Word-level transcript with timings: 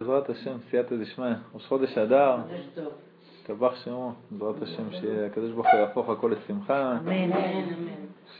בעזרת 0.00 0.30
השם, 0.30 0.56
סייעתא 0.70 0.96
דשמיא, 0.96 1.34
ראש 1.54 1.66
חודש 1.66 1.98
אדר, 1.98 2.36
טבח 3.46 3.84
שמו, 3.84 4.12
בעזרת 4.30 4.62
השם, 4.62 4.92
שהקדוש 4.92 5.52
ברוך 5.52 5.66
הוא 5.72 5.80
יהפוך 5.80 6.08
הכל 6.08 6.32
לשמחה, 6.36 6.92
אמן. 6.98 7.30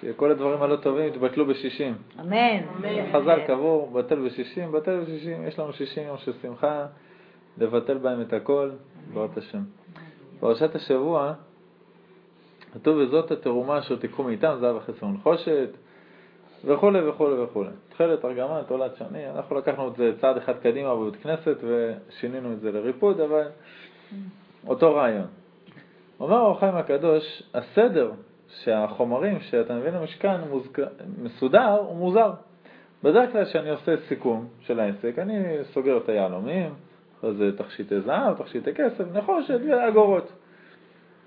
שכל 0.00 0.30
הדברים 0.30 0.62
הלא 0.62 0.76
טובים 0.76 1.06
יתבטלו 1.08 1.46
בשישים. 1.46 1.94
אמן. 2.20 2.62
חז"ל 3.12 3.40
קבעו, 3.46 3.90
בטל 3.92 4.26
בשישים, 4.26 4.72
בטל 4.72 5.00
בשישים, 5.00 5.46
יש 5.46 5.58
לנו 5.58 5.72
שישים 5.72 6.06
יום 6.06 6.18
של 6.18 6.32
שמחה, 6.42 6.86
לבטל 7.58 7.98
בהם 7.98 8.20
את 8.20 8.32
הכל, 8.32 8.70
בעזרת 9.08 9.36
השם. 9.36 9.62
פרשת 10.40 10.74
השבוע, 10.74 11.32
כתוב 12.72 12.96
וזאת 12.96 13.30
התרומה 13.30 13.78
אשר 13.78 13.96
תיקחו 13.96 14.22
מאיתם, 14.22 14.56
זהב 14.60 14.76
החסר 14.76 15.06
ונחושת, 15.06 15.68
וכולי 16.66 17.08
וכולי 17.08 17.42
וכולי. 17.42 17.70
תכלת, 17.88 18.24
ארגמן, 18.24 18.60
תולת 18.66 18.96
שני, 18.96 19.30
אנחנו 19.30 19.58
לקחנו 19.58 19.88
את 19.88 19.96
זה 19.96 20.12
צעד 20.20 20.36
אחד 20.36 20.58
קדימה 20.58 20.94
בבית 20.94 21.22
כנסת 21.22 21.56
ושינינו 21.62 22.52
את 22.52 22.60
זה 22.60 22.72
לריפוד, 22.72 23.20
אבל 23.20 23.48
אותו 24.66 24.94
רעיון. 24.94 25.26
אומר 26.20 26.36
האור 26.36 26.60
חיים 26.60 26.76
הקדוש, 26.76 27.42
הסדר 27.54 28.10
שהחומרים 28.48 29.40
שאתה 29.40 29.74
מביא 29.74 29.90
למשכן 29.90 30.40
מוזכ... 30.50 30.78
מסודר 31.22 31.78
הוא 31.78 31.96
מוזר. 31.96 32.32
בדרך 33.02 33.32
כלל 33.32 33.44
כשאני 33.44 33.70
עושה 33.70 33.94
סיכום 34.08 34.46
של 34.60 34.80
העסק, 34.80 35.18
אני 35.18 35.44
סוגר 35.62 35.96
את 35.96 36.08
היהלומים, 36.08 36.74
אחרי 37.18 37.34
זה 37.34 37.56
תכשיטי 37.56 38.00
זהב, 38.00 38.42
תכשיטי 38.42 38.74
כסף, 38.74 39.04
נחושת 39.12 39.60
ואגורות. 39.70 40.32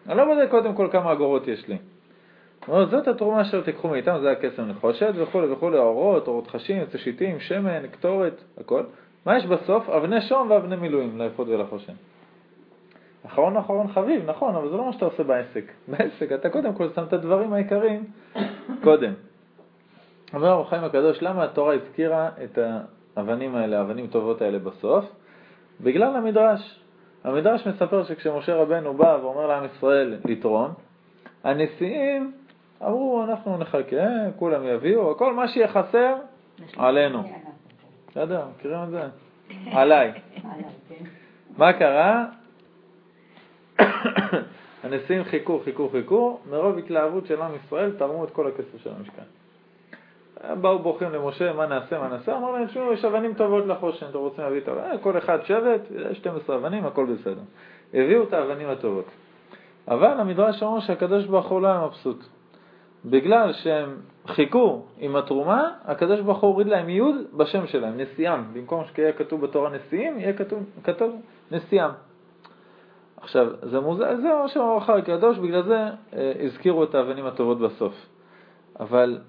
אני 0.10 0.18
לא 0.18 0.26
בודק 0.26 0.52
קודם 0.52 0.76
כל 0.76 0.88
כמה 0.92 1.12
אגורות 1.12 1.48
יש 1.48 1.68
לי. 1.68 1.78
אומר, 2.70 2.86
זאת 2.86 3.08
התרומה 3.08 3.42
אשר 3.42 3.62
תיקחו 3.62 3.88
מאיתם, 3.88 4.18
זה 4.22 4.32
הכסף 4.32 4.60
נחושת 4.60 5.14
וכולי 5.16 5.52
וכולי, 5.52 5.78
אורות, 5.78 6.28
אורות 6.28 6.48
חשים, 6.48 6.86
תשיטים, 6.86 7.40
שמן, 7.40 7.88
קטורת, 7.88 8.42
הכל. 8.58 8.84
מה 9.26 9.38
יש 9.38 9.46
בסוף? 9.46 9.90
אבני 9.90 10.22
שום 10.22 10.52
ואבני 10.52 10.76
מילואים, 10.76 11.18
לאפוד 11.18 11.50
ולחושן. 11.50 11.94
אחרון 13.26 13.58
אחרון 13.58 13.88
חביב, 13.88 14.30
נכון, 14.30 14.56
אבל 14.56 14.70
זה 14.70 14.78
לא 14.78 14.86
מה 14.86 14.94
שאתה 14.94 15.06
עושה 15.06 15.24
בעסק. 15.24 15.64
בעסק 15.88 16.32
אתה 16.32 16.50
קודם 16.50 16.74
כל 16.74 16.90
שם 16.96 17.04
את 17.04 17.14
הדברים 17.14 17.54
העיקריים 17.54 18.06
קודם. 18.84 19.14
אומר 20.34 20.48
הרב 20.48 20.68
חיים 20.68 20.84
הקדוש, 20.84 21.22
למה 21.22 21.44
התורה 21.44 21.74
הזכירה 21.74 22.30
את 22.44 22.60
האבנים 23.16 23.56
האלה, 23.56 23.80
האבנים 23.80 24.08
טובות 24.08 24.42
האלה 24.42 24.60
בסוף? 24.60 25.06
בגלל 25.82 26.16
המדרש. 26.16 26.80
המדרש 27.24 27.68
מספר 27.68 28.04
שכשמשה 28.04 28.56
רבנו 28.56 28.94
בא 28.94 29.18
ואומר 29.22 29.48
לעם 29.48 29.66
ישראל 29.66 30.18
לתרום, 30.26 30.72
הנשיאים 31.44 32.32
אמרו, 32.84 33.24
אנחנו 33.24 33.58
נחכה, 33.58 34.32
כולם 34.36 34.62
יביאו, 34.66 35.12
הכל 35.12 35.34
מה 35.34 35.48
שיהיה 35.48 35.68
חסר, 35.68 36.16
עלינו. 36.78 37.24
בסדר, 38.08 38.46
מכירים 38.58 38.84
את 38.84 38.90
זה? 38.90 39.04
עליי. 39.72 40.12
מה 41.58 41.74
קרה? 41.74 42.26
הנשיאים 44.84 45.24
חיכו, 45.24 45.60
חיכו, 45.64 45.90
חיכו, 45.90 46.40
מרוב 46.50 46.78
התלהבות 46.78 47.26
של 47.26 47.42
עם 47.42 47.52
ישראל 47.56 47.92
תרמו 47.98 48.24
את 48.24 48.30
כל 48.30 48.48
הכסף 48.48 48.84
של 48.84 48.90
המשכן. 49.00 49.24
באו 50.62 50.80
בוכים 50.80 51.12
למשה, 51.12 51.54
מה 51.54 51.66
נעשה, 51.66 52.00
מה 52.00 52.08
נעשה? 52.08 52.38
אמר 52.38 52.52
להם, 52.52 52.68
תשמעו, 52.68 52.94
יש 52.94 53.06
אבנים 53.06 53.34
טובות 53.34 53.66
לחושן, 53.66 54.06
אתם 54.10 54.18
רוצים 54.18 54.44
להביא 54.44 54.62
את 54.62 54.68
האבנים? 54.68 55.00
כל 55.00 55.18
אחד 55.18 55.46
שבט, 55.46 55.82
12 56.14 56.56
אבנים, 56.56 56.86
הכל 56.86 57.06
בסדר. 57.06 57.42
הביאו 57.94 58.24
את 58.24 58.34
האבנים 58.34 58.70
הטובות. 58.70 59.06
אבל 59.88 60.20
המדרש 60.20 60.64
אומר 60.64 60.80
שהקדוש 60.80 61.26
ברוך 61.26 61.48
הוא 61.48 61.62
לא 61.62 61.68
היה 61.68 61.86
מבסוט. 61.86 62.26
בגלל 63.06 63.54
שהם 63.54 63.98
חיכו 64.28 64.86
עם 64.98 65.16
התרומה, 65.16 65.72
הקדוש 65.86 66.20
ברוך 66.20 66.40
הוא 66.40 66.50
הוריד 66.50 66.68
להם 66.68 66.90
יוד 66.90 67.16
בשם 67.34 67.68
שלהם, 67.68 67.98
נשיאם. 67.98 68.54
במקום 68.54 68.84
שיהיה 68.96 69.14
כתוב 69.14 69.42
בתורה 69.42 69.70
נשיאים, 69.70 70.20
יהיה 70.20 70.34
כתוב, 70.34 70.64
כתוב 70.84 71.22
נשיאם. 71.52 71.90
עכשיו, 73.22 73.48
זה 73.62 73.80
מוזר, 73.80 74.16
זה 74.16 74.28
מה 74.42 74.48
שאומר 74.48 74.78
אחר 74.78 74.94
הקדוש, 74.94 75.38
בגלל 75.38 75.64
זה 75.64 75.78
אה, 76.14 76.34
הזכירו 76.44 76.84
את 76.84 76.96
האבנים 76.96 77.26
הטובות 77.26 77.60
בסוף. 77.60 77.94
אבל 78.80 79.20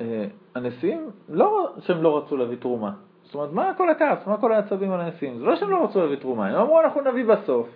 אה, 0.00 0.24
הנשיאים, 0.54 1.10
לא 1.28 1.72
שהם 1.80 2.02
לא 2.02 2.18
רצו 2.18 2.36
להביא 2.36 2.56
תרומה. 2.56 2.92
זאת 3.22 3.34
אומרת, 3.34 3.52
מה 3.52 3.72
כל 3.76 3.90
הכעס? 3.90 4.26
מה 4.26 4.36
כל 4.36 4.52
העצבים 4.52 4.92
על 4.92 5.00
הנשיאים? 5.00 5.38
זה 5.38 5.44
לא 5.44 5.56
שהם 5.56 5.70
לא 5.70 5.84
רצו 5.84 6.00
להביא 6.00 6.16
תרומה, 6.16 6.48
הם 6.48 6.56
אמרו 6.56 6.80
אנחנו 6.80 7.00
נביא 7.00 7.24
בסוף 7.24 7.68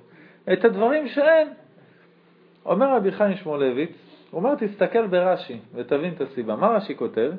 את 0.52 0.64
הדברים 0.64 1.08
שאין. 1.08 1.48
אומר 2.66 2.96
רבי 2.96 3.12
חיים 3.12 3.36
שמואלביץ, 3.36 4.05
הוא 4.30 4.38
אומר 4.38 4.54
תסתכל 4.54 5.06
ברש"י 5.06 5.58
ותבין 5.74 6.12
את 6.12 6.20
הסיבה. 6.20 6.56
מה 6.56 6.66
רש"י 6.66 6.96
כותב? 6.96 7.32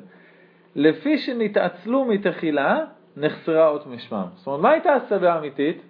לפי 0.76 1.18
שנתעצלו 1.18 2.04
מתחילה, 2.04 2.84
נחסרה 3.16 3.68
אות 3.68 3.86
משמם. 3.86 4.26
זאת 4.34 4.46
אומרת, 4.46 4.60
מה 4.60 4.70
הייתה 4.70 4.94
הסיבה 4.94 5.32
האמיתית? 5.32 5.82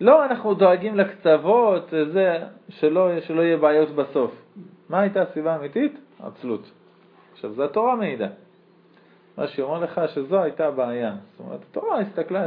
לא, 0.00 0.24
אנחנו 0.24 0.54
דואגים 0.54 0.96
לקצוות, 0.96 1.94
זה, 2.12 2.38
שלא, 2.68 3.20
שלא 3.20 3.42
יהיה 3.42 3.56
בעיות 3.56 3.90
בסוף. 3.90 4.42
מה 4.88 5.00
הייתה 5.00 5.22
הסיבה 5.22 5.54
האמיתית? 5.54 5.98
עצלות. 6.22 6.70
עכשיו, 7.32 7.52
זו 7.52 7.64
התורה 7.64 7.96
מעידה. 7.96 8.28
מה 9.38 9.46
שאומר 9.46 9.80
לך 9.80 10.00
שזו 10.14 10.42
הייתה 10.42 10.66
הבעיה. 10.66 11.14
זאת 11.30 11.40
אומרת, 11.40 11.60
התורה 11.70 12.00
הסתכלה 12.00 12.46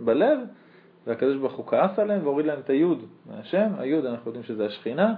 בלב, 0.00 0.38
והקדוש 1.06 1.36
ברוך 1.36 1.52
הוא 1.52 1.66
כעס 1.66 1.98
עליהם 1.98 2.20
והוריד 2.22 2.46
להם 2.46 2.58
את 2.64 2.70
היוד 2.70 3.04
מהשם. 3.26 3.68
היוד, 3.78 4.06
אנחנו 4.06 4.28
יודעים 4.28 4.44
שזה 4.44 4.66
השכינה, 4.66 5.14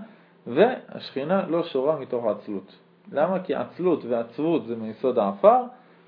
והשכינה 0.46 1.46
לא 1.48 1.64
שורה 1.64 1.98
מתוך 1.98 2.24
עצלות. 2.26 2.72
למה? 3.12 3.40
כי 3.40 3.54
עצלות 3.54 4.04
ועצבות 4.04 4.66
זה 4.66 4.76
מיסוד 4.76 5.18
העפר, 5.18 5.62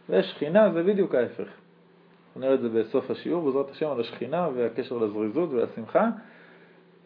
ושכינה 0.09 0.72
זה 0.72 0.82
בדיוק 0.82 1.15
ההפך. 1.15 1.48
נראה 2.37 2.54
את 2.54 2.60
זה 2.60 2.69
בסוף 2.69 3.10
השיעור, 3.10 3.44
בעזרת 3.44 3.70
השם 3.70 3.91
על 3.91 4.00
השכינה 4.00 4.48
והקשר 4.54 4.98
לזריזות 4.98 5.50
ולשמחה. 5.50 6.09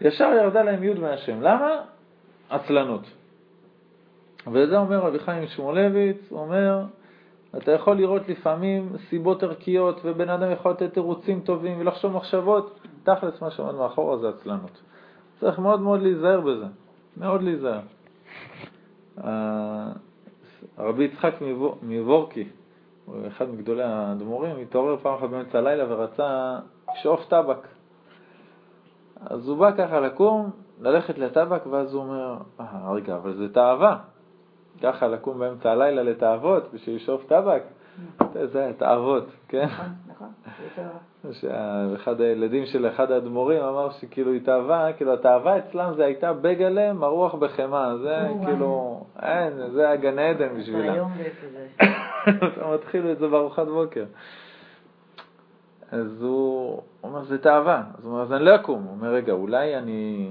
ישר 0.00 0.32
ירדה 0.42 0.62
להם 0.62 0.82
יוד 0.82 0.98
מהשם. 0.98 1.42
למה? 1.42 1.80
עצלנות. 2.50 3.02
וזה 4.52 4.78
אומר 4.78 4.98
רבי 4.98 5.18
חיים 5.18 5.46
שמואלביץ, 5.46 6.16
הוא 6.28 6.40
אומר, 6.40 6.84
אתה 7.56 7.72
יכול 7.72 7.96
לראות 7.96 8.28
לפעמים 8.28 8.92
סיבות 9.08 9.42
ערכיות 9.42 10.00
ובן 10.04 10.28
אדם 10.28 10.52
יכול 10.52 10.70
לתת 10.70 10.94
תירוצים 10.94 11.40
טובים 11.40 11.80
ולחשוב 11.80 12.12
מחשבות, 12.12 12.80
תכלס 13.02 13.42
מה 13.42 13.50
שעומד 13.50 13.74
מאחורה 13.74 14.18
זה 14.18 14.28
עצלנות. 14.28 14.82
צריך 15.40 15.58
מאוד 15.58 15.80
מאוד 15.80 16.02
להיזהר 16.02 16.40
בזה, 16.40 16.66
מאוד 17.16 17.42
להיזהר. 17.42 17.80
הרבי 20.76 21.04
יצחק 21.04 21.34
מבורקי, 21.82 22.48
הוא 23.04 23.26
אחד 23.26 23.50
מגדולי 23.50 23.82
האדמו"רים, 23.82 24.56
התעורר 24.62 24.96
פעם 24.96 25.14
אחת 25.14 25.28
באמצע 25.28 25.58
הלילה 25.58 25.84
ורצה 25.88 26.58
לשאוף 26.94 27.24
טבק. 27.28 27.68
אז 29.20 29.48
הוא 29.48 29.58
בא 29.58 29.70
ככה 29.78 30.00
לקום, 30.00 30.50
ללכת 30.80 31.18
לטבק, 31.18 31.66
ואז 31.66 31.94
הוא 31.94 32.02
אומר, 32.02 32.36
אה, 32.60 32.92
רגע, 32.92 33.16
אבל 33.16 33.34
זה 33.34 33.52
תאווה. 33.52 33.98
ככה 34.82 35.08
לקום 35.08 35.38
באמצע 35.38 35.70
הלילה 35.70 36.02
לתאוות 36.02 36.74
בשביל 36.74 36.96
לשאוף 36.96 37.26
טבק, 37.26 37.62
זה 38.44 38.72
תאוות, 38.78 39.24
כן? 39.48 39.66
נכון, 39.66 39.86
נכון. 40.08 40.28
שאחד 41.32 42.20
הילדים 42.20 42.66
של 42.66 42.88
אחד 42.88 43.10
האדמו"רים 43.10 43.62
אמר 43.62 43.90
שכאילו 43.90 44.32
התאווה, 44.32 44.92
כאילו 44.92 45.14
התאווה 45.14 45.58
אצלם 45.58 45.92
זה 45.96 46.04
הייתה 46.04 46.32
בגלה 46.32 46.92
מרוח 46.92 47.34
בחמאה, 47.34 47.96
זה 47.98 48.28
כאילו, 48.44 49.04
אין, 49.22 49.70
זה 49.70 49.90
הגן 49.90 50.18
עדן 50.18 50.58
בשבילם. 50.58 51.08
אתה 52.28 52.66
מתחיל 52.74 53.10
את 53.10 53.18
זה 53.18 53.28
בארוחת 53.28 53.66
בוקר. 53.66 54.04
אז 55.92 56.22
הוא 56.22 56.82
אומר, 57.02 57.22
זה 57.24 57.38
תאווה. 57.38 57.82
אז 57.98 58.04
הוא 58.04 58.12
אומר, 58.12 58.22
אז 58.22 58.32
אני 58.32 58.44
לא 58.44 58.54
אקום. 58.54 58.82
הוא 58.82 58.92
אומר, 58.92 59.08
רגע, 59.08 59.32
אולי 59.32 59.76
אני 59.76 60.30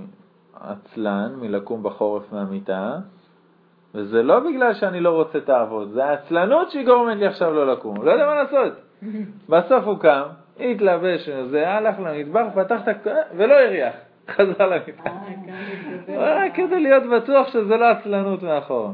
עצלן 0.59 1.35
מלקום 1.41 1.83
בחורף 1.83 2.33
מהמיטה, 2.33 2.97
וזה 3.93 4.23
לא 4.23 4.39
בגלל 4.39 4.73
שאני 4.73 4.99
לא 4.99 5.09
רוצה 5.09 5.39
העבוד, 5.47 5.89
זה 5.89 6.05
העצלנות 6.05 6.71
שהיא 6.71 6.85
גורמת 6.85 7.17
לי 7.17 7.27
עכשיו 7.27 7.53
לא 7.53 7.73
לקום, 7.73 8.03
לא 8.03 8.11
יודע 8.11 8.25
מה 8.25 8.35
לעשות. 8.35 8.73
בסוף 9.49 9.83
הוא 9.85 9.99
קם, 9.99 10.23
התלבש, 10.59 11.29
זה 11.29 11.69
הלך 11.69 11.95
למטבח, 11.99 12.45
פתח 12.55 12.81
את 12.83 12.87
הכ... 12.87 13.07
ולא 13.37 13.53
הריח, 13.53 13.95
חזר 14.35 14.67
למיטה. 14.67 15.09
אה, 16.09 16.45
רק 16.45 16.55
כדי 16.55 16.79
להיות 16.79 17.03
בטוח 17.03 17.47
שזה 17.47 17.77
לא 17.77 17.85
עצלנות 17.85 18.43
מאחורה. 18.43 18.91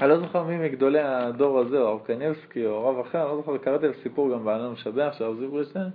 אני 0.00 0.08
לא 0.08 0.18
זוכר 0.18 0.42
מי 0.42 0.56
מגדולי 0.58 1.00
הדור 1.00 1.58
הזה, 1.58 1.78
או 1.78 1.88
הרב 1.88 2.00
קניבסקי, 2.04 2.66
או 2.66 2.88
רב 2.88 2.98
אחר, 2.98 3.22
אני 3.22 3.28
לא 3.28 3.36
זוכר, 3.36 3.58
קראתי 3.58 3.86
על 3.86 3.92
סיפור 4.02 4.32
גם 4.32 4.44
בעלם 4.44 4.72
משבח 4.72 5.14
של 5.18 5.24
הרב 5.24 5.38
זיברשטיין, 5.38 5.88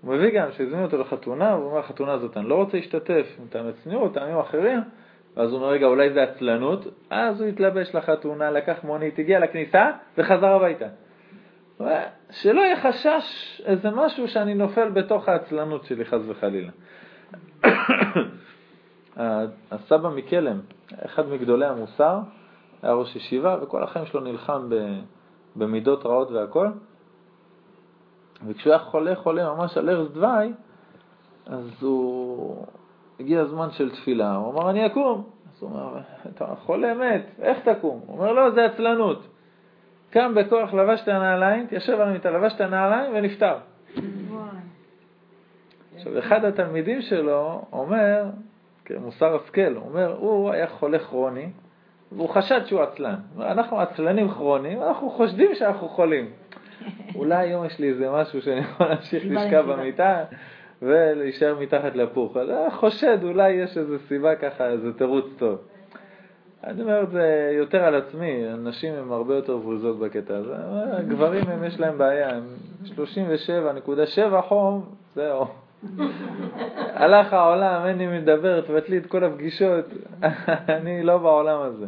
הוא 0.00 0.14
מביא 0.14 0.40
גם 0.40 0.48
שהזמינו 0.52 0.82
אותו 0.82 0.98
לחתונה, 0.98 1.56
והוא 1.56 1.66
אומר, 1.66 1.78
החתונה 1.78 2.12
הזאת 2.12 2.36
אני 2.36 2.48
לא 2.48 2.54
רוצה 2.54 2.76
להשתתף, 2.76 3.26
מטעמי 3.44 3.70
צניעות, 3.84 4.14
טעמים 4.14 4.38
אחרים, 4.38 4.80
ואז 5.36 5.50
הוא 5.50 5.58
אומר, 5.58 5.68
רגע, 5.68 5.86
אולי 5.86 6.12
זה 6.12 6.22
עצלנות? 6.22 6.86
אז 7.10 7.40
הוא 7.40 7.48
התלבש 7.48 7.94
לחתונה, 7.94 8.50
לקח 8.50 8.84
מונית, 8.84 9.18
הגיע 9.18 9.40
לכניסה 9.40 9.90
וחזר 10.18 10.46
הביתה. 10.46 10.86
שלא 12.30 12.60
יהיה 12.60 12.80
חשש 12.80 13.60
איזה 13.64 13.90
משהו 13.90 14.28
שאני 14.28 14.54
נופל 14.54 14.90
בתוך 14.90 15.28
העצלנות 15.28 15.84
שלי, 15.84 16.04
חס 16.04 16.20
וחלילה. 16.26 16.70
הסבא 19.72 20.08
מקלם, 20.08 20.60
אחד 21.04 21.28
מגדולי 21.28 21.66
המוסר, 21.66 22.18
היה 22.82 22.92
ראש 22.92 23.16
ישיבה, 23.16 23.56
וכל 23.62 23.82
החיים 23.82 24.06
שלו 24.06 24.20
נלחם 24.20 24.70
במידות 25.56 26.06
רעות 26.06 26.30
והכל. 26.30 26.68
וכשהוא 28.46 28.72
היה 28.72 28.82
חולה 28.82 29.16
חולה 29.16 29.54
ממש 29.54 29.78
על 29.78 29.90
ארז 29.90 30.12
דווי, 30.12 30.52
אז 31.46 31.68
הוא... 31.80 32.66
הגיע 33.20 33.40
הזמן 33.40 33.70
של 33.70 33.90
תפילה, 33.90 34.34
הוא 34.34 34.52
אמר 34.52 34.70
אני 34.70 34.86
אקום. 34.86 35.24
אז 35.54 35.62
הוא 35.62 35.70
אומר, 35.70 35.98
אתה 36.26 36.46
חולה 36.46 36.94
מת, 36.94 37.26
איך 37.42 37.68
תקום? 37.68 38.00
הוא 38.06 38.18
אומר 38.18 38.32
לא, 38.32 38.50
זה 38.50 38.64
עצלנות. 38.64 39.26
קם 40.12 40.34
בכוח, 40.34 40.74
לבש 40.74 41.02
את 41.02 41.08
הנעליים, 41.08 41.64
התיישב 41.64 41.92
על 41.92 42.08
המיטה, 42.08 42.30
לבש 42.30 42.52
את 42.54 42.60
הנעליים 42.60 43.12
ונפטר. 43.14 43.56
עכשיו, 45.94 46.18
אחד 46.18 46.44
התלמידים 46.44 47.02
שלו 47.02 47.64
אומר, 47.72 48.24
כמוסר 48.84 49.36
השכל, 49.36 49.74
הוא 49.76 49.88
אומר, 49.88 50.16
הוא 50.18 50.50
היה 50.50 50.66
חולה 50.66 50.98
כרוני, 50.98 51.46
והוא 52.12 52.28
חשד 52.28 52.66
שהוא 52.66 52.82
עצלן. 52.82 53.14
אנחנו 53.40 53.80
עצלנים 53.80 54.28
כרוניים, 54.28 54.82
אנחנו 54.82 55.10
חושדים 55.10 55.54
שאנחנו 55.54 55.88
חולים. 55.88 56.30
אולי 57.14 57.36
היום 57.36 57.64
יש 57.64 57.78
לי 57.78 57.88
איזה 57.88 58.10
משהו 58.10 58.42
שאני 58.42 58.60
יכול 58.60 58.86
להמשיך 58.86 59.24
לשכב 59.26 59.64
במיטה 59.72 60.24
ולהישאר 60.82 61.58
מתחת 61.60 61.96
לפוך. 61.96 62.36
אז 62.36 62.50
אני 62.50 62.70
חושד, 62.70 63.18
אולי 63.22 63.50
יש 63.50 63.78
איזו 63.78 63.98
סיבה 64.08 64.36
ככה, 64.36 64.66
איזה 64.66 64.92
תירוץ 64.92 65.24
טוב. 65.38 65.58
אני 66.64 66.82
אומר 66.82 67.02
את 67.02 67.10
זה 67.10 67.52
יותר 67.58 67.84
על 67.84 67.94
עצמי, 67.94 68.44
נשים 68.58 68.94
הן 68.94 69.12
הרבה 69.12 69.34
יותר 69.34 69.56
ברוזות 69.56 69.98
בקטע 69.98 70.36
הזה. 70.36 70.54
גברים 71.08 71.48
הם 71.48 71.64
יש 71.64 71.80
להם 71.80 71.98
בעיה, 71.98 72.30
הם 72.30 72.44
37.7 72.84 74.42
חום, 74.48 74.84
זהו. 75.14 75.46
הלך 76.94 77.32
העולם, 77.32 77.86
אין 77.86 77.98
לי 77.98 78.06
מי 78.06 78.18
לדבר, 78.18 78.60
תבטלי 78.60 78.98
את 78.98 79.06
כל 79.06 79.24
הפגישות, 79.24 79.84
אני 80.68 81.02
לא 81.02 81.18
בעולם 81.18 81.60
הזה. 81.60 81.86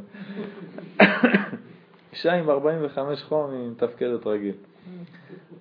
אישה 2.13 2.33
עם 2.33 2.51
45 2.51 3.23
חום 3.23 3.51
היא 3.51 3.71
מתפקדת 3.71 4.27
רגיל. 4.27 4.55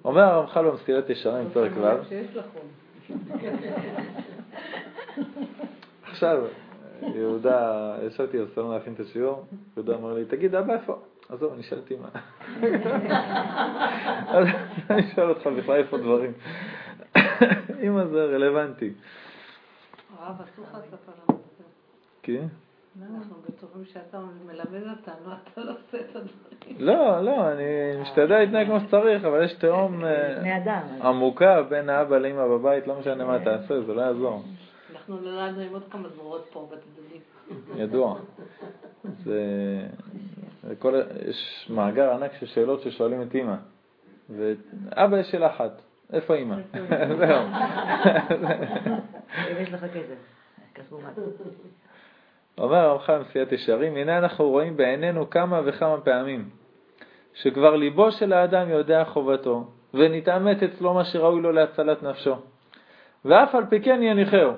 אומר 0.05 0.21
הרמח"ל 0.21 0.69
במסילת 0.69 1.09
ישרים, 1.09 1.49
פרק 1.53 1.71
ו', 1.75 1.87
עכשיו, 6.11 6.43
יהודה, 7.15 7.95
ישבתי 8.07 8.39
על 8.39 8.47
סלון 8.55 8.73
להכין 8.73 8.93
את 8.93 8.99
השיעור, 8.99 9.45
יהודה 9.77 9.95
אמר 9.95 10.13
לי, 10.13 10.25
תגיד, 10.25 10.55
אבא 10.55 10.73
איפה? 10.73 10.99
עזוב, 11.29 11.53
אני 11.53 11.63
שאלתי 11.63 11.95
מה. 11.95 12.09
אז 14.37 14.47
אני 14.89 15.01
שואל 15.15 15.29
אותך 15.29 15.47
בכלל 15.47 15.75
איפה 15.75 15.97
דברים. 15.97 16.31
אמא 17.83 18.05
זה 18.05 18.25
רלוונטי. 18.25 18.93
הרב, 20.19 20.35
אסור 20.35 20.65
לך 20.65 20.77
לספר 20.77 21.11
לנו 21.11 21.39
את 21.39 21.57
זה. 21.57 21.63
כן? 22.23 22.47
אנחנו 23.01 23.35
בטוחים 23.49 23.85
שאתה 23.85 24.19
מלמד 24.45 24.83
אותנו, 24.89 25.33
אתה 25.43 25.61
לא 25.61 25.71
עושה 25.71 25.97
את 25.97 26.15
הדברים. 26.15 26.77
לא, 26.79 27.21
לא, 27.21 27.51
אני 27.51 28.01
משתדל 28.01 28.39
להתנהג 28.39 28.67
כמו 28.67 28.79
שצריך, 28.79 29.25
אבל 29.25 29.43
יש 29.43 29.53
תהום 29.53 30.05
אה. 30.05 30.79
עמוקה 31.01 31.61
בין 31.61 31.89
האבא 31.89 32.17
לאמא 32.17 32.47
בבית, 32.47 32.87
לא 32.87 32.99
משנה 32.99 33.25
מה 33.25 33.39
תעשה, 33.39 33.81
זה 33.81 33.93
לא 33.93 34.01
יעזור. 34.01 34.43
אנחנו 35.03 35.21
נולדנו 35.21 35.61
עם 35.61 35.73
עוד 35.73 35.83
כמה 35.91 36.07
דברות 36.07 36.45
פה 36.51 36.67
בצדדים. 36.71 37.21
ידוע. 37.75 38.19
זה, 39.23 39.41
זה 40.63 40.75
כל, 40.75 41.01
יש 41.29 41.69
מאגר 41.69 42.13
ענק 42.13 42.31
של 42.39 42.45
שאלות 42.45 42.81
ששואלים 42.81 43.21
את 43.21 43.35
אימא. 43.35 43.55
ואבא 44.29 45.19
יש 45.19 45.31
שאלה 45.31 45.47
אחת, 45.47 45.81
איפה 46.13 46.35
אימא? 46.35 46.55
זהו. 47.19 47.41
אם 49.51 49.57
יש 49.59 49.73
לך 49.73 49.85
כסף, 49.85 50.15
כספומט. 50.75 51.19
אומר 52.57 52.77
הרמח"ל 52.77 53.19
מסיעת 53.19 53.51
ישרים, 53.51 53.95
הנה 53.95 54.17
אנחנו 54.17 54.49
רואים 54.49 54.77
בעינינו 54.77 55.29
כמה 55.29 55.61
וכמה 55.65 56.01
פעמים 56.01 56.49
שכבר 57.33 57.75
ליבו 57.75 58.11
של 58.11 58.33
האדם 58.33 58.69
יודע 58.69 59.03
חובתו, 59.03 59.67
ונתעמת 59.93 60.63
אצלו 60.63 60.93
מה 60.93 61.05
שראוי 61.05 61.41
לו 61.41 61.51
להצלת 61.51 62.03
נפשו, 62.03 62.35
ואף 63.25 63.55
על 63.55 63.65
פי 63.65 63.81
כן 63.81 64.03
יניחהו. 64.03 64.51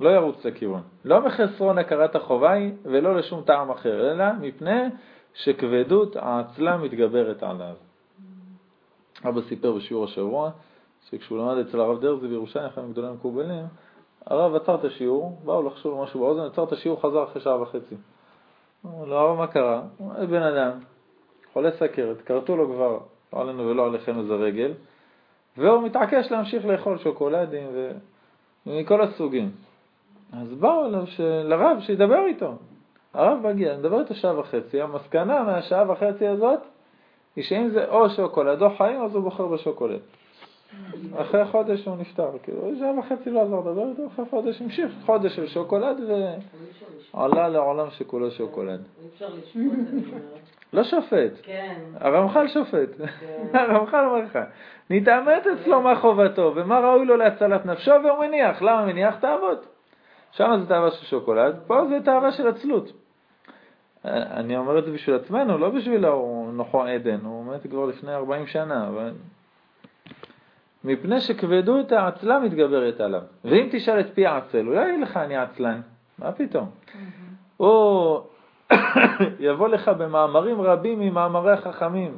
לא 0.00 0.10
ירוץ 0.10 0.44
לכיוון. 0.44 0.82
לא 1.04 1.20
מחסרון 1.20 1.78
הכרת 1.78 2.16
החובה 2.16 2.52
היא 2.52 2.72
ולא 2.82 3.16
לשום 3.16 3.42
טעם 3.42 3.70
אחר, 3.70 4.12
אלא 4.12 4.24
מפני 4.40 4.82
שכבדות 5.34 6.16
העצלה 6.16 6.76
מתגברת 6.76 7.42
עליו. 7.42 7.74
אבא 9.24 9.40
סיפר 9.48 9.72
בשיעור 9.72 10.04
השבוע 10.04 10.50
שכשהוא 11.08 11.38
למד 11.38 11.58
אצל 11.58 11.80
הרב 11.80 12.00
דרזי 12.00 12.28
בירושלים, 12.28 12.66
אחד 12.66 12.84
מגדולי 12.84 13.08
המקובלים, 13.08 13.64
הרב 14.26 14.54
עצר 14.54 14.74
את 14.74 14.84
השיעור, 14.84 15.38
באו 15.44 15.62
לחשוב 15.62 16.02
משהו 16.02 16.20
באוזן, 16.20 16.42
עצר 16.42 16.64
את 16.64 16.72
השיעור, 16.72 17.00
חזר 17.00 17.24
אחרי 17.24 17.42
שעה 17.42 17.62
וחצי. 17.62 17.94
אמר 18.86 19.04
לו, 19.04 19.16
הרב, 19.16 19.38
מה 19.38 19.46
קרה? 19.46 19.82
בן 20.30 20.42
אדם, 20.42 20.70
חולה 21.52 21.70
סכרת, 21.70 22.20
כרתו 22.20 22.56
לו 22.56 22.66
כבר, 22.66 22.98
לא 23.32 23.40
עלינו 23.40 23.66
ולא 23.66 23.86
עליכם 23.86 24.18
איזה 24.18 24.34
רגל, 24.34 24.72
והוא 25.56 25.82
מתעקש 25.82 26.30
להמשיך 26.30 26.66
לאכול 26.66 26.98
שוקולדים 26.98 27.68
ומכל 28.66 29.02
הסוגים. 29.02 29.50
אז 30.32 30.54
באו 30.54 30.86
אליו. 30.86 31.04
לרב 31.44 31.80
שידבר 31.80 32.26
איתו. 32.26 32.52
הרב 33.14 33.46
מגיע, 33.46 33.76
מדבר 33.76 34.00
איתו 34.00 34.14
שעה 34.14 34.38
וחצי, 34.38 34.80
המסקנה 34.82 35.42
מהשעה 35.42 35.92
וחצי 35.92 36.26
הזאת 36.26 36.60
היא 37.36 37.44
שאם 37.44 37.68
זה 37.68 37.84
או 37.88 38.10
שוקולד 38.10 38.62
או 38.62 38.70
חיים, 38.76 39.02
אז 39.02 39.14
הוא 39.14 39.22
בוחר 39.22 39.46
בשוקולד. 39.46 40.00
אחרי 41.16 41.44
חודש 41.44 41.84
הוא 41.84 41.96
נפטר, 41.96 42.30
כאילו, 42.42 42.60
שעה 42.78 42.98
וחצי 42.98 43.30
לא 43.30 43.42
עזר 43.42 43.60
לדבר 43.60 43.88
איתו, 43.88 44.06
אחרי 44.06 44.24
חודש 44.30 44.62
המשיך, 44.62 44.92
חודש 45.06 45.36
של 45.36 45.46
שוקולד 45.46 45.96
ועלה 47.14 47.48
לעולם 47.48 47.90
שכולו 47.90 48.30
שוקולד. 48.30 48.80
לא 50.72 50.84
שופט, 50.84 51.32
כן. 51.42 51.80
הרמח"ל 52.00 52.48
שופט, 52.48 52.88
הרמח"ל 53.52 54.04
אומר 54.04 54.24
לך, 54.24 54.38
נתעמת 54.90 55.46
אצלו 55.46 55.82
מה 55.82 55.96
חובתו 55.96 56.52
ומה 56.56 56.80
ראוי 56.80 57.06
לו 57.06 57.16
להצלת 57.16 57.66
נפשו 57.66 57.92
והוא 58.04 58.24
מניח, 58.24 58.62
למה 58.62 58.86
מניח? 58.86 59.16
תאוות. 59.20 59.75
שם 60.36 60.56
זה 60.60 60.66
תאווה 60.66 60.90
של 60.90 61.06
שוקולד, 61.06 61.56
פה 61.66 61.86
זה 61.88 61.98
תאווה 62.04 62.32
של 62.32 62.48
עצלות. 62.48 62.92
אני 64.04 64.56
אומר 64.56 64.78
את 64.78 64.84
זה 64.84 64.92
בשביל 64.92 65.16
עצמנו, 65.16 65.58
לא 65.58 65.70
בשביל 65.70 66.04
נוחו 66.52 66.82
עדן, 66.82 67.20
הוא 67.24 67.44
מת 67.44 67.66
כבר 67.70 67.86
לפני 67.86 68.14
40 68.14 68.46
שנה, 68.46 68.88
אבל... 68.88 69.12
מפני 70.84 71.20
שכבדות 71.20 71.92
העצלה 71.92 72.38
מתגברת 72.38 73.00
עליו. 73.00 73.20
ואם 73.44 73.68
תשאל 73.70 74.00
את 74.00 74.06
פי 74.14 74.26
העצל, 74.26 74.68
אולי 74.68 74.88
יגיד 74.88 75.00
לך 75.02 75.16
אני 75.16 75.36
עצלן, 75.36 75.80
מה 76.18 76.32
פתאום? 76.32 76.70
הוא 77.56 78.20
יבוא 79.40 79.68
לך 79.68 79.88
במאמרים 79.88 80.60
רבים 80.60 81.00
ממאמרי 81.00 81.52
החכמים, 81.52 82.14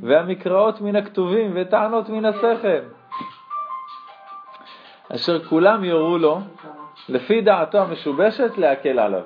והמקראות 0.00 0.80
מן 0.80 0.96
הכתובים, 0.96 1.50
וטענות 1.54 2.08
מן 2.08 2.24
השכל, 2.24 2.82
אשר 5.14 5.44
כולם 5.44 5.84
יורו 5.84 6.18
לו, 6.18 6.40
לפי 7.08 7.40
דעתו 7.40 7.78
המשובשת, 7.78 8.58
להקל 8.58 8.98
עליו. 8.98 9.22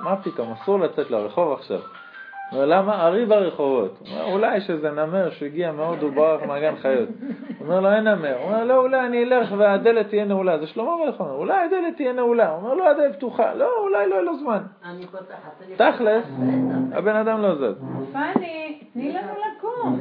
מה 0.00 0.16
פתאום, 0.16 0.52
אסור 0.52 0.78
לצאת 0.78 1.10
לרחוב 1.10 1.52
עכשיו. 1.52 1.80
הוא 2.50 2.62
אומר, 2.62 2.66
למה? 2.66 3.06
ארי 3.06 3.26
ברחובות. 3.26 3.98
הוא 3.98 4.08
אומר, 4.08 4.32
אולי 4.32 4.56
יש 4.56 4.70
איזה 4.70 4.90
נמר 4.90 5.30
שהגיע 5.30 5.72
מהודו 5.72 6.10
ברח 6.10 6.40
מהגן 6.46 6.76
חיות. 6.76 7.08
הוא 7.58 7.66
אומר 7.66 7.80
לו, 7.80 7.92
אין 7.92 8.08
נמר. 8.08 8.36
הוא 8.36 8.44
אומר, 8.44 8.64
לא, 8.64 8.76
אולי 8.76 9.06
אני 9.06 9.24
אלך 9.24 9.54
והדלת 9.58 10.08
תהיה 10.08 10.24
נעולה. 10.24 10.58
זה 10.58 10.66
שלמה 10.66 10.92
המלך 10.92 11.20
אומר, 11.20 11.32
אולי 11.32 11.64
הדלת 11.64 11.96
תהיה 11.96 12.12
נעולה. 12.12 12.50
הוא 12.50 12.62
אומר, 12.62 12.74
לא, 12.74 12.90
הדלת 12.90 13.16
פתוחה. 13.16 13.54
לא, 13.54 13.70
אולי 13.82 14.08
לא 14.08 14.14
יהיה 14.14 14.24
לו 14.24 14.38
זמן. 14.38 14.62
תכלס, 15.76 16.24
הבן 16.92 17.16
אדם 17.16 17.42
לא 17.42 17.54
זז. 17.54 17.82
פאני, 18.12 18.80
תני 18.92 19.12
לנו 19.12 19.32
לקום. 19.32 20.00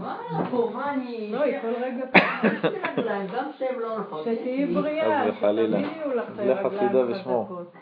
מה 0.00 0.16
פה? 0.50 0.70
מה 0.74 0.92
אני... 0.92 1.30
לא, 1.32 1.42
היא 1.42 1.60
כל 1.60 1.72
רגע 1.80 2.06
גם. 2.14 3.26
שתהיי 4.20 4.66
בריאה. 4.66 5.32
שתביאו 5.32 6.14
לך 6.14 6.32
זה 6.34 6.54
חסידה 6.64 6.84
רגליים 6.84 7.12
ושמור. 7.12 7.44
חזקות. 7.44 7.72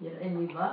יראה 0.00 0.28
מי 0.28 0.46
בא. 0.46 0.68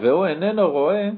והוא 0.00 0.26
איננו 0.26 0.70
רואה 0.70 1.08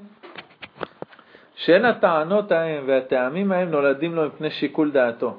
שאין 1.54 1.84
הטענות 1.84 2.52
ההם 2.52 2.84
והטעמים 2.86 3.52
ההם 3.52 3.70
נולדים 3.70 4.14
לו 4.14 4.26
מפני 4.26 4.50
שיקול 4.50 4.90
דעתו, 4.90 5.34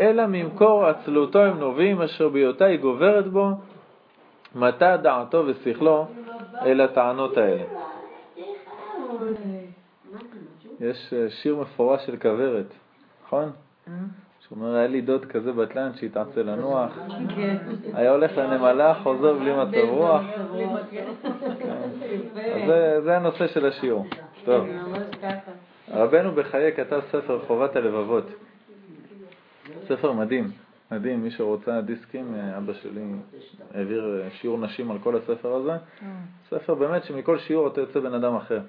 אלא 0.00 0.26
ממקור 0.26 0.86
עצלותו 0.86 1.38
הם 1.38 1.58
נובעים, 1.58 2.02
אשר 2.02 2.28
בהיותה 2.28 2.64
היא 2.64 2.78
גוברת 2.78 3.26
בו, 3.26 3.48
מטה 4.54 4.96
דעתו 4.96 5.44
ושכלו 5.46 6.06
אל 6.66 6.80
הטענות 6.80 7.36
האלה. 7.36 7.64
יש 10.80 11.12
אה, 11.12 11.30
שיר 11.30 11.56
מפורש 11.56 12.06
של 12.06 12.16
כוורת, 12.16 12.66
נכון? 13.26 13.50
שאומר, 14.48 14.74
היה 14.74 14.86
לי 14.86 15.00
דוד 15.00 15.24
כזה 15.24 15.52
בטלן 15.52 15.90
שהתעצל 15.94 16.42
לנוח, 16.42 16.98
היה 17.94 18.10
הולך 18.10 18.36
לנמלה, 18.36 18.94
חוזר 19.02 19.34
בלי 19.34 19.52
מצב 19.56 19.88
רוח. 19.88 20.22
אז 22.36 22.62
זה, 22.66 23.00
זה 23.04 23.16
הנושא 23.16 23.46
של 23.46 23.66
השיעור. 23.66 24.06
טוב. 24.44 24.66
רבנו 25.88 26.32
בחיי 26.32 26.72
כתב 26.72 27.00
ספר 27.08 27.40
חובת 27.46 27.76
הלבבות. 27.76 28.24
ספר 29.88 30.12
מדהים, 30.12 30.50
מדהים, 30.92 31.22
מי 31.22 31.30
שרוצה 31.30 31.80
דיסקים, 31.80 32.34
אה, 32.34 32.58
אבא 32.58 32.72
שלי 32.72 33.02
העביר 33.74 34.22
אה, 34.24 34.30
שיעור 34.30 34.58
נשים 34.58 34.90
על 34.90 34.98
כל 34.98 35.16
הספר 35.16 35.54
הזה. 35.54 35.72
ספר 36.48 36.74
באמת 36.74 37.04
שמכל 37.04 37.38
שיעור 37.38 37.68
אתה 37.68 37.80
יוצא 37.80 38.00
בן 38.00 38.14
אדם 38.14 38.36
אחר. 38.36 38.60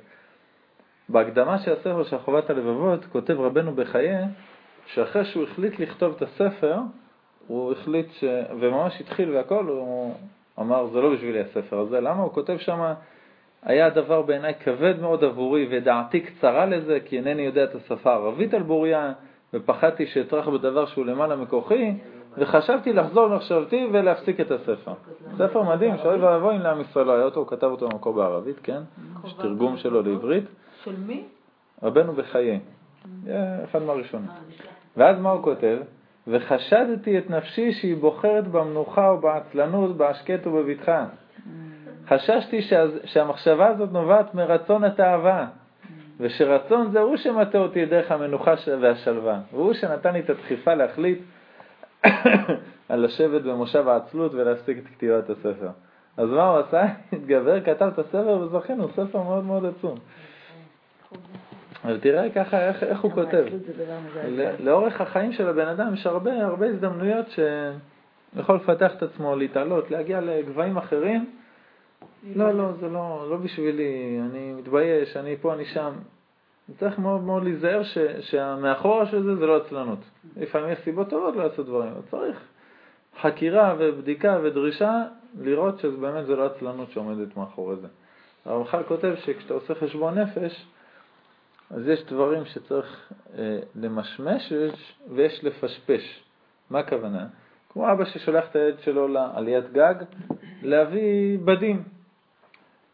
בהקדמה 1.10 1.58
של 1.58 1.74
הספר 1.74 2.04
של 2.04 2.18
חובת 2.18 2.50
הלבבות 2.50 3.06
כותב 3.06 3.40
רבנו 3.40 3.76
בחיי 3.76 4.26
שאחרי 4.86 5.26
שהוא 5.26 5.44
החליט 5.44 5.80
לכתוב 5.80 6.14
את 6.18 6.22
הספר, 6.22 6.78
הוא 7.48 7.72
החליט 7.72 8.12
ש... 8.12 8.24
וממש 8.60 9.02
התחיל 9.02 9.36
והכל, 9.36 9.66
הוא 9.66 10.16
אמר 10.60 10.88
זה 10.88 11.02
לא 11.02 11.14
בשבילי 11.14 11.42
הספר 11.42 11.80
הזה, 11.80 12.00
למה? 12.00 12.22
הוא 12.22 12.32
כותב 12.32 12.58
שם 12.58 12.94
היה 13.64 13.90
דבר 13.90 14.22
בעיניי 14.22 14.54
כבד 14.60 15.00
מאוד 15.02 15.24
עבורי 15.24 15.68
ודעתי 15.72 16.20
קצרה 16.20 16.66
לזה 16.66 17.00
כי 17.06 17.18
אינני 17.18 17.42
יודע 17.42 17.64
את 17.64 17.76
השפה 17.76 18.12
הערבית 18.12 18.54
על 18.54 18.64
בוריה 18.64 19.14
ופחדתי 19.54 20.08
שאטרח 20.08 20.48
בדבר 20.48 20.86
שהוא 20.86 21.06
למעלה 21.06 21.36
מכוחי 21.36 21.94
וחשבתי 22.38 22.94
לחזור 22.94 23.28
למחשבתי 23.28 23.88
ולהפסיק 23.92 24.40
את 24.40 24.52
הספר. 24.52 24.94
ספר 25.38 25.64
מדהים, 25.64 25.98
שאוי 25.98 26.18
ואבוי 26.20 26.56
אם 26.56 26.62
לעם 26.62 26.82
ישראל 26.82 27.06
לא 27.06 27.12
היה 27.12 27.26
אותו, 27.26 27.40
הוא 27.40 27.48
כתב 27.48 27.68
אותו 27.68 27.90
במקור 27.90 28.14
בערבית, 28.14 28.60
כן? 28.64 28.82
יש 29.26 29.34
תרגום 29.34 29.78
שלו 29.78 30.02
לעברית. 30.02 30.44
של 30.84 30.96
מי? 31.08 31.24
רבנו 31.84 32.14
בחיי, 32.14 32.60
אחד 33.64 33.82
מהראשונים. 33.82 34.28
ואז 34.98 35.20
מה 35.20 35.32
הוא 35.32 35.44
כותב? 35.44 35.78
וחשדתי 36.28 37.18
את 37.18 37.30
נפשי 37.30 37.72
שהיא 37.72 37.98
בוחרת 37.98 38.48
במנוחה 38.48 39.12
ובעצלנות, 39.12 39.98
בהשקט 39.98 40.48
ובבטחה. 40.48 41.06
חששתי 42.08 42.62
שה, 42.62 42.86
שהמחשבה 43.06 43.68
הזאת 43.68 43.92
נובעת 43.92 44.36
מרצון 44.36 44.84
התאווה, 44.84 45.48
ושרצון 46.20 46.92
זה 46.92 47.00
הוא 47.00 47.18
שמטה 47.18 47.58
אותי 47.58 47.86
דרך 47.86 48.12
המנוחה 48.12 48.54
והשלווה, 48.82 49.40
והוא 49.52 49.74
שנתן 49.74 50.14
לי 50.14 50.20
את 50.20 50.30
הדחיפה 50.30 50.74
להחליט 50.74 51.20
על 52.90 53.06
לשבת 53.06 53.42
במושב 53.42 53.88
העצלות 53.88 54.34
ולהפסיק 54.34 54.78
את 54.78 54.88
כתיבת 54.88 55.30
הספר. 55.30 55.70
אז 56.18 56.30
מה 56.30 56.50
הוא 56.50 56.60
עשה? 56.60 56.86
התגבר, 57.14 57.62
כתב 57.62 57.90
את 57.94 58.00
הספר 58.00 58.40
וזכינו, 58.42 58.88
ספר 58.90 59.22
מאוד 59.22 59.44
מאוד 59.44 59.66
עצום. 59.66 60.00
אבל 61.86 62.00
תראה 62.00 62.30
ככה 62.30 62.68
איך, 62.68 62.84
איך 62.84 63.02
הוא 63.02 63.12
כותב. 63.12 63.46
לאורך 64.60 65.02
החיים 65.02 65.34
של 65.34 65.48
הבן 65.50 65.68
אדם 65.68 65.94
יש 65.94 66.08
הרבה 66.08 66.46
הרבה 66.46 66.68
הזדמנויות 66.68 67.26
שיכול 67.30 68.56
לפתח 68.56 68.96
את 68.96 69.04
עצמו, 69.04 69.36
להתעלות, 69.36 69.92
להגיע 69.92 70.22
לגבהים 70.22 70.78
אחרים. 70.78 71.26
לא, 72.36 72.52
לא, 72.52 72.72
זה 72.80 72.90
לא, 72.90 73.28
לא 73.30 73.38
בשבילי, 73.38 74.20
אני 74.32 74.54
מתבייש, 74.54 75.18
אני 75.18 75.36
פה, 75.42 75.54
אני 75.54 75.66
שם. 75.66 75.94
צריך 76.80 77.00
מאוד 77.00 77.24
מאוד 77.24 77.44
להיזהר 77.44 77.82
שמאחורה 78.20 79.06
של 79.06 79.24
זה 79.24 79.36
זה 79.36 79.46
לא 79.46 79.58
עצלנות. 79.58 80.00
לפעמים 80.38 80.70
יש 80.70 80.80
סיבות 80.84 81.10
טובות 81.10 81.36
לעשות 81.36 81.66
דברים, 81.66 81.92
אבל 81.92 82.02
צריך 82.12 82.40
חקירה 83.22 83.76
ובדיקה 83.80 84.40
ודרישה 84.44 85.04
לראות 85.40 85.80
שבאמת 85.80 86.26
זה 86.26 86.36
לא 86.36 86.46
עצלנות 86.46 86.92
שעומדת 86.92 87.38
מאחורי 87.38 87.76
זה. 87.76 87.88
הרמח"ל 88.46 88.84
כותב 88.84 89.14
שכשאתה 89.16 89.54
עושה 89.54 89.76
חשבון 89.76 90.18
נפש, 90.18 90.66
אז 91.70 91.88
יש 91.88 92.06
דברים 92.06 92.46
שצריך 92.46 93.12
אה, 93.38 93.60
למשמש 93.76 94.52
ויש, 94.52 94.96
ויש 95.10 95.44
לפשפש. 95.44 96.24
מה 96.70 96.80
הכוונה? 96.80 97.28
כמו 97.70 97.92
אבא 97.92 98.06
ששולח 98.06 98.46
את 98.50 98.56
הילד 98.56 98.80
שלו 98.80 99.08
לעליית 99.08 99.72
גג 99.72 99.96
להביא 100.62 101.38
בדים. 101.46 101.84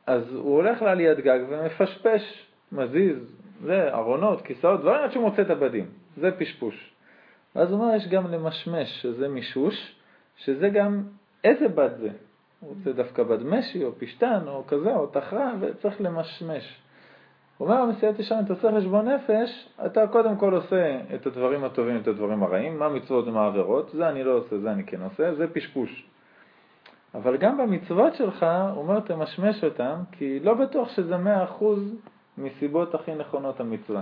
אז 0.10 0.34
הוא 0.34 0.56
הולך 0.56 0.82
לעליית 0.82 1.20
גג 1.20 1.40
ומפשפש, 1.50 2.48
מזיז, 2.72 3.18
זה, 3.64 3.94
ארונות, 3.94 4.42
כיסאות, 4.42 4.82
דברים 4.82 5.04
עד 5.04 5.12
שהוא 5.12 5.24
מוצא 5.24 5.42
את 5.42 5.50
הבדים. 5.50 5.86
זה 6.18 6.32
פשפוש. 6.32 6.94
ואז 7.56 7.72
הוא 7.72 7.80
אומר, 7.82 7.96
יש 7.96 8.08
גם 8.08 8.32
למשמש, 8.32 9.02
שזה 9.02 9.28
מישוש, 9.28 9.96
שזה 10.38 10.70
גם, 10.70 11.04
איזה 11.44 11.68
בד 11.68 11.90
זה? 12.00 12.10
הוא 12.60 12.76
רוצה 12.76 12.92
דווקא 12.92 13.24
בד 13.24 13.44
משי, 13.44 13.84
או 13.86 13.92
פשטן, 14.00 14.40
או 14.48 14.64
כזה, 14.68 14.96
או 14.96 15.08
תחרה, 15.08 15.54
וצריך 15.60 16.02
למשמש. 16.02 16.82
הוא 17.58 17.68
אומר 17.68 17.82
המסיעת 17.82 18.20
ישרים, 18.20 18.46
אתה 18.46 18.54
עושה 18.54 18.72
חשבון 18.78 19.10
נפש, 19.10 19.70
אתה 19.86 20.08
קודם 20.08 20.38
כל 20.38 20.54
עושה 20.54 21.00
את 21.16 21.26
הדברים 21.26 21.64
הטובים 21.64 21.98
ואת 21.98 22.08
הדברים 22.08 22.44
הרעים, 22.44 22.80
מה 22.80 22.90
מצוות 22.90 23.28
ומה 23.28 23.46
עבירות, 23.46 23.90
זה 23.94 24.10
אני 24.10 24.24
לא 24.24 24.32
עושה, 24.32 24.58
זה 24.58 24.72
אני 24.72 24.84
כן 24.84 25.02
עושה, 25.02 25.36
זה 25.36 25.48
פשפוש. 25.48 26.06
אבל 27.16 27.38
גם 27.38 27.58
במצוות 27.58 28.16
שלך, 28.16 28.46
הוא 28.74 28.82
אומר, 28.84 29.00
תמשמש 29.00 29.64
אותם, 29.64 29.96
כי 30.12 30.40
לא 30.40 30.54
בטוח 30.54 30.90
שזה 30.90 31.18
מאה 31.18 31.44
אחוז 31.44 31.96
מסיבות 32.38 32.96
הכי 32.96 33.16
נכונות 33.16 33.60
המצווה. 33.60 34.02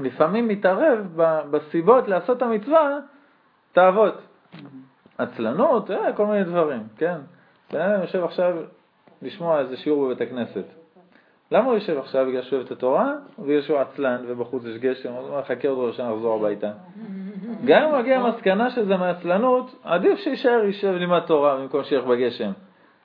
לפעמים 0.00 0.48
מתערב 0.48 1.06
בסיבות 1.50 2.08
לעשות 2.08 2.36
את 2.36 2.42
המצווה, 2.42 2.98
תאוות. 3.72 4.14
עצלנות, 5.18 5.90
אה, 5.90 6.12
כל 6.12 6.26
מיני 6.26 6.44
דברים, 6.44 6.82
כן? 6.96 7.18
בן 7.72 7.80
אדם 7.80 8.00
יושב 8.00 8.24
עכשיו 8.24 8.56
לשמוע 9.22 9.60
איזה 9.60 9.76
שיעור 9.76 10.06
בבית 10.06 10.20
הכנסת. 10.20 10.64
למה 11.50 11.64
הוא 11.64 11.74
יושב 11.74 11.98
עכשיו? 11.98 12.26
בגלל 12.26 12.42
שהוא 12.42 12.56
אוהב 12.56 12.66
את 12.66 12.72
התורה, 12.72 13.14
ובגלל 13.38 13.62
שהוא 13.62 13.78
עצלן 13.78 14.24
ובחוץ 14.26 14.64
יש 14.64 14.76
גשם, 14.76 15.12
הוא 15.12 15.28
אומר, 15.28 15.42
חכה 15.42 15.68
עוד 15.68 15.88
ראשון 15.88 16.12
לחזור 16.12 16.46
הביתה. 16.46 16.72
גם 17.64 17.82
אם 17.82 17.98
מגיע 18.00 18.18
למסקנה 18.18 18.70
שזה 18.70 18.96
מעצלנות, 18.96 19.74
עדיף 19.84 20.18
שיישאר, 20.18 20.64
יישב 20.64 20.88
ללמד 20.92 21.20
תורה 21.20 21.56
במקום 21.56 21.84
שילך 21.84 22.04
בגשם. 22.04 22.50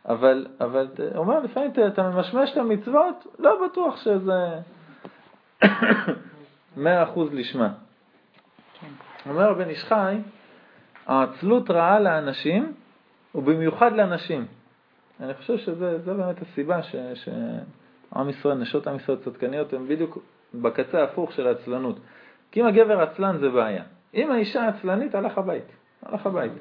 אבל, 0.09 0.47
אבל 0.61 0.87
אומר, 1.15 1.39
לפעמים 1.39 1.71
אתה 1.87 2.09
ממשמש 2.09 2.51
את 2.51 2.57
המצוות, 2.57 3.27
לא 3.39 3.65
בטוח 3.65 3.97
שזה 3.97 4.59
מאה 6.77 7.03
אחוז 7.03 7.33
לשמה. 7.33 7.69
אומר 9.29 9.53
בן 9.53 9.69
איש 9.69 9.83
חי, 9.83 10.17
העצלות 11.05 11.71
רעה 11.71 11.99
לאנשים, 11.99 12.73
ובמיוחד 13.35 13.91
לנשים. 13.93 14.45
אני 15.19 15.33
חושב 15.33 15.57
שזו 15.57 15.85
באמת 16.05 16.41
הסיבה 16.41 16.83
ש... 16.83 16.95
ש... 17.13 17.29
עם 18.15 18.29
ישראל, 18.29 18.57
נשות 18.57 18.87
עם 18.87 18.95
ישראל 18.95 19.17
צדקניות, 19.17 19.73
הן 19.73 19.87
בדיוק 19.87 20.17
בקצה 20.53 20.99
ההפוך 21.01 21.31
של 21.31 21.47
העצלנות. 21.47 21.99
כי 22.51 22.61
אם 22.61 22.65
הגבר 22.65 23.01
עצלן 23.01 23.37
זה 23.37 23.49
בעיה. 23.49 23.83
אם 24.15 24.31
האישה 24.31 24.67
עצלנית, 24.67 25.15
הלך 25.15 25.37
הבית. 25.37 25.65
הלך 26.03 26.25
הבית. 26.25 26.51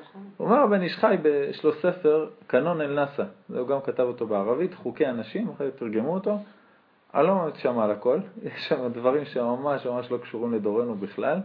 נכון. 0.00 0.22
אומר 0.40 0.56
הבן 0.58 0.82
איש 0.82 0.96
חי, 0.96 1.16
יש 1.50 1.64
לו 1.64 1.72
ספר, 1.72 2.28
קנון 2.46 2.80
אל 2.80 2.94
נאסא, 2.94 3.24
הוא 3.48 3.68
גם 3.68 3.80
כתב 3.80 4.02
אותו 4.02 4.26
בערבית, 4.26 4.74
חוקי 4.74 5.06
הנשים, 5.06 5.48
אחרי 5.48 5.70
תרגמו 5.70 6.14
אותו. 6.14 6.38
אני 7.14 7.26
לא 7.26 7.34
באמת 7.34 7.56
שם 7.56 7.78
על 7.78 7.90
הכל, 7.90 8.18
יש 8.42 8.68
שם 8.68 8.88
דברים 8.92 9.24
שממש 9.24 9.86
ממש 9.86 10.10
לא 10.10 10.18
קשורים 10.18 10.54
לדורנו 10.54 10.94
בכלל, 10.94 11.38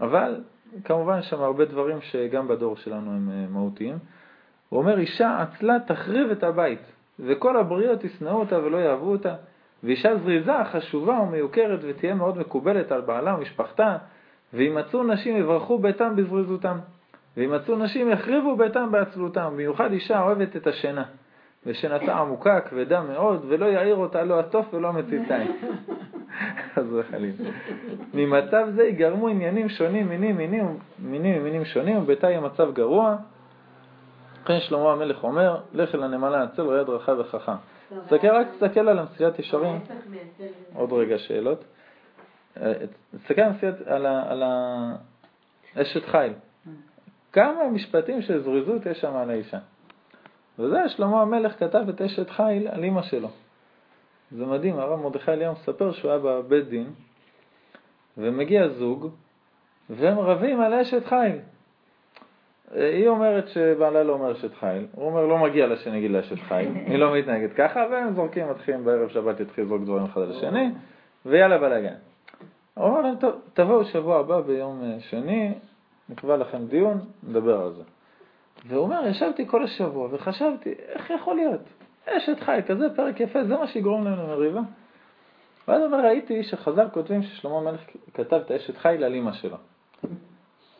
אבל 0.00 0.40
כמובן 0.84 1.18
יש 1.18 1.30
שם 1.30 1.40
הרבה 1.40 1.64
דברים 1.64 2.00
שגם 2.00 2.48
בדור 2.48 2.76
שלנו 2.76 3.10
הם 3.10 3.30
אה, 3.30 3.46
מהותיים. 3.50 3.98
הוא 4.68 4.78
אומר, 4.78 4.98
אישה 4.98 5.42
עצלה 5.42 5.76
תחריב 5.86 6.30
את 6.30 6.42
הבית. 6.42 6.80
וכל 7.20 7.56
הבריות 7.56 8.04
ישנאו 8.04 8.40
אותה 8.40 8.58
ולא 8.58 8.76
יאהבו 8.76 9.12
אותה. 9.12 9.34
ואישה 9.84 10.16
זריזה, 10.16 10.64
חשובה 10.72 11.12
ומיוקרת 11.12 11.80
ותהיה 11.82 12.14
מאוד 12.14 12.38
מקובלת 12.38 12.92
על 12.92 13.00
בעלה 13.00 13.34
ומשפחתה, 13.34 13.96
וימצאו 14.54 15.02
נשים 15.02 15.36
יברכו 15.36 15.78
ביתם 15.78 16.16
בזריזותם, 16.16 16.78
וימצאו 17.36 17.76
נשים 17.76 18.10
יחריבו 18.10 18.56
ביתם 18.56 18.92
בעצלותם, 18.92 19.50
במיוחד 19.52 19.92
אישה 19.92 20.22
אוהבת 20.22 20.56
את 20.56 20.66
השינה, 20.66 21.04
ושנתה 21.66 22.18
עמוקה, 22.18 22.60
כבדה 22.60 23.00
מאוד, 23.00 23.44
ולא 23.48 23.66
יעיר 23.66 23.96
אותה 23.96 24.24
לא 24.24 24.40
התוף 24.40 24.74
ולא 24.74 24.92
מציציים. 24.92 25.56
אז 26.76 26.92
וחלילה. 26.94 27.50
ממצב 28.14 28.66
זה 28.74 28.82
ייגרמו 28.82 29.28
עניינים 29.28 29.68
שונים 29.68 30.08
מינים 30.08 30.36
מינים 30.36 30.78
מינים 30.98 31.44
מינים 31.44 31.64
שונים, 31.64 31.98
וביתה 31.98 32.30
יהיה 32.30 32.40
מצב 32.40 32.72
גרוע, 32.72 33.16
לכן 34.44 34.60
שלמה 34.60 34.92
המלך 34.92 35.24
אומר, 35.24 35.56
לך 35.72 35.94
אל 35.94 36.02
הנמלה 36.02 36.42
הצל 36.42 36.62
ריד 36.62 36.88
רחב 36.88 37.16
וחכם. 37.18 37.52
תסתכל, 38.04 38.28
רק 38.28 38.46
תסתכל 38.50 38.88
על 38.88 38.98
המסילת 38.98 39.38
ישרים. 39.38 39.78
עוד 40.74 40.92
רגע 40.92 41.18
שאלות. 41.18 41.64
תסתכל 43.16 43.42
על, 43.86 44.06
על 44.06 44.42
האשת 45.76 46.04
חיל. 46.04 46.32
כמה 47.32 47.68
משפטים 47.68 48.22
של 48.22 48.42
זריזות 48.42 48.86
יש 48.86 49.00
שם 49.00 49.16
על 49.16 49.30
האישה. 49.30 49.58
וזה 50.58 50.88
שלמה 50.88 51.22
המלך 51.22 51.58
כתב 51.58 51.88
את 51.88 52.00
אשת 52.00 52.30
חיל 52.30 52.68
על 52.68 52.84
אמא 52.84 53.02
שלו. 53.02 53.28
זה 54.30 54.46
מדהים, 54.46 54.78
הרב 54.78 55.00
מרדכי 55.00 55.30
אליהו 55.30 55.52
מספר 55.52 55.92
שהוא 55.92 56.10
היה 56.10 56.20
בבית 56.20 56.68
דין, 56.68 56.86
ומגיע 58.18 58.68
זוג, 58.68 59.10
והם 59.90 60.18
רבים 60.18 60.60
על 60.60 60.74
אשת 60.74 61.06
חיל. 61.06 61.38
היא 62.74 63.08
אומרת 63.08 63.48
שבעלה 63.48 64.02
לא 64.02 64.12
אומר 64.12 64.32
אשת 64.32 64.54
חיל, 64.54 64.86
הוא 64.92 65.06
אומר 65.06 65.26
לא 65.26 65.38
מגיע 65.38 65.66
לה 65.66 65.76
שאני 65.76 65.98
אגיד 65.98 66.10
לה 66.10 66.20
אשת 66.20 66.38
חיל, 66.38 66.68
היא 66.86 66.98
לא 66.98 67.14
מתנהגת 67.14 67.52
ככה, 67.52 67.86
והם 67.90 68.14
זורקים, 68.14 68.50
מתחילים 68.50 68.84
בערב 68.84 69.08
שבת 69.08 69.40
להתחיל 69.40 69.64
לזרוק 69.64 69.82
דברים 69.82 70.04
אחד 70.04 70.20
על 70.20 70.30
השני, 70.30 70.68
ויאללה 71.26 71.58
בלאגן. 71.58 71.94
אומר 72.76 73.00
להם, 73.00 73.16
טוב, 73.16 73.34
תבואו 73.54 73.84
שבוע 73.84 74.18
הבא 74.18 74.40
ביום 74.40 74.82
אה, 74.84 75.00
שני, 75.00 75.54
נקבע 76.08 76.36
לכם 76.36 76.66
דיון, 76.66 77.00
נדבר 77.22 77.62
על 77.62 77.72
זה. 77.72 77.82
והוא 78.66 78.82
אומר, 78.82 79.06
ישבתי 79.06 79.46
כל 79.46 79.64
השבוע 79.64 80.08
וחשבתי, 80.10 80.74
איך 80.88 81.10
יכול 81.10 81.36
להיות? 81.36 81.60
אשת 82.06 82.40
חיל, 82.40 82.62
כזה 82.62 82.86
פרק 82.96 83.20
יפה, 83.20 83.44
זה 83.44 83.56
מה 83.56 83.66
שיגרום 83.66 84.04
לנו 84.04 84.22
למריבה? 84.22 84.60
ואז 85.68 85.82
אומר, 85.82 86.04
ראיתי 86.04 86.42
שחז"ל 86.42 86.88
כותבים 86.92 87.22
ששלמה 87.22 87.58
המלך 87.58 87.80
כתב 88.14 88.40
את 88.46 88.50
האשת 88.50 88.76
חיל 88.76 89.04
על 89.04 89.14
אמא 89.14 89.32
שלו. 89.32 89.56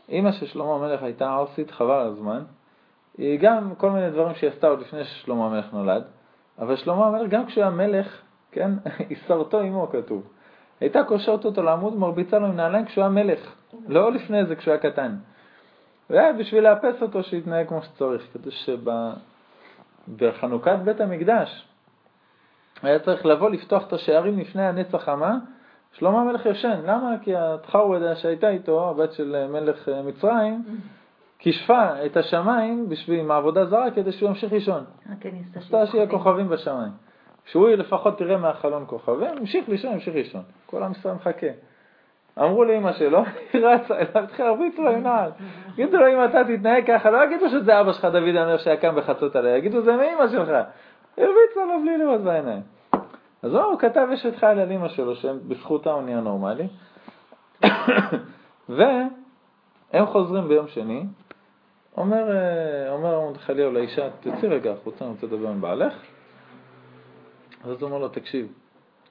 אימא 0.08 0.32
של 0.32 0.46
שלמה 0.46 0.74
המלך 0.74 1.02
הייתה 1.02 1.30
ערסית 1.30 1.70
חבל 1.70 1.94
על 1.94 2.06
הזמן, 2.06 2.42
היא 3.18 3.38
גם 3.40 3.74
כל 3.74 3.90
מיני 3.90 4.10
דברים 4.10 4.34
שהיא 4.34 4.50
עשתה 4.50 4.68
עוד 4.68 4.80
לפני 4.80 5.04
ששלמה 5.04 5.46
המלך 5.46 5.72
נולד, 5.72 6.02
אבל 6.58 6.76
שלמה 6.76 7.06
המלך, 7.06 7.30
גם 7.30 7.46
כשהוא 7.46 7.62
היה 7.62 7.70
מלך, 7.70 8.20
כן? 8.52 8.70
הישרתו 9.08 9.60
עמו 9.60 9.88
כתוב. 9.92 10.22
הייתה 10.80 11.04
קושרת 11.04 11.44
אותו 11.44 11.62
לעמוד 11.62 11.94
ומרביצה 11.94 12.38
לו 12.38 12.46
עם 12.46 12.56
נעליים 12.56 12.84
כשהוא 12.84 13.02
היה 13.02 13.10
מלך, 13.10 13.54
לא 13.88 14.12
לפני 14.12 14.44
זה 14.44 14.56
כשהוא 14.56 14.72
היה 14.72 14.80
קטן. 14.80 15.14
והיה 16.10 16.32
בשביל 16.32 16.64
לאפס 16.64 17.02
אותו 17.02 17.22
שיתנהג 17.22 17.68
כמו 17.68 17.82
שצריך, 17.82 18.22
כדי 18.32 18.50
שבחנוכת 20.08 20.78
בית 20.84 21.00
המקדש 21.00 21.66
היה 22.82 22.98
צריך 22.98 23.26
לבוא 23.26 23.50
לפתוח 23.50 23.86
את 23.86 23.92
השערים 23.92 24.38
לפני 24.38 24.66
הנץ 24.66 24.94
החמה, 24.94 25.38
שלמה 25.92 26.20
המלך 26.20 26.46
ישן. 26.46 26.80
למה? 26.84 27.14
כי 27.22 27.36
התחרוודה 27.36 28.16
שהייתה 28.16 28.48
איתו, 28.48 28.90
הבת 28.90 29.12
של 29.12 29.46
מלך 29.48 29.88
מצרים, 30.04 30.62
כישפה 31.38 32.06
את 32.06 32.16
השמיים 32.16 32.88
בשביל 32.88 33.20
עם 33.20 33.30
העבודה 33.30 33.66
זרה 33.66 33.90
כדי 33.90 34.12
שהוא 34.12 34.28
ימשיך 34.28 34.52
לישון. 34.52 34.84
אה, 35.10 35.14
כן, 35.20 35.30
עשתה 35.54 35.86
שיהיה 35.86 36.06
כוכבים 36.06 36.48
בשמיים. 36.48 36.92
שהוא 37.44 37.68
לפחות 37.68 38.18
תראה 38.18 38.36
מהחלון 38.36 38.84
כוכבים, 38.86 39.28
המשיך 39.38 39.68
לישון, 39.68 39.92
המשיך 39.92 40.14
לישון. 40.14 40.42
כל 40.66 40.82
עם 40.82 40.92
ישראל 40.92 41.14
מחכה. 41.14 41.46
אמרו 42.38 42.64
לאמא 42.64 42.92
שלו, 42.92 43.22
היא 43.52 43.66
רצה 43.66 43.94
אליו, 43.94 44.24
התחילה 44.24 44.48
להרביץ 44.48 44.78
לו 44.78 44.90
עם 44.90 45.02
נעל. 45.02 45.30
יגידו 45.78 45.96
לו, 45.96 46.08
אם 46.08 46.24
אתה 46.24 46.42
תתנהג 46.44 46.86
ככה, 46.86 47.10
לא 47.10 47.24
יגידו 47.24 47.48
שזה 47.48 47.80
אבא 47.80 47.92
שלך 47.92 48.04
דוד 48.04 48.36
המלך 48.36 48.60
שהיה 48.60 48.76
קם 48.76 48.96
בחצות 48.96 49.36
עליה, 49.36 49.56
יגידו 49.56 49.82
זה 49.82 49.96
מאמא 49.96 50.28
שלך. 50.28 50.48
הרביצה 51.18 51.64
לו 51.68 51.82
בלי 51.82 51.98
לראות 51.98 52.20
בעיניים. 52.20 52.62
אז 53.42 53.54
הוא 53.54 53.78
כתב 53.78 54.08
אשת 54.14 54.36
חיל 54.36 54.48
על 54.48 54.72
אמא 54.72 54.88
שלו, 54.88 55.16
שבזכותה 55.16 55.92
הוא 55.92 56.02
נהיה 56.02 56.20
נורמלי. 56.20 56.68
והם 58.68 60.06
חוזרים 60.06 60.48
ביום 60.48 60.68
שני, 60.68 61.04
אומר, 61.96 62.36
אה, 62.36 62.92
אומר 62.92 63.20
מרדכי 63.20 63.52
אליהו 63.52 63.72
לאישה, 63.72 64.08
תצאי 64.20 64.48
רגע 64.48 64.72
החוצה, 64.72 65.04
אני 65.04 65.12
רוצה 65.12 65.26
לדבר 65.26 65.48
עם 65.48 65.60
בעלך. 65.60 65.94
אז 67.64 67.70
הוא 67.70 67.82
אומר 67.82 67.98
לו, 67.98 68.08
תקשיב, 68.08 68.52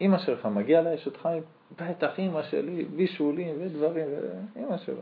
אמא 0.02 0.18
שלך 0.18 0.46
מגיע 0.46 0.82
לאשת 0.82 1.18
חיל? 1.18 1.44
בטח, 1.78 2.20
אמא 2.20 2.44
שלי, 2.44 2.86
בישולים 2.86 3.56
ודברים, 3.60 4.08
אמא 4.58 4.78
שלו. 4.78 5.02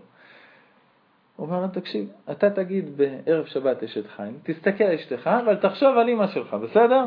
הוא 1.36 1.48
אומר 1.48 1.62
לו, 1.62 1.68
תקשיב, 1.68 2.10
אתה 2.32 2.50
תגיד 2.50 2.98
בערב 2.98 3.46
שבת 3.46 3.84
אשת 3.84 4.08
חיל, 4.08 4.34
תסתכל 4.44 4.84
על 4.84 4.94
אשתך, 4.94 5.28
אבל 5.28 5.56
תחשוב 5.56 5.98
על 5.98 6.10
אמא 6.10 6.28
שלך, 6.28 6.54
בסדר? 6.54 7.04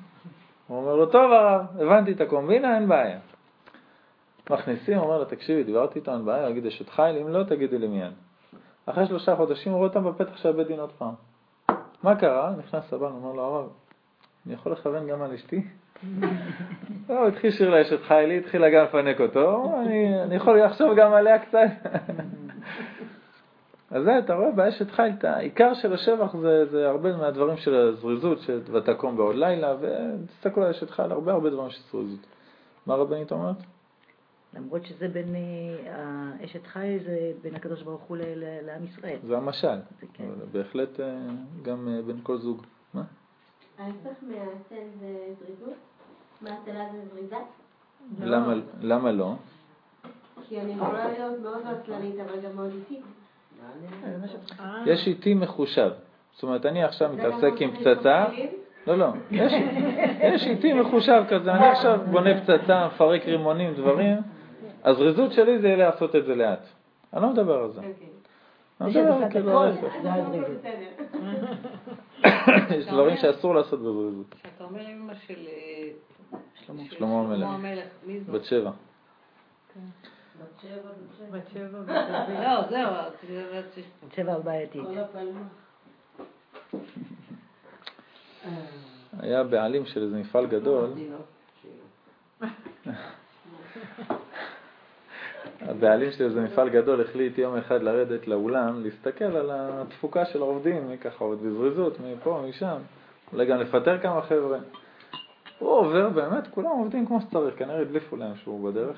הוא 0.66 0.78
אומר 0.78 0.96
לו, 0.96 1.06
טוב 1.06 1.32
הרב, 1.32 1.66
הבנתי 1.80 2.12
את 2.12 2.20
הקומבינה, 2.20 2.76
אין 2.76 2.88
בעיה. 2.88 3.18
מכניסים, 4.50 4.98
אומר 4.98 5.18
לו, 5.18 5.24
תקשיבי, 5.24 5.64
דיברתי 5.64 5.98
איתו, 5.98 6.12
אין 6.12 6.24
בעיה, 6.24 6.42
להגיד 6.42 6.66
אשת 6.66 6.88
חיל, 6.88 7.16
אם 7.20 7.28
לא, 7.28 7.44
תגידי 7.44 7.78
לי 7.78 7.88
מיד. 7.88 8.12
אחרי 8.86 9.06
שלושה 9.06 9.36
חודשים 9.36 9.72
הוא 9.72 9.78
רואה 9.78 9.88
אותם 9.88 10.04
בפתח 10.04 10.36
של 10.36 10.48
הבית 10.48 10.66
דין 10.66 10.80
עוד 10.80 10.92
פעם. 10.98 11.14
מה 12.02 12.16
קרה? 12.16 12.52
נכנס 12.58 12.92
הבן, 12.92 13.06
אומר 13.06 13.32
לו, 13.32 13.42
הרב, 13.42 13.68
אני 14.46 14.54
יכול 14.54 14.72
לכוון 14.72 15.06
גם 15.06 15.22
על 15.22 15.32
אשתי? 15.32 15.62
הוא 17.06 17.26
התחיל 17.28 17.50
שיר 17.50 17.70
לאשת 17.70 18.02
חיילי, 18.02 18.38
התחילה 18.38 18.70
גם 18.70 18.84
לפנק 18.84 19.20
אותו, 19.20 19.72
אני, 19.80 20.22
אני 20.22 20.34
יכול 20.34 20.60
לחשוב 20.60 20.94
גם 20.96 21.12
עליה 21.12 21.38
קצת. 21.38 21.68
אז 23.90 24.04
זה, 24.04 24.18
אתה 24.18 24.34
רואה 24.34 24.50
באשת 24.50 24.90
חיל, 24.90 25.12
העיקר 25.22 25.74
של 25.74 25.92
השבח 25.92 26.36
זה, 26.36 26.66
זה 26.66 26.88
הרבה 26.88 27.16
מהדברים 27.16 27.56
של 27.56 27.74
הזריזות, 27.74 28.40
של 28.40 28.60
ותקום 28.72 29.16
בעוד 29.16 29.36
לילה, 29.36 29.74
ותסתכלו 29.80 30.64
על 30.64 30.70
אשת 30.70 30.90
חיל, 30.90 31.12
הרבה 31.12 31.32
הרבה 31.32 31.50
דברים 31.50 31.70
של 31.70 31.80
זריזות. 31.90 32.26
מה 32.86 32.94
רבנית 32.94 33.32
אומרת? 33.32 33.56
למרות 34.54 34.84
שזה 34.86 35.08
בין, 35.08 35.34
אה, 35.86 36.44
אשת 36.44 36.66
חי 36.66 36.98
זה 37.04 37.32
בין 37.42 37.54
הקדוש 37.54 37.82
ברוך 37.82 38.02
הוא 38.02 38.16
לעם 38.62 38.84
ישראל. 38.84 39.18
זה 39.26 39.36
המשל, 39.36 39.78
זה 40.00 40.06
כן. 40.14 40.28
בהחלט 40.52 41.00
אה, 41.00 41.16
גם 41.62 41.88
אה, 41.88 42.02
בין 42.02 42.20
כל 42.22 42.38
זוג. 42.38 42.62
מה? 42.94 43.02
ההפך 43.78 44.22
מהצל 44.22 44.84
זה 45.00 45.16
זריזות? 45.38 45.74
מהצלה 46.40 46.84
זה 46.92 46.98
זריזה? 47.12 47.36
למה, 48.20 48.54
למה 48.80 49.12
לא? 49.12 49.34
כי 50.48 50.60
אני 50.60 50.72
יכולה 50.72 51.08
להיות 51.08 51.40
מאוד 51.42 51.62
עצלנית, 51.66 52.14
אבל 52.20 52.40
גם 52.40 52.56
מאוד 52.56 52.70
איטית. 52.74 53.04
יש 54.86 55.06
איטי 55.06 55.34
מחושב. 55.34 55.90
זאת 56.32 56.42
אומרת, 56.42 56.66
אני 56.66 56.84
עכשיו 56.84 57.12
מתעסק 57.12 57.52
עם 57.60 57.76
פצצה. 57.76 58.24
לא, 58.86 58.98
לא. 58.98 59.06
יש 60.20 60.46
איטי 60.46 60.72
מחושב 60.72 61.22
כזה. 61.28 61.52
אני 61.52 61.66
עכשיו 61.66 62.00
בונה 62.10 62.40
פצצה, 62.40 62.86
מפרק 62.86 63.26
רימונים, 63.26 63.74
דברים. 63.74 64.16
הזריזות 64.84 65.32
שלי 65.32 65.58
זה 65.58 65.76
לעשות 65.76 66.16
את 66.16 66.24
זה 66.24 66.34
לאט. 66.34 66.66
אני 67.12 67.22
לא 67.22 67.30
מדבר 67.30 67.62
על 67.62 67.70
זה. 67.70 67.80
אוקיי. 67.80 67.92
אני 68.80 68.90
מדבר 68.90 69.24
על 69.24 69.30
כאילו 69.30 69.62
ההפך. 69.62 69.94
יש 72.78 72.86
דברים 72.86 73.16
שאסור 73.16 73.54
לעשות 73.54 73.80
בזריזות. 73.80 74.34
כשאתה 74.34 74.64
אומר 74.64 74.80
אמא 74.80 75.14
של 75.26 75.46
אה, 75.46 75.90
שלמה 76.90 77.20
המלך. 77.20 77.86
מי 78.06 78.20
זאת? 78.20 78.34
בת 78.34 78.44
שבע. 78.44 78.70
בת 81.30 81.48
שבע. 81.52 81.78
לא, 82.42 82.68
זהו. 82.70 82.92
צבע 84.16 84.38
בעייתי. 84.38 84.80
היה 89.18 89.44
בעלים 89.44 89.86
של 89.86 90.02
איזה 90.02 90.16
מפעל 90.16 90.46
גדול. 90.46 90.90
הבעלים 95.60 96.10
של 96.10 96.24
איזה 96.24 96.40
מפעל 96.40 96.68
גדול 96.68 97.00
החליט 97.00 97.38
יום 97.38 97.56
אחד 97.56 97.82
לרדת 97.82 98.28
לאולם, 98.28 98.82
להסתכל 98.84 99.24
על 99.24 99.50
התפוקה 99.52 100.24
של 100.24 100.42
העובדים, 100.42 100.88
מי 100.88 100.98
ככה 100.98 101.24
עובד 101.24 101.46
בזריזות, 101.46 101.96
מפה, 102.00 102.44
משם, 102.48 102.76
אולי 103.32 103.46
גם 103.46 103.58
לפטר 103.58 103.98
כמה 103.98 104.22
חבר'ה. 104.22 104.58
הוא 105.58 105.70
עובר, 105.70 106.08
באמת, 106.08 106.46
כולם 106.50 106.70
עובדים 106.70 107.06
כמו 107.06 107.20
שצריך, 107.20 107.58
כנראה 107.58 107.80
הדליפו 107.80 108.16
להם 108.16 108.36
שהוא 108.36 108.70
בדרך. 108.70 108.96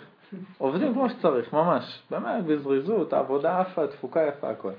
עובדים 0.59 0.93
כמו 0.95 1.11
שצריך, 1.11 1.53
ממש, 1.53 2.03
באמת, 2.11 2.45
בזריזות, 2.45 3.13
העבודה 3.13 3.61
עפה, 3.61 3.85
התפוקה 3.85 4.21
יפה, 4.23 4.51
הכל. 4.51 4.73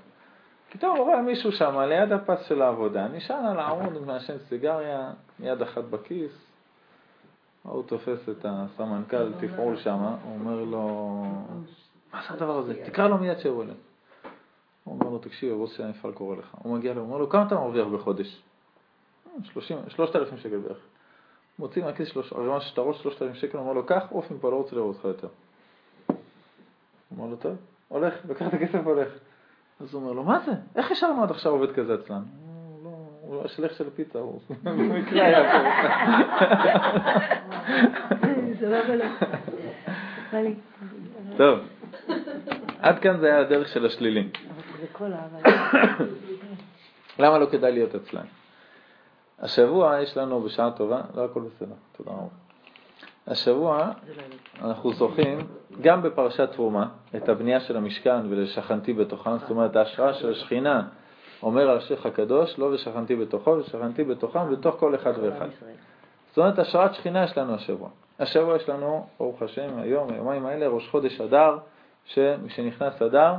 פתאום 0.72 0.98
רואה 0.98 1.22
מישהו 1.22 1.52
שם 1.52 1.80
ליד 1.80 2.12
הפס 2.12 2.46
של 2.48 2.62
העבודה, 2.62 3.08
נשען 3.08 3.46
על 3.46 3.60
העמוד, 3.60 4.06
מעשן 4.06 4.38
סיגריה, 4.38 5.12
יד 5.40 5.62
אחת 5.62 5.84
בכיס, 5.84 6.47
הוא 7.68 7.84
תופס 7.84 8.30
את 8.30 8.46
הסמנכ"ל 8.50 9.34
תפעול 9.40 9.78
שם, 9.78 10.00
הוא 10.24 10.40
אומר 10.40 10.64
לו, 10.64 11.24
מה 12.14 12.22
זה 12.28 12.34
הדבר 12.34 12.58
הזה? 12.58 12.74
תקרא 12.86 13.08
לו 13.08 13.18
מיד 13.18 13.40
שיבוא 13.40 13.64
אלינו. 13.64 13.78
הוא 14.84 15.00
אומר 15.00 15.10
לו, 15.10 15.18
תקשיב, 15.18 15.54
הבוס 15.54 15.72
של 15.72 15.84
המפעל 15.84 16.12
קורא 16.12 16.36
לך. 16.36 16.56
הוא 16.64 16.78
מגיע 16.78 16.94
לו, 16.94 17.02
הוא 17.02 17.08
אומר 17.08 17.18
לו, 17.18 17.30
כמה 17.30 17.48
אתה 17.48 17.56
מרוויח 17.56 17.88
בחודש? 17.88 18.42
שלושת 19.88 20.16
אלפים 20.16 20.38
שקל 20.38 20.58
בערך. 20.58 20.78
מוציא 21.60 21.84
מהכיס 21.84 22.18
ערימה 22.32 22.62
של 22.62 22.70
שטרות 22.70 22.96
שלושת 22.96 23.22
אלפים 23.22 23.36
שקל, 23.36 23.58
הוא 23.58 23.64
אומר 23.64 23.74
לו, 23.74 23.86
קח, 23.86 24.04
עוף 24.10 24.32
מפה, 24.32 24.52
לא 24.52 24.56
רוצה 24.56 24.76
לראות 24.76 24.96
אותך 24.96 25.06
יותר. 25.06 25.28
הוא 26.08 26.16
אומר 27.12 27.30
לו, 27.30 27.36
טוב, 27.36 27.56
הולך, 27.88 28.14
לקח 28.30 28.48
את 28.48 28.54
הכסף 28.54 28.80
והולך. 28.84 29.08
אז 29.80 29.94
הוא 29.94 30.02
אומר 30.02 30.14
לו, 30.14 30.24
מה 30.24 30.40
זה? 30.46 30.52
איך 30.76 30.92
השארנו 30.92 31.24
עד 31.24 31.32
עכשיו 31.32 31.52
עובד 31.52 31.74
כזה 31.74 31.96
אצלנו? 31.96 32.47
הוא 33.28 33.46
השליח 33.46 33.74
של 33.74 33.88
הפיצה, 33.88 34.20
הוא 34.20 34.40
במקרה 34.64 35.26
היה 35.26 35.52
פה. 35.52 35.58
טוב, 41.38 41.60
עד 42.80 43.00
כאן 43.00 43.20
זה 43.20 43.26
היה 43.26 43.40
הדרך 43.40 43.68
של 43.68 43.86
השלילים. 43.86 44.30
למה 47.20 47.38
לא 47.38 47.46
כדאי 47.46 47.72
להיות 47.72 47.96
עצלן? 47.96 48.26
השבוע 49.40 50.02
יש 50.02 50.18
לנו 50.18 50.42
בשעה 50.42 50.72
טובה, 50.72 51.02
לא 51.16 51.26
הכל 51.26 51.42
בסדר, 51.42 51.76
תודה 51.98 52.12
רבה. 52.12 52.28
השבוע 53.28 53.92
אנחנו 54.62 54.94
זוכים 54.94 55.40
גם 55.82 56.02
בפרשת 56.02 56.52
תרומה 56.52 56.88
את 57.16 57.30
הבנייה 57.30 57.60
של 57.60 57.78
המשכן 57.78 58.20
ולשכנתי 58.30 58.94
בתוכן, 58.94 59.38
זאת 59.38 59.50
אומרת 59.50 59.76
ההשראה 59.76 60.14
של 60.14 60.32
השכינה 60.32 60.88
אומר 61.44 61.70
על 61.70 61.78
השייח 61.78 62.06
הקדוש, 62.06 62.60
לא 62.60 62.66
ושכנתי 62.66 63.16
בתוכו 63.16 63.50
ושכנתי 63.50 64.04
בתוכם 64.04 64.52
בתוך 64.52 64.76
כל 64.80 64.96
אחד 64.96 65.14
ואחד. 65.22 65.48
זאת 66.28 66.38
אומרת, 66.38 66.60
השראת 66.60 66.94
שכינה 66.94 67.24
יש 67.24 67.38
לנו 67.38 67.54
השבוע. 67.56 67.90
השבוע 68.20 68.56
יש 68.56 68.70
לנו, 68.70 69.08
ברוך 69.20 69.42
השם, 69.42 69.70
היום, 69.78 70.10
היומיים 70.10 70.46
האלה, 70.46 70.68
ראש 70.68 70.90
חודש 70.90 71.22
אדר, 71.22 71.58
שמשנכנס 72.06 73.02
אדר, 73.02 73.34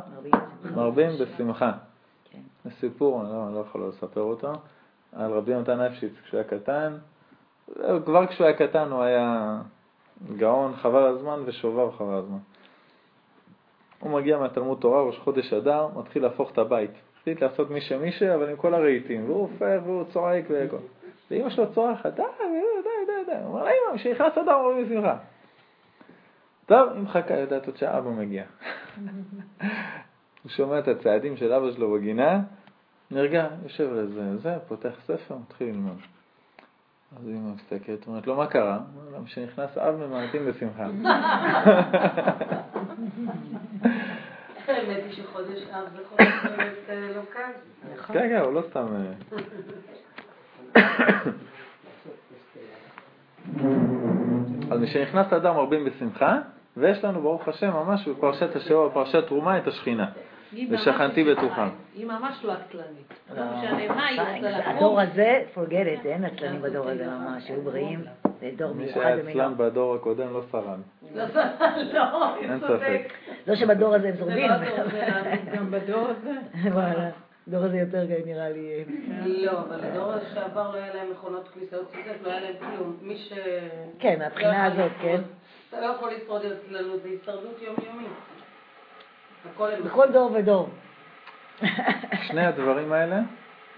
מרבים 0.74 1.10
בשמחה. 1.20 1.72
זה 2.64 2.70
סיפור, 2.80 3.20
אני 3.20 3.30
לא, 3.30 3.54
לא 3.54 3.58
יכול 3.60 3.88
לספר 3.88 4.20
אותו, 4.20 4.52
על 5.12 5.32
רבי 5.32 5.52
יונתן 5.52 5.80
אפשיץ 5.80 6.12
כשהוא 6.24 6.40
היה 6.40 6.48
קטן. 6.48 6.96
כבר 8.04 8.26
כשהוא 8.26 8.46
היה 8.46 8.56
קטן 8.56 8.90
הוא 8.90 9.02
היה 9.02 9.58
גאון 10.36 10.76
חבל 10.76 11.06
הזמן 11.06 11.42
ושובב 11.44 11.96
חבל 11.96 12.14
הזמן. 12.14 12.38
הוא 14.00 14.10
מגיע 14.10 14.38
מהתלמוד 14.38 14.78
תורה, 14.80 15.02
ראש 15.02 15.18
חודש 15.18 15.52
אדר, 15.52 15.88
מתחיל 15.96 16.22
להפוך 16.22 16.50
את 16.50 16.58
הבית. 16.58 16.90
החליט 17.28 17.42
לעשות 17.42 17.70
מישה 17.70 17.98
מישה, 17.98 18.34
אבל 18.34 18.50
עם 18.50 18.56
כל 18.56 18.74
הרהיטים, 18.74 19.24
והוא 19.24 19.40
הופך 19.40 19.80
והוא 19.84 20.04
צועק 20.12 20.44
והכל. 20.50 20.76
ואמא 21.30 21.50
שלו 21.50 21.74
צורחת, 21.74 22.14
די, 22.14 22.22
די, 22.42 22.90
די, 23.06 23.32
די. 23.32 23.38
הוא 23.38 23.44
אומר 23.44 23.64
לה, 23.64 23.70
אמא, 23.70 23.98
כשנכנס 23.98 24.38
אדם 24.38 24.54
אומרים 24.54 24.84
בשמחה. 24.84 25.16
טוב, 26.66 26.92
היא 26.92 27.02
מחכה, 27.02 27.34
יודעת 27.34 27.66
עוד 27.66 27.76
שאבא 27.76 28.10
מגיע. 28.10 28.44
הוא 30.42 30.50
שומע 30.50 30.78
את 30.78 30.88
הצעדים 30.88 31.36
של 31.36 31.52
אבא 31.52 31.70
שלו 31.70 31.92
בגינה, 31.92 32.40
נרגע, 33.10 33.48
יושב 33.62 33.92
לזה, 33.92 34.36
זה, 34.36 34.54
פותח 34.68 34.92
ספר, 35.04 35.36
מתחיל 35.36 35.68
ללמוד. 35.68 35.98
אז 37.16 37.28
אמא 37.28 37.54
מסתכלת, 37.54 38.06
אומרת 38.06 38.26
לו, 38.26 38.36
מה 38.36 38.46
קרה? 38.46 38.78
אומר 38.96 39.12
לה, 39.12 39.20
משנכנס 39.20 39.78
אב 39.78 39.94
ממעטים 39.96 40.46
בשמחה. 40.46 40.86
האמת 44.70 45.02
היא 45.04 45.12
שחודש 45.12 45.62
אב 45.70 45.84
זה 45.96 46.02
חודש 46.08 46.28
באמת 46.44 46.72
אה, 46.88 47.08
לא 47.16 47.22
קל. 47.32 47.52
כן, 48.12 48.28
כן, 48.28 48.40
הוא 48.40 48.52
לא 48.52 48.62
סתם... 48.70 48.86
אה. 50.76 50.80
אז 54.70 54.80
משנכנס 54.80 55.32
אדם 55.32 55.54
מרבים 55.54 55.84
בשמחה, 55.84 56.38
ויש 56.76 57.04
לנו 57.04 57.22
ברוך 57.22 57.48
השם 57.48 57.70
ממש 57.70 58.08
בפרשת 58.08 58.56
השבוע, 58.56 58.88
בפרשת 58.88 59.26
תרומה, 59.26 59.58
את 59.58 59.66
השכינה. 59.66 60.06
ושכנתי. 60.70 61.24
בתוכם. 61.24 61.68
היא 61.94 62.06
ממש 62.06 62.44
לא 62.44 62.52
עצלנית. 62.52 63.14
לא 63.36 63.44
לא, 63.44 63.56
משנה 63.56 63.88
מה, 63.88 64.06
היא 64.06 64.20
רוצה 64.20 64.60
לקום. 64.60 64.76
הדור 64.76 65.00
הזה, 65.00 65.42
forget 65.54 66.02
it, 66.02 66.06
אין 66.06 66.24
עצלנים 66.24 66.62
בדור 66.62 66.88
הזה 66.88 67.06
ממש, 67.06 67.48
היו 67.48 67.62
בריאים, 67.62 68.00
זה 68.40 68.50
דור 68.56 68.74
מי 68.74 68.84
מיוחד 68.84 69.00
שהיה 69.00 69.16
במינו. 69.16 69.30
עצלן 69.30 69.54
בדור 69.56 69.94
הקודם 69.94 70.32
לא 70.32 70.42
שרד. 70.52 70.78
לא, 71.14 71.24
לא, 71.92 72.36
אין 72.36 72.50
היא 72.50 72.58
ספק. 72.58 72.68
צודק. 72.68 73.12
לא 73.46 73.54
שבדור 73.54 73.94
הזה 73.94 74.08
הם 74.08 74.14
זה 74.14 74.18
שורדים. 74.18 74.50
לא. 74.50 75.56
גם 75.56 75.70
בדור 75.70 76.08
הזה. 76.08 76.32
וואלה, 76.74 77.10
הדור 77.48 77.64
הזה 77.64 77.76
יותר 77.76 78.04
נראה 78.26 78.48
לי... 78.50 78.84
לא, 79.26 79.60
אבל 79.60 79.80
הדור 79.84 80.12
שעבר 80.34 80.70
לא 80.70 80.76
היה 80.76 80.94
להם 80.94 81.10
מכונות 81.10 81.48
כביסות 81.48 81.88
ציטט, 81.88 82.22
לא 82.22 82.30
היה 82.30 82.40
להם 82.40 82.54
כלום. 82.58 82.96
מי 83.02 83.16
ש... 83.16 83.32
כן, 83.98 84.18
מהבחינה 84.18 84.68
לא 84.68 84.72
הזאת. 84.74 84.92
כן. 85.02 85.20
אתה 85.68 85.80
לא 85.80 85.86
יכול 85.86 86.10
לשרוד 86.12 86.42
אצלנו, 86.44 86.98
זה 86.98 87.08
הישרדות 87.08 87.62
יומיומית. 87.62 88.10
בכל 89.84 90.06
דור 90.12 90.32
ודור. 90.32 90.68
שני 92.26 92.46
הדברים 92.46 92.92
האלה, 92.92 93.20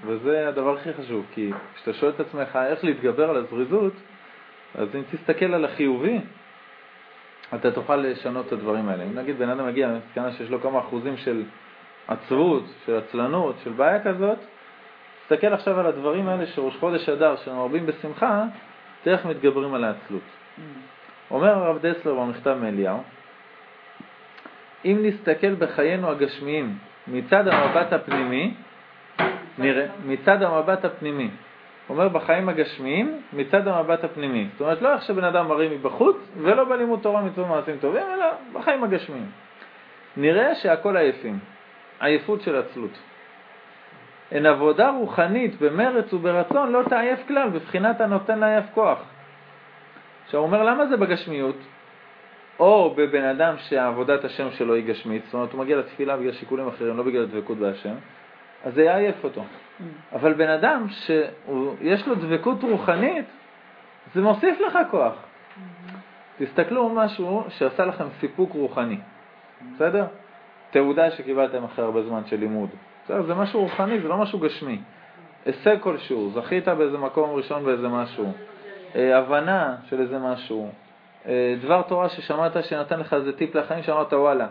וזה 0.06 0.48
הדבר 0.48 0.76
הכי 0.78 0.92
חשוב, 0.92 1.26
כי 1.34 1.50
כשאתה 1.74 1.92
שואל 1.92 2.12
את 2.12 2.20
עצמך 2.20 2.58
איך 2.66 2.84
להתגבר 2.84 3.30
על 3.30 3.36
הזריזות, 3.36 3.92
אז 4.74 4.88
אם 4.94 5.02
תסתכל 5.10 5.54
על 5.54 5.64
החיובי, 5.64 6.18
אתה 7.54 7.70
תוכל 7.70 7.96
לשנות 7.96 8.46
את 8.46 8.52
הדברים 8.52 8.88
האלה. 8.88 9.04
אם 9.04 9.14
נגיד 9.14 9.38
בן 9.38 9.48
אדם 9.48 9.66
מגיע 9.66 9.88
למסקנה 9.88 10.32
שיש 10.32 10.50
לו 10.50 10.60
כמה 10.60 10.78
אחוזים 10.78 11.16
של 11.16 11.42
עצבות, 12.08 12.64
של 12.86 12.96
עצלנות, 12.96 13.56
של 13.64 13.72
בעיה 13.72 14.04
כזאת, 14.04 14.38
תסתכל 15.22 15.46
עכשיו 15.46 15.80
על 15.80 15.86
הדברים 15.86 16.28
האלה 16.28 16.46
שראש 16.46 16.76
חודש 16.76 17.08
אדר, 17.08 17.36
שמרבים 17.36 17.86
בשמחה, 17.86 18.44
תראה 19.02 19.16
איך 19.16 19.26
מתגברים 19.26 19.74
על 19.74 19.84
העצלות. 19.84 20.22
אומר 21.30 21.48
הרב 21.48 21.86
דסלר 21.86 22.14
במכתב 22.14 22.56
מאליהו, 22.60 23.02
אם 24.84 24.98
נסתכל 25.02 25.54
בחיינו 25.54 26.10
הגשמיים 26.10 26.78
מצד 27.08 27.48
המבט 27.48 27.92
הפנימי, 27.92 28.54
נראה, 29.58 29.86
מצד 30.06 30.42
המבט 30.42 30.84
הפנימי. 30.84 31.30
אומר 31.90 32.08
בחיים 32.08 32.48
הגשמיים, 32.48 33.20
מצד 33.32 33.68
המבט 33.68 34.04
הפנימי. 34.04 34.48
זאת 34.52 34.60
אומרת, 34.60 34.82
לא 34.82 34.92
איך 34.92 35.02
שבן 35.02 35.24
אדם 35.24 35.48
מראה 35.48 35.68
מבחוץ, 35.68 36.16
ולא 36.36 36.64
בלימוד 36.64 37.00
תורה 37.02 37.22
מצוות 37.22 37.48
מעשים 37.48 37.76
טובים, 37.80 38.02
אלא 38.14 38.26
בחיים 38.52 38.84
הגשמיים. 38.84 39.26
נראה 40.16 40.54
שהכל 40.54 40.96
עייפים, 40.96 41.38
עייפות 42.00 42.42
של 42.42 42.56
עצלות. 42.56 42.98
אין 44.32 44.46
עבודה 44.46 44.90
רוחנית 44.90 45.60
במרץ 45.60 46.12
וברצון 46.12 46.72
לא 46.72 46.82
תעייף 46.88 47.20
כלל, 47.28 47.48
בבחינת 47.48 48.00
הנותן 48.00 48.38
לעייף 48.38 48.64
כוח. 48.74 48.98
עכשיו 50.24 50.40
הוא 50.40 50.46
אומר, 50.46 50.62
למה 50.62 50.86
זה 50.86 50.96
בגשמיות? 50.96 51.56
או 52.58 52.94
בבן 52.96 53.24
אדם 53.24 53.54
שעבודת 53.58 54.24
השם 54.24 54.50
שלו 54.50 54.74
היא 54.74 54.84
גשמית, 54.84 55.22
זאת 55.24 55.34
אומרת 55.34 55.52
הוא 55.52 55.60
מגיע 55.60 55.76
לתפילה 55.76 56.16
בגלל 56.16 56.32
שיקולים 56.32 56.68
אחרים, 56.68 56.96
לא 56.96 57.02
בגלל 57.02 57.26
דבקות 57.26 57.58
בהשם, 57.58 57.94
אז 58.64 58.74
זה 58.74 58.82
יעייף 58.82 59.24
אותו. 59.24 59.44
אבל 60.12 60.32
בן 60.32 60.48
אדם 60.48 60.86
שיש 60.88 62.06
לו 62.06 62.14
דבקות 62.14 62.62
רוחנית, 62.62 63.24
זה 64.14 64.22
מוסיף 64.22 64.60
לך 64.60 64.78
כוח. 64.90 65.14
תסתכלו 66.38 66.88
משהו 66.88 67.44
שעשה 67.48 67.84
לכם 67.84 68.04
סיפוק 68.20 68.52
רוחני, 68.52 68.98
בסדר? 69.74 70.06
תעודה 70.70 71.10
שקיבלתם 71.10 71.64
אחרי 71.64 71.84
הרבה 71.84 72.02
זמן 72.02 72.22
של 72.26 72.36
לימוד. 72.36 72.68
בסדר, 73.04 73.22
זה 73.22 73.34
משהו 73.34 73.60
רוחני, 73.60 74.00
זה 74.00 74.08
לא 74.08 74.16
משהו 74.16 74.38
גשמי. 74.38 74.78
הישג 75.46 75.76
כלשהו, 75.80 76.30
זכית 76.30 76.68
באיזה 76.68 76.98
מקום 76.98 77.30
ראשון 77.30 77.64
באיזה 77.64 77.88
משהו, 77.88 78.32
אה, 78.94 79.18
הבנה 79.18 79.76
של 79.88 80.00
איזה 80.00 80.18
משהו, 80.18 80.70
אה, 81.26 81.54
דבר 81.62 81.82
תורה 81.82 82.08
ששמעת 82.08 82.64
שנתן 82.64 83.00
לך 83.00 83.14
איזה 83.14 83.32
טיפ 83.32 83.54
לחיים 83.54 83.82
שאמרת 83.82 84.12
וואלה. 84.12 84.46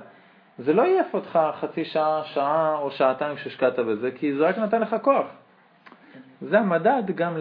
זה 0.60 0.74
לא 0.74 0.82
יעף 0.82 1.14
אותך 1.14 1.40
חצי 1.60 1.86
שעה, 1.86 2.22
שעה 2.26 2.78
או 2.78 2.92
שעתיים 2.92 3.38
שהשקעת 3.38 3.80
בזה, 3.80 4.12
כי 4.12 4.34
זה 4.34 4.48
רק 4.48 4.58
נתן 4.58 4.82
לך 4.82 4.96
כוח. 5.02 5.28
זה 6.42 6.60
המדד 6.60 7.04
גם 7.16 7.38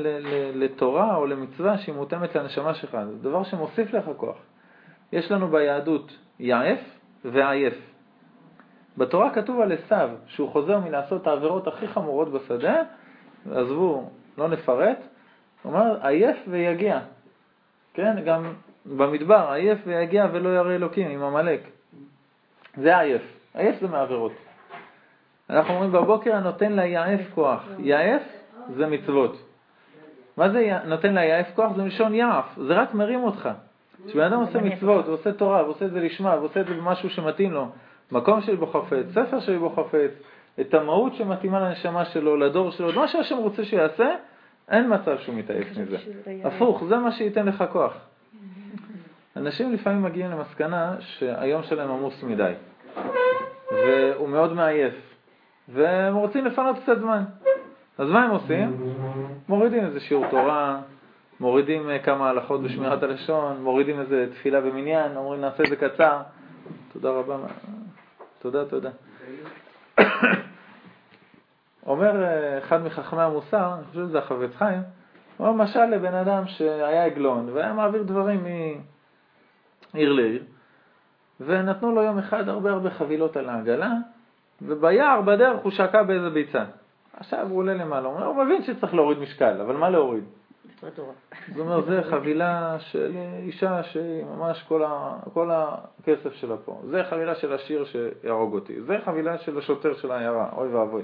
לתורה 0.55 1.17
או 1.17 1.27
למצווה 1.27 1.79
שהיא 1.79 1.95
מותאמת 1.95 2.37
לנשמה 2.37 2.75
שלך, 2.75 2.99
זה 3.11 3.29
דבר 3.29 3.45
שמוסיף 3.45 3.95
לך 3.95 4.05
כוח. 4.17 4.37
יש 5.13 5.33
לנו 5.33 5.49
ביהדות 5.49 6.17
יעף 6.39 6.79
ועייף. 7.25 7.75
בתורה 8.99 9.35
כתוב 9.35 9.61
על 9.61 9.73
עשיו, 9.73 10.11
שהוא 10.27 10.49
חוזר 10.49 10.79
מלעשות 10.81 11.23
את 11.23 11.27
העבירות 11.27 11.67
הכי 11.67 11.89
חמורות 11.89 12.33
בשדה, 12.33 12.83
עזבו, 13.53 14.11
לא 14.39 14.49
נפרט, 14.49 14.99
הוא 15.63 15.73
אומר 15.73 16.07
עייף 16.07 16.37
ויגיע. 16.49 17.01
כן, 17.95 18.25
גם 18.25 18.53
במדבר, 18.87 19.53
עייף 19.53 19.79
ויגיע 19.87 20.27
ולא 20.33 20.49
ירא 20.49 20.75
אלוקים 20.75 21.11
עם 21.11 21.23
עמלק. 21.23 21.78
זה 22.81 22.99
עייף, 22.99 23.23
עייף 23.55 23.81
זה 23.81 23.89
מעבירות. 23.89 24.33
אנחנו 25.51 25.75
אומרים 25.75 25.93
בבוקר 25.93 26.37
הנותן 26.37 26.73
ליעף 26.73 27.21
כוח. 27.35 27.69
יעף 27.79 28.23
זה 28.77 28.87
מצוות. 28.87 29.37
מה 30.37 30.49
זה 30.49 30.79
נותן 30.85 31.15
ליעף 31.15 31.47
כוח? 31.55 31.73
זה 31.77 31.83
מלשון 31.83 32.15
יעף, 32.15 32.45
זה 32.57 32.75
רק 32.75 32.95
מרים 32.95 33.25
אותך. 33.25 33.49
כשבן 34.07 34.23
אדם 34.25 34.41
עושה 34.41 34.59
מצוות, 34.59 35.07
הוא 35.07 35.15
עושה 35.15 35.33
תורה, 35.33 35.65
ועושה 35.65 35.85
את 35.85 35.91
זה 35.91 36.01
לשמה, 36.01 36.37
ועושה 36.41 36.61
את 36.61 36.67
זה 36.67 36.75
במשהו 36.75 37.11
שמתאים 37.11 37.53
לו, 37.53 37.69
מקום 38.13 38.41
שלי 38.41 38.57
בו 38.57 38.67
חפץ, 38.67 39.07
ספר 39.11 39.41
שלי 39.41 39.59
בו 39.59 39.71
חפץ, 39.71 40.11
את 40.61 40.75
המהות 40.75 41.15
שמתאימה 41.15 41.61
לנשמה 41.61 42.05
שלו, 42.05 42.37
לדור 42.37 42.71
שלו, 42.71 42.93
מה 42.93 43.09
שהשם 43.09 43.37
רוצה 43.37 43.65
שיעשה, 43.65 44.15
אין 44.69 44.95
מצב 44.95 45.19
שהוא 45.19 45.35
מתעייף 45.35 45.69
מזה. 45.79 45.97
הפוך, 46.45 46.85
זה 46.89 46.97
מה 46.97 47.13
שייתן 47.13 47.47
לך 47.47 47.65
כוח. 47.73 48.08
אנשים 49.39 49.73
לפעמים 49.73 50.03
מגיעים 50.03 50.31
למסקנה 50.31 50.97
שהיום 51.01 51.63
שלהם 51.63 51.91
עמוס 51.91 52.23
מדי, 52.23 52.53
והוא 53.73 54.29
מאוד 54.29 54.53
מעייף, 54.53 54.95
והם 55.69 56.15
רוצים 56.15 56.45
לפנות 56.45 56.77
קצת 56.83 56.99
זמן. 56.99 57.23
אז 57.99 58.09
מה 58.09 58.25
הם 58.25 58.31
עושים? 58.31 58.95
מורידים 59.49 59.85
איזה 59.85 60.01
שיעור 60.01 60.25
תורה, 60.31 60.81
מורידים 61.41 61.91
אה, 61.91 61.99
כמה 61.99 62.31
הלכות 62.31 62.63
בשמירת 62.63 63.03
הלשון, 63.03 63.63
מורידים 63.63 64.01
איזה 64.01 64.27
תפילה 64.33 64.61
במניין, 64.61 65.17
אומרים 65.17 65.41
נעשה 65.41 65.63
את 65.63 65.69
זה 65.69 65.77
קצר. 65.77 66.21
תודה 66.93 67.11
רבה. 67.11 67.37
תודה, 68.39 68.65
תודה. 68.65 68.91
אומר 71.87 72.25
אה, 72.25 72.59
אחד 72.59 72.83
מחכמי 72.83 73.23
המוסר, 73.23 73.75
אני 73.75 73.85
חושב 73.85 74.07
שזה 74.09 74.19
החפץ 74.19 74.57
חיים, 74.59 74.83
הוא 75.37 75.49
אומר 75.49 75.65
משל 75.65 75.85
לבן 75.85 76.15
אדם 76.15 76.47
שהיה 76.47 77.05
עגלון 77.05 77.51
והיה 77.53 77.73
מעביר 77.73 78.03
דברים 78.03 78.47
מעיר 79.99 80.13
לעיר, 80.13 80.43
ונתנו 81.41 81.95
לו 81.95 82.03
יום 82.03 82.19
אחד 82.19 82.49
הרבה 82.49 82.71
הרבה 82.71 82.91
חבילות 82.91 83.37
על 83.37 83.49
העגלה, 83.49 83.93
וביער 84.63 85.21
בדרך 85.21 85.61
הוא 85.63 85.73
שקע 85.73 86.03
באיזה 86.03 86.31
ביצה. 86.31 86.65
עכשיו 87.13 87.47
הוא 87.51 87.59
עולה 87.59 87.75
למעלה, 87.75 88.09
הוא 88.09 88.19
הוא 88.19 88.45
מבין 88.45 88.63
שצריך 88.63 88.95
להוריד 88.95 89.19
משקל, 89.19 89.61
אבל 89.61 89.77
מה 89.77 89.91
להוריד? 89.91 90.25
זאת 90.81 91.59
אומרת, 91.59 91.85
זה 91.85 92.03
חבילה 92.11 92.77
של 92.79 93.17
אישה 93.43 93.83
שהיא 93.83 94.25
ממש 94.25 94.65
כל, 94.69 94.85
ה, 94.85 95.17
כל 95.35 95.51
הכסף 95.53 96.35
שלה 96.35 96.57
פה. 96.65 96.81
זה 96.91 97.03
חבילה 97.11 97.35
של 97.35 97.53
עשיר 97.53 97.85
שיהרוג 97.85 98.55
אותי. 98.55 98.81
זה 98.81 98.99
חבילה 99.05 99.39
של 99.39 99.59
השוטר 99.59 99.95
של 99.95 100.11
העיירה, 100.11 100.49
אוי 100.57 100.69
ואבוי. 100.69 101.03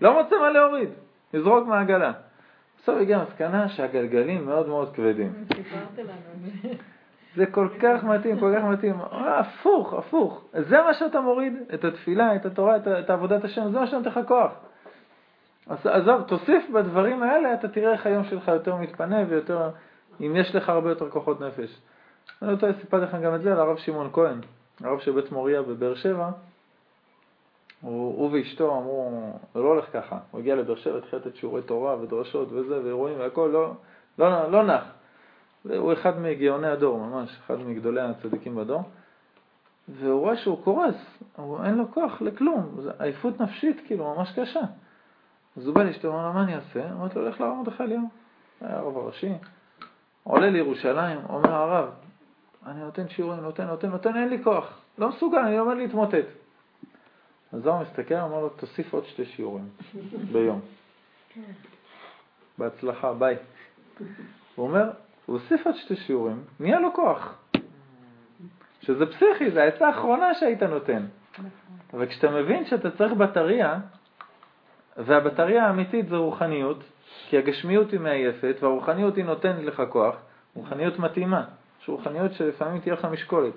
לא 0.00 0.22
מוצא 0.22 0.36
מה 0.40 0.50
להוריד, 0.50 0.88
לזרוק 1.34 1.68
מהעגלה. 1.68 2.12
בסוף 2.82 2.96
הגיעה 3.00 3.20
המסקנה 3.20 3.68
שהגלגלים 3.68 4.46
מאוד 4.46 4.68
מאוד 4.68 4.94
כבדים. 4.94 5.32
סיפרת 5.54 5.98
לנו 5.98 6.74
זה. 7.36 7.46
כל 7.46 7.68
כך 7.80 8.04
מתאים, 8.04 8.40
כל 8.40 8.54
כך 8.56 8.64
מתאים. 8.64 9.00
אה, 9.00 9.38
הפוך, 9.38 9.94
הפוך. 9.94 10.44
זה 10.52 10.82
מה 10.82 10.94
שאתה 10.94 11.20
מוריד, 11.20 11.52
את 11.74 11.84
התפילה, 11.84 12.36
את 12.36 12.46
התורה, 12.46 12.76
את, 12.76 12.88
את 12.88 13.10
עבודת 13.10 13.44
השם, 13.44 13.72
זה 13.72 13.78
מה 13.78 13.86
שנותן 13.86 14.10
לך 14.10 14.20
כוח. 14.28 14.52
אז 15.68 15.86
עזוב, 15.86 16.22
תוסיף 16.22 16.70
בדברים 16.74 17.22
האלה, 17.22 17.54
אתה 17.54 17.68
תראה 17.68 17.92
איך 17.92 18.06
היום 18.06 18.24
שלך 18.24 18.48
יותר 18.48 18.76
מתפנה 18.76 19.16
ויותר, 19.28 19.70
אם 20.20 20.36
יש 20.36 20.54
לך 20.54 20.68
הרבה 20.68 20.88
יותר 20.90 21.10
כוחות 21.10 21.40
נפש. 21.40 21.80
אני 22.42 22.52
לא 22.52 22.56
טועה, 22.56 22.72
סיפרתי 22.80 23.04
לכם 23.04 23.22
גם 23.22 23.34
את 23.34 23.42
זה 23.42 23.52
על 23.52 23.60
הרב 23.60 23.76
שמעון 23.76 24.10
כהן, 24.12 24.40
הרב 24.84 24.98
של 24.98 25.12
בית 25.12 25.32
מוריה 25.32 25.62
בבאר 25.62 25.94
שבע. 25.94 26.30
הוא, 27.80 28.18
הוא 28.18 28.30
ואשתו 28.32 28.78
אמרו, 28.78 29.32
זה 29.54 29.60
לא 29.60 29.68
הולך 29.68 29.84
ככה. 29.92 30.18
הוא 30.30 30.40
הגיע 30.40 30.56
לבאר 30.56 30.76
שבע, 30.76 30.98
התחיל 30.98 31.18
לתת 31.18 31.36
שיעורי 31.36 31.62
תורה 31.62 32.00
ודרשות 32.00 32.48
וזה, 32.52 32.80
ואירועים 32.84 33.20
והכל, 33.20 33.50
לא, 33.52 33.72
לא, 34.18 34.50
לא 34.50 34.62
נח. 34.62 34.82
הוא 35.76 35.92
אחד 35.92 36.18
מגאוני 36.20 36.66
הדור, 36.66 36.98
ממש, 36.98 37.38
אחד 37.44 37.58
מגדולי 37.58 38.00
הצדיקים 38.00 38.56
בדור. 38.56 38.82
והוא 39.88 40.20
רואה 40.20 40.36
שהוא 40.36 40.64
קורס, 40.64 40.94
הוא, 41.36 41.64
אין 41.64 41.74
לו 41.74 41.92
כוח 41.92 42.22
לכלום, 42.22 42.80
זו 42.80 42.90
עייפות 42.98 43.40
נפשית 43.40 43.80
כאילו 43.86 44.14
ממש 44.14 44.38
קשה. 44.38 44.60
אז 45.56 45.66
הוא 45.66 45.74
בא 45.74 45.82
לאשתו, 45.82 46.08
אמר 46.08 46.26
לה, 46.26 46.32
מה 46.32 46.42
אני 46.42 46.54
אעשה? 46.54 46.90
אמרתי 46.92 47.18
לו, 47.18 47.28
לך 47.28 47.40
להר 47.40 47.54
מרדכי 47.54 47.82
אליהו. 47.82 48.08
היה 48.60 48.78
הרב 48.78 48.96
הראשי, 48.96 49.32
עולה 50.22 50.50
לירושלים, 50.50 51.18
אומר 51.28 51.54
הרב, 51.54 51.90
אני 52.66 52.80
נותן 52.80 53.08
שיעורים, 53.08 53.40
נותן, 53.40 53.66
נותן, 53.66 53.88
נותן, 53.88 54.16
אין 54.16 54.28
לי 54.28 54.44
כוח, 54.44 54.80
לא 54.98 55.08
מסוגל, 55.08 55.38
אני 55.38 55.58
עומד 55.58 55.76
להתמוטט. 55.76 56.26
אז 57.52 57.62
זוהר 57.62 57.82
מסתכל, 57.82 58.14
אומר 58.14 58.40
לו, 58.40 58.48
תוסיף 58.48 58.94
עוד 58.94 59.04
שתי 59.04 59.24
שיעורים 59.24 59.68
ביום. 60.32 60.60
בהצלחה, 62.58 63.12
ביי. 63.12 63.36
הוא 64.54 64.68
אומר, 64.68 64.90
הוא 65.28 65.38
הוסיף 65.38 65.66
עוד 65.66 65.76
שתי 65.76 65.96
שיעורים, 65.96 66.42
נהיה 66.60 66.80
לו 66.80 66.92
כוח. 66.94 67.34
שזה 68.80 69.06
פסיכי, 69.06 69.50
זה 69.50 69.62
העצה 69.62 69.86
האחרונה 69.86 70.34
שהיית 70.34 70.62
נותן. 70.62 71.06
אבל 71.94 72.06
כשאתה 72.06 72.30
מבין 72.30 72.64
שאתה 72.64 72.90
צריך 72.90 73.12
בטריה, 73.12 73.78
והבטריה 74.96 75.66
האמיתית 75.66 76.08
זה 76.08 76.16
רוחניות, 76.16 76.84
כי 77.28 77.38
הגשמיות 77.38 77.90
היא 77.90 78.00
מעייפת 78.00 78.56
והרוחניות 78.60 79.16
היא 79.16 79.24
נותנת 79.24 79.64
לך 79.64 79.82
כוח, 79.88 80.16
רוחניות 80.54 80.98
מתאימה. 80.98 81.44
יש 81.82 81.88
רוחניות 81.88 82.32
שלפעמים 82.32 82.80
תהיה 82.80 82.94
לך 82.94 83.04
משקולת. 83.04 83.54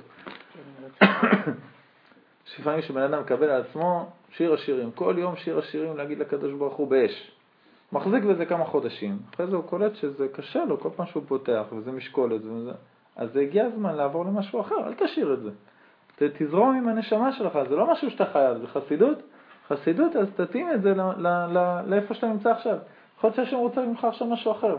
יש 2.47 2.59
לפעמים 2.59 2.81
שבן 2.81 3.01
אדם 3.01 3.21
מקבל 3.21 3.49
על 3.49 3.61
עצמו 3.61 4.09
שיר 4.31 4.53
השירים, 4.53 4.91
כל 4.91 5.15
יום 5.17 5.35
שיר 5.35 5.59
השירים 5.59 5.97
להגיד 5.97 6.19
לקדוש 6.19 6.53
ברוך 6.53 6.75
הוא 6.75 6.87
באש. 6.87 7.31
מחזיק 7.93 8.23
בזה 8.23 8.45
כמה 8.45 8.65
חודשים, 8.65 9.17
אחרי 9.35 9.47
זה 9.47 9.55
הוא 9.55 9.63
קולט 9.63 9.95
שזה 9.95 10.27
קשה 10.27 10.65
לו 10.65 10.79
כל 10.79 10.89
פעם 10.95 11.05
שהוא 11.05 11.23
פותח 11.27 11.63
וזה 11.71 11.91
משקולת 11.91 12.41
וזה. 12.43 12.71
אז 13.15 13.31
זה 13.33 13.41
הגיע 13.41 13.65
הזמן 13.65 13.95
לעבור 13.95 14.25
למשהו 14.25 14.61
אחר, 14.61 14.87
אל 14.87 14.93
תשאיר 14.93 15.33
את 15.33 15.41
זה. 15.41 15.49
תזרום 16.37 16.75
עם 16.75 16.87
הנשמה 16.87 17.33
שלך, 17.33 17.59
זה 17.69 17.75
לא 17.75 17.91
משהו 17.91 18.11
שאתה 18.11 18.25
חייב, 18.25 18.57
זה 18.57 18.67
חסידות. 18.67 19.17
חסידות, 19.67 20.15
אז 20.15 20.27
תתאים 20.35 20.71
את 20.71 20.81
זה 20.81 20.93
לאיפה 21.85 22.13
שאתה 22.13 22.27
נמצא 22.27 22.51
עכשיו. 22.51 22.77
יכול 23.17 23.27
להיות 23.27 23.35
שהשם 23.35 23.57
רוצה 23.57 23.81
ממך 23.81 24.05
עכשיו 24.05 24.27
משהו 24.27 24.51
אחר. 24.51 24.77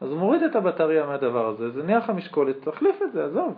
אז 0.00 0.10
הוא 0.10 0.18
מוריד 0.18 0.42
את 0.42 0.56
הבטריה 0.56 1.06
מהדבר 1.06 1.46
הזה, 1.46 1.70
זה 1.70 1.82
נהיה 1.82 1.98
לך 1.98 2.10
משקולת, 2.10 2.68
תחליף 2.68 3.02
את 3.02 3.12
זה, 3.12 3.24
עזוב. 3.24 3.54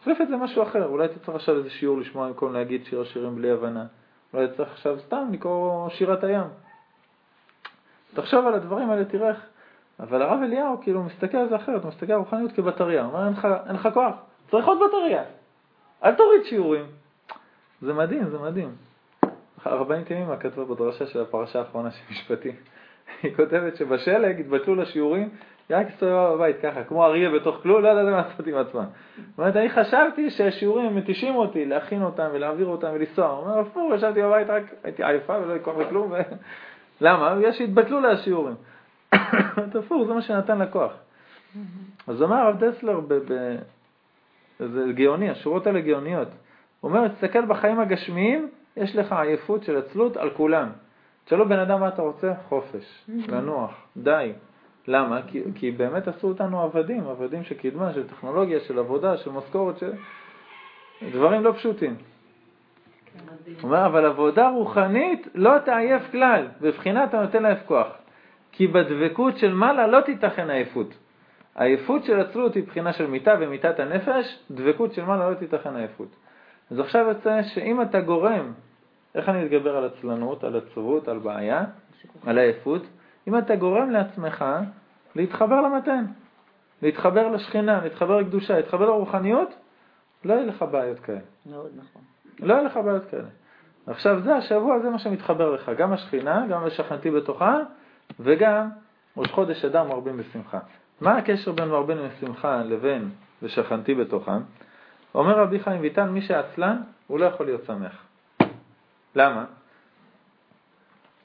תחליף 0.00 0.20
את 0.20 0.28
זה 0.28 0.36
משהו 0.36 0.62
אחר, 0.62 0.86
אולי 0.86 1.08
צריך 1.08 1.28
עכשיו 1.28 1.56
איזה 1.56 1.70
שיעור 1.70 1.98
לשמוע 1.98 2.28
במקום 2.28 2.52
להגיד 2.52 2.84
שיר 2.84 3.00
השירים 3.00 3.34
בלי 3.34 3.50
הבנה. 3.50 3.86
אולי 4.34 4.46
צריך 4.56 4.70
עכשיו 4.72 4.98
סתם 4.98 5.28
לקרוא 5.32 5.88
שירת 5.88 6.24
הים. 6.24 6.46
תחשוב 8.14 8.46
על 8.46 8.54
הדברים 8.54 8.90
האלה, 8.90 9.04
תראה 9.04 9.28
איך. 9.28 9.46
אבל 10.00 10.22
הרב 10.22 10.40
אליהו 10.42 10.80
כאילו 10.82 11.02
מסתכל 11.02 11.36
על 11.36 11.48
זה 11.48 11.56
אחרת, 11.56 11.82
הוא 11.82 11.88
מסתכל 11.88 12.12
על 12.12 12.18
רוחניות 12.18 12.52
כבטריה, 12.52 13.02
הוא 13.02 13.12
אומר 13.12 13.24
אין 13.24 13.32
לך, 13.32 13.48
אין 13.66 13.74
לך 13.74 13.88
כוח, 13.94 14.14
צריך 14.50 14.66
עוד 14.66 14.78
בטריה, 14.88 15.22
אל 16.04 16.14
תוריד 16.14 16.44
שיעורים. 16.44 16.86
זה 17.82 17.92
מדהים, 17.92 18.30
זה 18.30 18.38
מדהים. 18.38 18.70
הרבנית 19.64 20.10
ימימה 20.10 20.36
כתבה 20.36 20.64
בדרשה 20.64 21.06
של 21.06 21.20
הפרשה 21.20 21.58
האחרונה 21.58 21.90
של 21.90 22.02
משפטי. 22.10 22.52
היא 23.22 23.34
כותבת 23.36 23.76
שבשלג 23.76 24.40
התבטלו 24.40 24.74
לה 24.74 24.86
שיעורים, 24.86 25.28
היא 25.68 25.76
רק 25.76 25.86
הסתובבה 25.86 26.36
בבית 26.36 26.56
ככה, 26.62 26.84
כמו 26.84 27.04
אריה 27.04 27.30
בתוך 27.30 27.56
כלום, 27.62 27.82
לא 27.82 27.88
יודעת 27.88 28.04
מה 28.04 28.22
לעשות 28.28 28.46
עם 28.46 28.56
עצמה. 28.56 28.84
זאת 29.16 29.38
אומרת, 29.38 29.56
אני 29.56 29.70
חשבתי 29.70 30.30
שהשיעורים 30.30 30.96
מתישים 30.96 31.34
אותי 31.34 31.66
להכין 31.66 32.02
אותם 32.02 32.28
ולהעביר 32.32 32.66
אותם 32.66 32.88
ולנסוע. 32.92 33.26
הוא 33.26 33.38
אומר, 33.38 33.58
הפוך, 33.58 33.92
ישבתי 33.94 34.22
בבית, 34.22 34.50
רק 34.50 34.62
הייתי 34.84 35.04
עייפה 35.04 35.38
ולא 35.38 35.52
היה 35.52 35.62
כוח 35.62 35.76
לכלום. 35.76 36.12
למה? 37.00 37.34
בגלל 37.34 37.52
שהתבטלו 37.52 38.00
לה 38.00 38.10
השיעורים. 38.10 38.54
הפוך, 39.78 40.06
זה 40.06 40.14
מה 40.14 40.22
שנתן 40.22 40.58
לה 40.58 40.66
כוח. 40.66 40.92
אז 42.06 42.22
אמר 42.22 42.36
הרב 42.36 42.64
דסלר, 42.64 43.00
ב... 43.00 43.14
ב... 43.14 43.56
זה 44.58 44.92
גאוני, 44.94 45.30
השורות 45.30 45.66
האלה 45.66 45.80
גאוניות. 45.80 46.28
הוא 46.80 46.90
אומר, 46.90 47.08
תסתכל 47.08 47.46
בחיים 47.46 47.80
הגשמיים, 47.80 48.48
יש 48.76 48.96
לך 48.96 49.12
עייפות 49.12 49.62
של 49.62 49.76
עצלות 49.76 50.16
על 50.16 50.30
כולם. 50.30 50.68
תשאלו 51.24 51.48
בן 51.48 51.58
אדם 51.58 51.80
מה 51.80 51.88
אתה 51.88 52.02
רוצה? 52.02 52.32
חופש, 52.48 53.04
לנוח, 53.32 53.70
די. 53.96 54.32
למה? 54.88 55.20
כי, 55.26 55.42
כי 55.54 55.70
באמת 55.70 56.08
עשו 56.08 56.28
אותנו 56.28 56.62
עבדים, 56.62 57.08
עבדים 57.08 57.44
של 57.44 57.54
קדמה, 57.54 57.92
של 57.92 58.08
טכנולוגיה, 58.08 58.60
של 58.60 58.78
עבודה, 58.78 59.16
של 59.16 59.30
משכורת, 59.30 59.78
של... 59.78 59.92
דברים 61.12 61.44
לא 61.44 61.52
פשוטים. 61.52 61.96
הוא 63.46 63.54
אומר, 63.62 63.86
אבל 63.86 64.06
עבודה 64.06 64.48
רוחנית 64.48 65.28
לא 65.34 65.58
תעייף 65.58 66.02
כלל, 66.10 66.46
בבחינת 66.60 67.08
אתה 67.08 67.22
נותן 67.22 67.42
לעייף 67.42 67.58
כוח. 67.66 67.86
כי 68.52 68.66
בדבקות 68.66 69.38
של 69.38 69.54
מעלה 69.54 69.86
לא 69.86 70.00
תיתכן 70.00 70.50
עייפות. 70.50 70.94
עייפות 71.54 72.04
של 72.04 72.20
עצלות 72.20 72.54
היא 72.54 72.64
בחינה 72.66 72.92
של 72.92 73.06
מיטה 73.06 73.34
ומיטת 73.40 73.80
הנפש, 73.80 74.38
דבקות 74.50 74.92
של 74.92 75.04
מעלה 75.04 75.30
לא 75.30 75.34
תיתכן 75.34 75.76
עייפות. 75.76 76.08
אז 76.70 76.78
עכשיו 76.78 77.06
יוצא 77.08 77.42
שאם 77.42 77.82
אתה 77.82 78.00
גורם, 78.00 78.52
איך 79.14 79.28
אני 79.28 79.44
מתגבר 79.44 79.76
על 79.76 79.84
עצלנות, 79.84 80.44
על 80.44 80.56
עצבות, 80.56 81.08
על 81.08 81.18
בעיה, 81.18 81.64
על 82.26 82.38
עייפות? 82.38 82.82
אם 83.28 83.38
אתה 83.38 83.56
גורם 83.56 83.90
לעצמך 83.90 84.44
להתחבר 85.14 85.60
למתן, 85.60 86.04
להתחבר 86.82 87.28
לשכינה, 87.28 87.80
להתחבר 87.84 88.16
לקדושה, 88.16 88.56
להתחבר 88.56 88.86
לרוחניות, 88.86 89.54
לא 90.24 90.34
יהיה 90.34 90.46
לך 90.46 90.64
בעיות 90.70 90.98
כאלה. 90.98 91.20
מאוד 91.46 91.70
נכון. 91.76 92.02
לא 92.42 92.54
יהיה 92.54 92.62
לך 92.62 92.76
בעיות 92.76 93.04
כאלה. 93.10 93.28
עכשיו 93.86 94.20
זה 94.20 94.36
השבוע, 94.36 94.78
זה 94.78 94.90
מה 94.90 94.98
שמתחבר 94.98 95.50
לך, 95.50 95.70
גם 95.78 95.92
השכינה, 95.92 96.46
גם 96.48 96.64
השכנתי 96.64 97.10
בתוכה, 97.10 97.58
וגם 98.20 98.68
ראש 99.16 99.30
חודש 99.30 99.64
אדם 99.64 99.88
מרבים 99.88 100.16
בשמחה. 100.16 100.58
מה 101.00 101.16
הקשר 101.16 101.52
בין 101.52 101.68
מרבים 101.68 101.96
בשמחה 102.08 102.62
לבין 102.62 103.10
ושכנתי 103.42 103.94
בתוכה? 103.94 104.38
אומר 105.14 105.38
רבי 105.38 105.60
חיים 105.60 105.80
ויטל, 105.80 106.08
מי 106.08 106.22
שעצלן, 106.22 106.76
הוא 107.06 107.18
לא 107.18 107.24
יכול 107.24 107.46
להיות 107.46 107.64
שמח. 107.64 108.04
למה? 109.14 109.44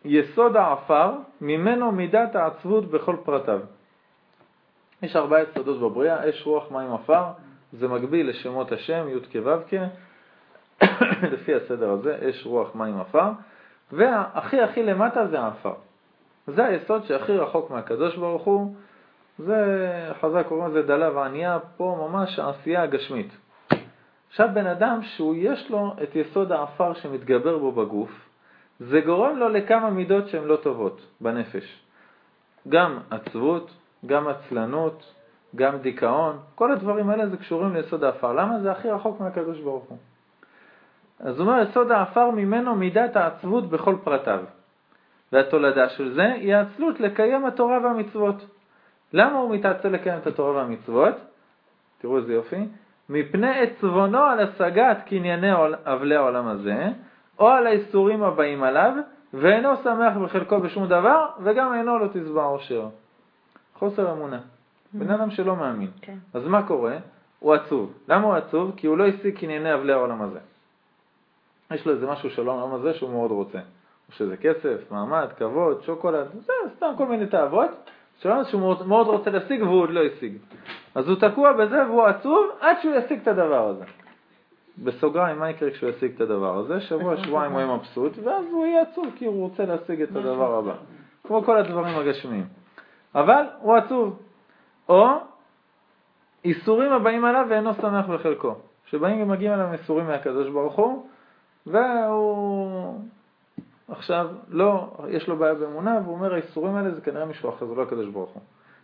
יסוד 0.05 0.55
העפר, 0.55 1.11
ממנו 1.41 1.91
מידת 1.91 2.35
העצבות 2.35 2.91
בכל 2.91 3.15
פרטיו. 3.23 3.59
יש 5.01 5.15
ארבעה 5.15 5.41
יסודות 5.41 5.79
בבריאה, 5.79 6.29
אש, 6.29 6.45
רוח, 6.45 6.71
מים, 6.71 6.93
עפר, 6.93 7.23
זה 7.73 7.87
מקביל 7.87 8.29
לשמות 8.29 8.71
השם, 8.71 9.07
י' 9.09 9.41
כו' 9.41 9.51
לפי 11.33 11.55
הסדר 11.55 11.89
הזה, 11.91 12.17
אש, 12.29 12.45
רוח, 12.45 12.75
מים, 12.75 12.99
עפר, 12.99 13.29
והכי 13.91 14.61
הכי 14.61 14.83
למטה 14.83 15.27
זה 15.27 15.39
העפר. 15.39 15.73
זה 16.47 16.65
היסוד 16.65 17.03
שהכי 17.05 17.37
רחוק 17.37 17.71
מהקדוש 17.71 18.15
ברוך 18.15 18.43
הוא, 18.43 18.75
זה, 19.39 20.11
חזק 20.21 20.45
קוראים 20.47 20.67
לזה 20.67 20.81
דלה 20.81 21.15
וענייה, 21.15 21.59
פה 21.77 22.07
ממש 22.09 22.39
העשייה 22.39 22.83
הגשמית. 22.83 23.37
עכשיו 24.29 24.49
בן 24.53 24.67
אדם 24.67 24.99
שהוא 25.03 25.35
יש 25.37 25.69
לו 25.69 25.93
את 26.03 26.15
יסוד 26.15 26.51
העפר 26.51 26.93
שמתגבר 26.93 27.57
בו 27.57 27.71
בגוף, 27.71 28.11
זה 28.79 29.01
גורם 29.01 29.37
לו 29.37 29.49
לכמה 29.49 29.89
מידות 29.89 30.27
שהן 30.27 30.43
לא 30.43 30.55
טובות 30.55 31.01
בנפש. 31.21 31.81
גם 32.69 32.99
עצבות, 33.09 33.71
גם 34.05 34.27
עצלנות, 34.27 35.13
גם 35.55 35.77
דיכאון, 35.77 36.39
כל 36.55 36.71
הדברים 36.71 37.09
האלה 37.09 37.27
זה 37.27 37.37
קשורים 37.37 37.75
ליסוד 37.75 38.03
העפר. 38.03 38.33
למה? 38.33 38.59
זה 38.59 38.71
הכי 38.71 38.89
רחוק 38.89 39.19
מהקדוש 39.19 39.59
ברוך 39.59 39.83
הוא. 39.83 39.97
אז 41.19 41.39
הוא 41.39 41.47
אומר, 41.47 41.61
יסוד 41.61 41.91
העפר 41.91 42.31
ממנו 42.31 42.75
מידת 42.75 43.15
העצבות 43.15 43.69
בכל 43.69 43.95
פרטיו. 44.03 44.39
והתולדה 45.31 45.89
של 45.89 46.13
זה 46.13 46.33
היא 46.33 46.55
העצלות 46.55 46.99
לקיים 46.99 47.45
התורה 47.45 47.79
והמצוות. 47.83 48.45
למה 49.13 49.37
הוא 49.37 49.55
מתעצל 49.55 49.89
לקיים 49.89 50.19
את 50.19 50.27
התורה 50.27 50.51
והמצוות? 50.51 51.15
תראו 51.97 52.17
איזה 52.17 52.33
יופי. 52.33 52.65
מפני 53.09 53.59
עצבונו 53.59 54.19
על 54.19 54.39
השגת 54.39 54.97
קנייני 55.05 55.51
אבלי 55.85 56.15
העולם 56.15 56.47
הזה, 56.47 56.87
או 57.39 57.49
על 57.49 57.67
האיסורים 57.67 58.23
הבאים 58.23 58.63
עליו, 58.63 58.93
ואינו 59.33 59.69
שמח 59.83 60.17
בחלקו 60.17 60.59
בשום 60.59 60.87
דבר, 60.87 61.25
וגם 61.43 61.73
אינו 61.73 61.99
לא 61.99 62.07
תשבע 62.07 62.43
עושר. 62.43 62.87
חוסר 63.73 64.11
אמונה. 64.11 64.39
בן 64.93 65.11
אדם 65.11 65.31
שלא 65.31 65.55
מאמין. 65.55 65.89
כן. 66.01 66.17
אז 66.33 66.47
מה 66.47 66.67
קורה? 66.67 66.97
הוא 67.39 67.53
עצוב. 67.53 67.93
למה 68.07 68.25
הוא 68.25 68.33
עצוב? 68.33 68.73
כי 68.77 68.87
הוא 68.87 68.97
לא 68.97 69.07
השיג 69.07 69.39
קנייני 69.39 69.73
אבלי 69.73 69.93
העולם 69.93 70.21
הזה. 70.21 70.39
יש 71.75 71.85
לו 71.85 71.93
איזה 71.93 72.07
משהו 72.07 72.29
של 72.29 72.49
העולם 72.49 72.73
הזה 72.73 72.93
שהוא 72.93 73.09
מאוד 73.09 73.31
רוצה. 73.31 73.57
או 74.07 74.13
שזה 74.13 74.37
כסף, 74.37 74.91
מעמד, 74.91 75.27
כבוד, 75.37 75.83
שוקולד, 75.83 76.27
זה 76.33 76.53
סתם 76.75 76.91
כל 76.97 77.05
מיני 77.05 77.27
תאוות, 77.27 77.69
שלנו 78.19 78.45
שהוא 78.45 78.61
מאוד, 78.61 78.87
מאוד 78.87 79.07
רוצה 79.07 79.29
להשיג 79.29 79.63
והוא 79.63 79.81
עוד 79.81 79.89
לא 79.89 80.01
השיג. 80.03 80.37
אז 80.95 81.09
הוא 81.09 81.15
תקוע 81.19 81.53
בזה 81.53 81.85
והוא 81.87 82.03
עצוב 82.03 82.45
עד 82.59 82.75
שהוא 82.81 82.95
ישיג 82.95 83.19
את 83.21 83.27
הדבר 83.27 83.67
הזה. 83.67 83.85
בסוגריים, 84.83 85.39
מה 85.39 85.49
יקרה 85.49 85.71
כשהוא 85.71 85.89
ישיג 85.89 86.11
את 86.15 86.21
הדבר 86.21 86.57
הזה? 86.57 86.81
שבוע, 86.81 87.17
שבועיים 87.17 87.51
הוא 87.51 87.61
יהיה 87.61 87.75
מבסוט, 87.75 88.11
ואז 88.23 88.45
הוא 88.51 88.65
יהיה 88.65 88.81
עצוב 88.81 89.07
כי 89.15 89.25
הוא 89.25 89.41
רוצה 89.41 89.65
להשיג 89.65 90.01
את 90.01 90.15
הדבר 90.15 90.57
הבא. 90.57 90.73
כמו 91.27 91.43
כל 91.43 91.57
הדברים 91.57 91.97
הגשמיים. 91.97 92.45
אבל 93.15 93.43
הוא 93.61 93.75
עצוב. 93.75 94.19
או 94.89 95.07
איסורים 96.45 96.91
הבאים 96.91 97.25
עליו 97.25 97.45
ואינו 97.49 97.73
שמח 97.73 98.05
בחלקו. 98.05 98.55
שבאים 98.85 99.21
ומגיעים 99.21 99.53
אליו 99.53 99.73
איסורים 99.73 100.07
מהקדוש 100.07 100.49
ברוך 100.49 100.75
הוא, 100.75 101.07
והוא 101.67 102.99
עכשיו 103.87 104.27
לא, 104.49 104.97
יש 105.09 105.27
לו 105.27 105.37
בעיה 105.37 105.53
באמונה, 105.53 105.99
והוא 106.03 106.15
אומר 106.15 106.33
האיסורים 106.33 106.75
האלה 106.75 106.91
זה 106.91 107.01
כנראה 107.01 107.25
מישהו 107.25 107.49
אחר, 107.49 107.65
זה 107.65 107.75
לא 107.75 107.83
הקדוש 107.83 108.07
ברוך 108.07 108.29
הוא. 108.29 108.41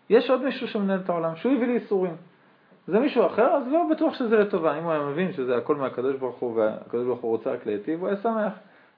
יש 0.09 0.29
עוד 0.29 0.43
מישהו 0.43 0.67
שמנהל 0.67 0.99
את 0.99 1.09
העולם, 1.09 1.35
שהוא 1.35 1.53
הביא 1.55 1.67
לי 1.67 1.75
איסורים. 1.75 2.15
זה 2.87 2.99
מישהו 2.99 3.25
אחר, 3.25 3.47
אז 3.47 3.63
לא 3.67 3.87
בטוח 3.91 4.13
שזה 4.13 4.37
לטובה. 4.37 4.77
אם 4.79 4.83
הוא 4.83 4.91
היה 4.91 5.01
מבין 5.01 5.33
שזה 5.33 5.57
הכל 5.57 5.75
מהקדוש 5.75 6.15
ברוך 6.15 6.39
הוא, 6.39 6.55
והקדוש 6.55 7.05
ברוך 7.05 7.19
הוא 7.19 7.31
רוצה 7.31 7.51
רק 7.51 7.65
להיטיב, 7.65 7.99
הוא 7.99 8.07
היה 8.07 8.17
שמח. 8.17 8.53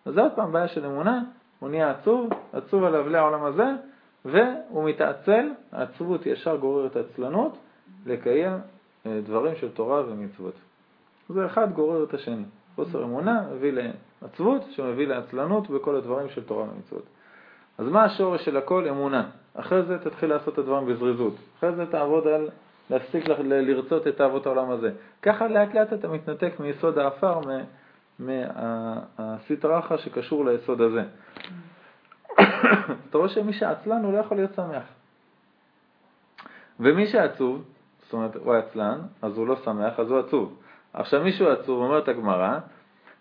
אז 0.05 0.13
זה 0.13 0.21
עוד 0.21 0.31
פעם 0.35 0.51
בעיה 0.51 0.67
של 0.67 0.85
אמונה, 0.85 1.21
הוא 1.59 1.69
נהיה 1.69 1.91
עצוב, 1.91 2.29
עצוב 2.53 2.83
על 2.83 2.95
אבלי 2.95 3.17
העולם 3.17 3.43
הזה, 3.43 3.71
והוא 4.25 4.89
מתעצל, 4.89 5.49
העצבות 5.71 6.25
ישר 6.25 6.55
גוררת 6.55 6.95
עצלנות, 6.95 7.57
לקיים 8.05 8.57
אה, 9.05 9.19
דברים 9.25 9.55
של 9.55 9.71
תורה 9.71 10.03
ומצוות. 10.07 10.53
זה 11.29 11.45
אחד 11.45 11.73
גורר 11.73 12.03
את 12.03 12.13
השני. 12.13 12.43
חוסר 12.75 13.03
אמונה 13.03 13.43
מביא 13.51 13.71
לעצבות, 14.21 14.61
שמביא 14.71 15.07
לעצלנות 15.07 15.69
בכל 15.69 15.95
הדברים 15.95 16.29
של 16.29 16.43
תורה 16.43 16.63
ומצוות. 16.63 17.05
אז 17.77 17.87
מה 17.87 18.03
השורש 18.03 18.45
של 18.45 18.57
הכל? 18.57 18.87
אמונה. 18.87 19.29
אחרי 19.53 19.83
זה 19.83 19.99
תתחיל 19.99 20.29
לעשות 20.29 20.53
את 20.53 20.59
הדברים 20.59 20.87
בזריזות. 20.87 21.35
אחרי 21.57 21.75
זה 21.75 21.85
תעבוד 21.85 22.27
על 22.27 22.49
להפסיק 22.89 23.27
לרצות 23.27 24.07
את 24.07 24.21
אהבות 24.21 24.45
העולם 24.45 24.71
הזה. 24.71 24.91
ככה 25.21 25.47
לאט 25.47 25.73
לאט 25.73 25.93
אתה 25.93 26.07
מתנתק 26.07 26.53
מיסוד 26.59 26.97
האפר, 26.97 27.39
מהסטרא 28.19 29.79
אחרא 29.79 29.97
שקשור 29.97 30.45
ליסוד 30.45 30.81
הזה. 30.81 31.03
אתה 33.09 33.17
רואה 33.17 33.29
שמי 33.29 33.53
שעצלן 33.53 34.03
הוא 34.03 34.13
לא 34.13 34.17
יכול 34.17 34.37
להיות 34.37 34.53
שמח. 34.55 34.83
ומי 36.79 37.07
שעצוב, 37.07 37.63
זאת 38.03 38.13
אומרת 38.13 38.35
הוא 38.35 38.53
עצלן, 38.53 38.99
אז 39.21 39.37
הוא 39.37 39.47
לא 39.47 39.55
שמח, 39.55 39.99
אז 39.99 40.11
הוא 40.11 40.19
עצוב. 40.19 40.59
עכשיו 40.93 41.23
מישהו 41.23 41.49
עצוב, 41.49 41.81
אומרת 41.81 42.07
הגמרא, 42.07 42.57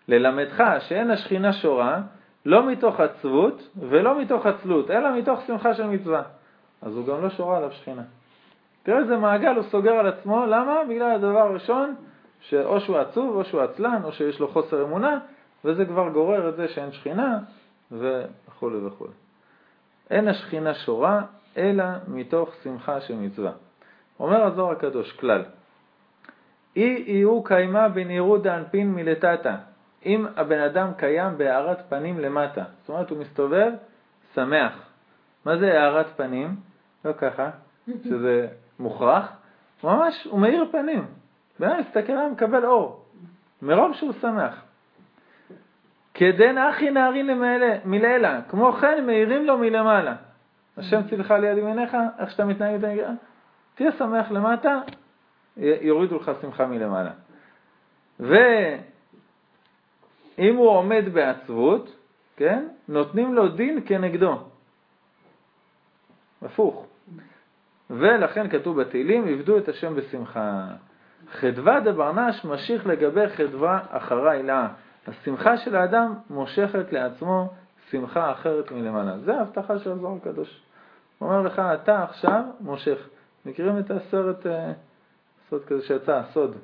ללמדך 0.07 0.63
שאין 0.79 1.11
השכינה 1.11 1.53
שורה 1.53 2.01
לא 2.45 2.67
מתוך 2.67 2.99
עצבות 2.99 3.69
ולא 3.89 4.21
מתוך 4.21 4.45
עצלות, 4.45 4.91
אלא 4.91 5.17
מתוך 5.17 5.41
שמחה 5.47 5.73
של 5.73 5.87
מצווה. 5.87 6.21
אז 6.81 6.95
הוא 6.95 7.07
גם 7.07 7.21
לא 7.23 7.29
שורה 7.29 7.57
עליו 7.57 7.71
שכינה. 7.71 8.01
תראה 8.83 8.99
איזה 8.99 9.17
מעגל 9.17 9.55
הוא 9.55 9.63
סוגר 9.63 9.91
על 9.91 10.07
עצמו, 10.07 10.45
למה? 10.45 10.75
בגלל 10.89 11.11
הדבר 11.11 11.39
הראשון, 11.39 11.95
שאו 12.41 12.79
שהוא 12.81 12.97
עצוב 12.97 13.35
או 13.35 13.43
שהוא 13.43 13.61
עצלן 13.61 14.01
או 14.03 14.11
שיש 14.11 14.39
לו 14.39 14.47
חוסר 14.47 14.83
אמונה, 14.83 15.19
וזה 15.65 15.85
כבר 15.85 16.09
גורר 16.09 16.49
את 16.49 16.55
זה 16.55 16.67
שאין 16.67 16.91
שכינה 16.91 17.39
וכו' 17.91 18.69
וכו'. 18.85 19.07
אין 20.09 20.27
השכינה 20.27 20.73
שורה, 20.73 21.21
אלא 21.57 21.83
מתוך 22.07 22.49
שמחה 22.63 23.01
של 23.01 23.15
מצווה. 23.15 23.51
אומר 24.19 24.43
הזוהר 24.43 24.71
הקדוש, 24.71 25.11
כלל, 25.11 25.43
אי 26.75 27.03
יהיו 27.07 27.43
קיימה 27.43 27.89
בנראות 27.89 28.43
דאנפין 28.43 28.91
מלטתא, 28.91 29.55
אם 30.05 30.25
הבן 30.35 30.59
אדם 30.59 30.91
קיים 30.97 31.37
בהארת 31.37 31.81
פנים 31.89 32.19
למטה, 32.19 32.63
זאת 32.81 32.89
אומרת 32.89 33.09
הוא 33.09 33.17
מסתובב 33.17 33.71
שמח. 34.33 34.89
מה 35.45 35.57
זה 35.57 35.81
הארת 35.81 36.07
פנים? 36.15 36.55
לא 37.05 37.13
ככה, 37.13 37.49
שזה 38.03 38.47
מוכרח, 38.79 39.31
ממש 39.83 40.27
הוא 40.29 40.39
מאיר 40.39 40.65
פנים. 40.71 41.05
בן 41.59 41.69
אדם 41.69 41.79
מסתכל 41.79 42.11
עליו 42.11 42.29
מקבל 42.29 42.65
אור, 42.65 43.05
מרוב 43.61 43.93
שהוא 43.93 44.13
שמח. 44.21 44.61
כדן 46.13 46.57
אחי 46.57 46.91
נערין 46.91 47.29
מלעילה, 47.85 48.41
כמו 48.49 48.71
כן 48.71 49.05
מאירים 49.05 49.45
לו 49.45 49.57
מלמעלה. 49.57 50.15
השם 50.77 51.01
צילך 51.09 51.31
ליד 51.31 51.57
ימיניך, 51.57 51.97
איך 52.19 52.31
שאתה 52.31 52.45
מתנהג, 52.45 52.85
תהיה 53.75 53.91
שמח 53.91 54.31
למטה, 54.31 54.79
יורידו 55.57 56.17
לך 56.17 56.31
שמחה 56.41 56.65
מלמעלה. 56.65 57.11
ואם 58.19 58.45
הוא 60.55 60.69
עומד 60.69 61.03
בעצבות, 61.13 61.95
כן, 62.37 62.67
נותנים 62.87 63.33
לו 63.33 63.47
דין 63.47 63.79
כנגדו. 63.85 64.39
הפוך. 66.41 66.85
ולכן 67.89 68.49
כתוב 68.49 68.81
בתהילים, 68.81 69.27
עבדו 69.27 69.57
את 69.57 69.69
השם 69.69 69.95
בשמחה. 69.95 70.67
חדווה 71.31 71.79
דברנש 71.79 72.45
משיך 72.45 72.87
לגבי 72.87 73.29
חדווה 73.29 73.79
אחרי 73.89 74.43
לה. 74.43 74.67
השמחה 75.07 75.57
של 75.57 75.75
האדם 75.75 76.13
מושכת 76.29 76.93
לעצמו 76.93 77.49
שמחה 77.89 78.31
אחרת 78.31 78.71
מלמעלה. 78.71 79.19
זה 79.19 79.37
ההבטחה 79.37 79.79
של 79.79 79.91
הזוהר 79.91 80.15
הקדוש. 80.15 80.63
הוא 81.19 81.29
אומר 81.29 81.41
לך, 81.41 81.59
אתה 81.59 82.03
עכשיו 82.03 82.43
מושך. 82.59 83.09
מכירים 83.45 83.79
את 83.79 83.91
הסרט, 83.91 84.47
אה, 84.47 84.71
סוד 85.53 85.65
כזה 85.65 85.81
שיצא, 85.81 86.21
סוד, 86.33 86.55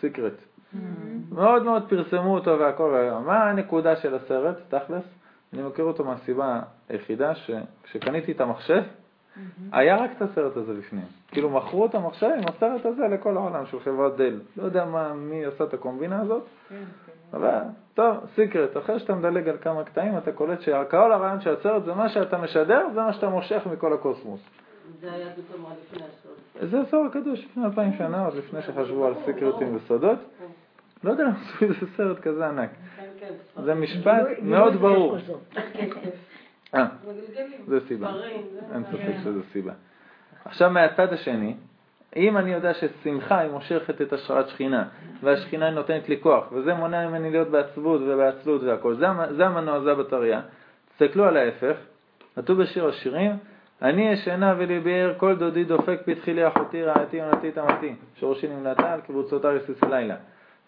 סיקרט. 0.00 0.32
Mm-hmm. 0.32 1.34
מאוד 1.34 1.62
מאוד 1.62 1.82
פרסמו 1.88 2.34
אותו 2.34 2.58
והכל. 2.58 3.10
מה 3.26 3.50
הנקודה 3.50 3.96
של 3.96 4.14
הסרט, 4.14 4.56
תכלס? 4.68 5.04
אני 5.52 5.62
מכיר 5.62 5.84
אותו 5.84 6.04
מהסיבה 6.04 6.60
היחידה 6.88 7.32
שכשקניתי 7.34 8.32
את 8.32 8.40
המחשב, 8.40 8.82
היה 9.72 9.96
רק 9.96 10.10
את 10.16 10.22
הסרט 10.22 10.56
הזה 10.56 10.74
בפנים. 10.74 11.04
כאילו 11.28 11.50
מכרו 11.50 11.86
את 11.86 11.94
המחשב 11.94 12.26
עם 12.38 12.44
הסרט 12.48 12.86
הזה 12.86 13.02
לכל 13.02 13.36
העולם 13.36 13.66
של 13.66 13.80
חברת 13.80 14.16
דל. 14.16 14.40
לא 14.56 14.62
יודע 14.62 14.84
מה, 14.84 15.14
מי 15.14 15.44
עשה 15.44 15.64
את 15.64 15.74
הקומבינה 15.74 16.20
הזאת, 16.20 16.44
כן, 16.68 16.74
כן. 17.06 17.36
אבל 17.36 17.58
טוב, 17.94 18.16
סיקרט, 18.34 18.76
אחרי 18.76 18.98
שאתה 18.98 19.14
מדלג 19.14 19.48
על 19.48 19.56
כמה 19.60 19.84
קטעים 19.84 20.18
אתה 20.18 20.32
קולט 20.32 20.60
שכל 20.60 21.12
הרעיון 21.12 21.40
של 21.40 21.54
הסרט 21.54 21.84
זה 21.84 21.94
מה 21.94 22.08
שאתה 22.08 22.38
משדר, 22.38 22.86
זה 22.94 23.00
מה 23.00 23.12
שאתה 23.12 23.28
מושך 23.28 23.62
מכל 23.72 23.92
הקוסמוס. 23.92 24.40
זה 25.00 25.08
אמרה 25.58 25.72
לפני 26.62 26.78
הסור 26.78 27.06
הקדוש 27.06 27.44
לפני 27.44 27.64
אלפיים 27.64 27.92
שנה, 27.98 28.24
עוד 28.24 28.34
לפני 28.34 28.62
שחשבו 28.62 29.06
על 29.06 29.14
סיקרטים 29.24 29.76
וסודות. 29.76 30.18
לא 31.04 31.10
יודע 31.10 31.24
למה 31.24 31.34
עשו 31.40 31.64
איזה 31.64 31.86
סרט 31.96 32.20
כזה 32.20 32.46
ענק. 32.46 32.70
זה 33.64 33.74
משפט 33.74 34.26
מאוד 34.42 34.74
ברור. 34.74 35.16
אה. 36.74 36.86
זה 37.66 37.80
סיבה. 37.88 38.12
אין 38.74 38.84
ספק 38.84 39.14
שזה 39.24 39.40
סיבה. 39.52 39.72
עכשיו 40.44 40.70
מהצד 40.70 41.12
השני, 41.12 41.54
אם 42.16 42.36
אני 42.36 42.52
יודע 42.52 42.72
ששמחה 42.74 43.38
היא 43.38 43.50
מושכת 43.50 44.02
את 44.02 44.12
השראת 44.12 44.48
שכינה, 44.48 44.88
והשכינה 45.22 45.66
היא 45.66 45.74
נותנת 45.74 46.08
לי 46.08 46.20
כוח, 46.20 46.52
וזה 46.52 46.74
מונע 46.74 47.08
ממני 47.08 47.30
להיות 47.30 47.48
בעצבות 47.48 48.00
ובעצלות 48.04 48.62
והכל, 48.62 48.94
זה, 48.94 49.06
זה 49.36 49.46
המנוע, 49.46 49.80
זה 49.80 49.92
הבטריה. 49.92 50.40
תסתכלו 50.88 51.24
על 51.24 51.36
ההפך, 51.36 51.76
כתוב 52.36 52.62
בשיר 52.62 52.86
השירים, 52.86 53.36
אני 53.84 54.02
ישנה 54.02 54.54
וליבי 54.58 55.00
ער, 55.00 55.14
כל 55.16 55.36
דודי 55.36 55.64
דופק 55.64 56.00
פתחי 56.04 56.34
לי 56.34 56.48
אחותי 56.48 56.82
רעייתי 56.82 57.22
עונתי 57.22 57.50
תמתי, 57.50 57.94
שורשי 58.16 58.48
נמלטה 58.48 58.92
על 58.92 59.00
קבוצותה 59.00 59.48
רסיס 59.48 59.84
לילה. 59.84 60.14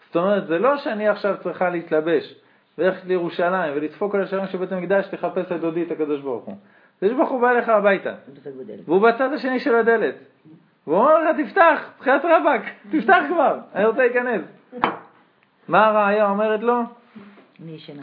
זאת 0.05 0.15
אומרת, 0.15 0.47
זה 0.47 0.59
לא 0.59 0.77
שאני 0.77 1.07
עכשיו 1.07 1.35
צריכה 1.43 1.69
להתלבש 1.69 2.35
וללכת 2.77 3.05
לירושלים 3.05 3.73
ולדפוק 3.75 4.15
על 4.15 4.21
השערים 4.21 4.47
של 4.47 4.57
בית 4.57 4.71
המקדש 4.71 5.05
לחפש 5.13 5.51
את 5.51 5.61
דודי 5.61 5.83
את 5.83 5.91
הקדוש 5.91 6.21
ברוך 6.21 6.45
הוא. 6.45 6.55
הקדוש 6.97 7.13
ברוך 7.13 7.29
הוא 7.29 7.41
בא 7.41 7.49
אליך 7.51 7.69
הביתה. 7.69 8.13
והוא 8.85 9.01
בצד 9.01 9.33
השני 9.33 9.59
של 9.59 9.75
הדלת. 9.75 10.15
והוא 10.87 10.99
אומר 10.99 11.23
לך, 11.23 11.37
תפתח, 11.45 11.89
תחילת 11.99 12.21
רבאק, 12.25 12.61
תפתח 12.91 13.19
כבר, 13.29 13.59
אני 13.75 13.85
רוצה 13.85 13.99
להיכנס. 13.99 14.41
מה 15.67 15.85
הרעיה 15.85 16.29
אומרת 16.29 16.59
לו? 16.59 16.81
אני 17.63 17.71
ישנה. 17.71 18.01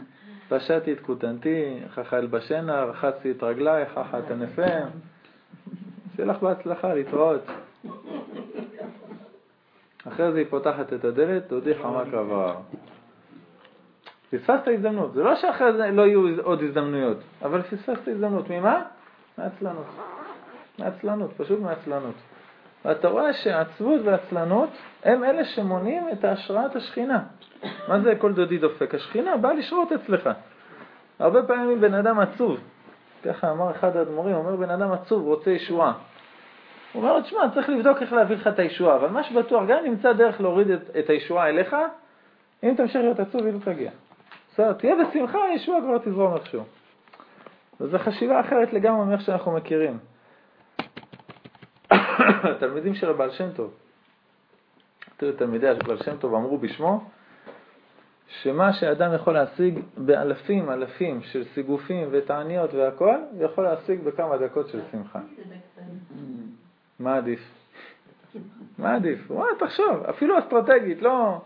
פשטתי 0.49 0.93
את 0.93 0.99
כותנתי, 0.99 1.79
ככה 1.95 2.17
אלבשנה, 2.17 2.83
רחצתי 2.83 3.31
את 3.31 3.43
ככה 3.95 4.19
את 4.19 4.31
ענפיהם. 4.31 4.87
שיהיה 6.15 6.29
לך 6.29 6.37
בהצלחה, 6.39 6.93
להתראות. 6.93 7.41
אחרי 10.07 10.31
זה 10.31 10.37
היא 10.37 10.47
פותחת 10.49 10.93
את 10.93 11.05
הדלת, 11.05 11.47
תודי 11.47 11.75
חמה 11.75 12.03
קרבר. 12.11 12.55
פספסת 14.31 14.67
הזדמנות. 14.67 15.13
זה 15.13 15.23
לא 15.23 15.35
שאחרי 15.35 15.73
זה 15.73 15.91
לא 15.91 16.01
יהיו 16.01 16.41
עוד 16.43 16.63
הזדמנויות, 16.63 17.17
אבל 17.41 17.61
פספסת 17.61 18.07
הזדמנות. 18.07 18.49
ממה? 18.49 18.83
מעצלנות. 19.37 19.85
מעצלנות, 20.79 21.31
פשוט 21.37 21.59
מעצלנות. 21.59 22.15
ואתה 22.85 23.07
רואה 23.07 23.33
שהעצבות 23.33 24.01
והעצלנות 24.03 24.69
הם 25.03 25.23
אלה 25.23 25.45
שמונעים 25.45 26.09
את 26.13 26.25
השראת 26.25 26.75
השכינה. 26.75 27.23
מה 27.87 27.99
זה 27.99 28.15
כל 28.15 28.33
דודי 28.33 28.57
דופק? 28.57 28.95
השכינה 28.95 29.37
באה 29.37 29.53
לשרות 29.53 29.91
אצלך. 29.91 30.29
הרבה 31.19 31.43
פעמים 31.43 31.81
בן 31.81 31.93
אדם 31.93 32.19
עצוב, 32.19 32.59
ככה 33.23 33.51
אמר 33.51 33.71
אחד 33.71 33.97
האדמו"רים, 33.97 34.35
אומר 34.35 34.55
בן 34.55 34.69
אדם 34.69 34.91
עצוב, 34.91 35.25
רוצה 35.27 35.51
ישועה. 35.51 35.93
הוא 36.93 37.01
אומר 37.03 37.13
לו, 37.13 37.21
תשמע, 37.21 37.39
צריך 37.53 37.69
לבדוק 37.69 38.01
איך 38.01 38.13
להביא 38.13 38.35
לך 38.35 38.47
את 38.47 38.59
הישועה, 38.59 38.95
אבל 38.95 39.09
מה 39.09 39.23
שבטוח, 39.23 39.63
גם 39.67 39.83
נמצא 39.83 40.13
דרך 40.13 40.41
להוריד 40.41 40.69
את, 40.69 40.95
את 40.99 41.09
הישועה 41.09 41.49
אליך, 41.49 41.75
אם 42.63 42.73
תמשיך 42.77 42.95
להיות 42.95 43.19
עצוב, 43.19 43.45
היא 43.45 43.53
לא 43.53 43.59
תגיע. 43.59 43.91
בסדר, 44.53 44.73
תהיה 44.73 44.95
בשמחה, 44.95 45.43
הישועה 45.43 45.81
כבר 45.81 45.97
תזרום 45.97 46.35
איכשהו. 46.35 46.63
וזו 47.81 47.99
חשיבה 47.99 48.39
אחרת 48.39 48.73
לגמרי 48.73 49.05
מאיך 49.05 49.21
שאנחנו 49.21 49.51
מכירים. 49.51 49.97
התלמידים 52.55 52.95
של 52.95 53.09
הבעל 53.09 53.31
שם 53.31 53.51
טוב, 53.55 53.73
תראו, 55.17 55.31
תלמידי 55.31 55.69
הבעל 55.69 55.97
שם 55.97 56.17
טוב 56.17 56.33
אמרו 56.33 56.57
בשמו, 56.57 57.09
שמה 58.27 58.73
שאדם 58.73 59.13
יכול 59.13 59.33
להשיג 59.33 59.79
באלפים 59.97 60.71
אלפים 60.71 61.21
של 61.21 61.43
סיגופים 61.43 62.07
ותעניות 62.11 62.73
והכל, 62.73 63.17
יכול 63.39 63.63
להשיג 63.63 64.03
בכמה 64.03 64.37
דקות 64.37 64.67
של 64.69 64.79
שמחה. 64.91 65.19
מה 66.99 67.17
עדיף? 67.17 67.39
מה 68.77 68.95
עדיף? 68.95 69.31
וואי, 69.31 69.49
תחשוב, 69.59 70.03
אפילו 70.09 70.39
אסטרטגית, 70.39 71.01
לא 71.01 71.41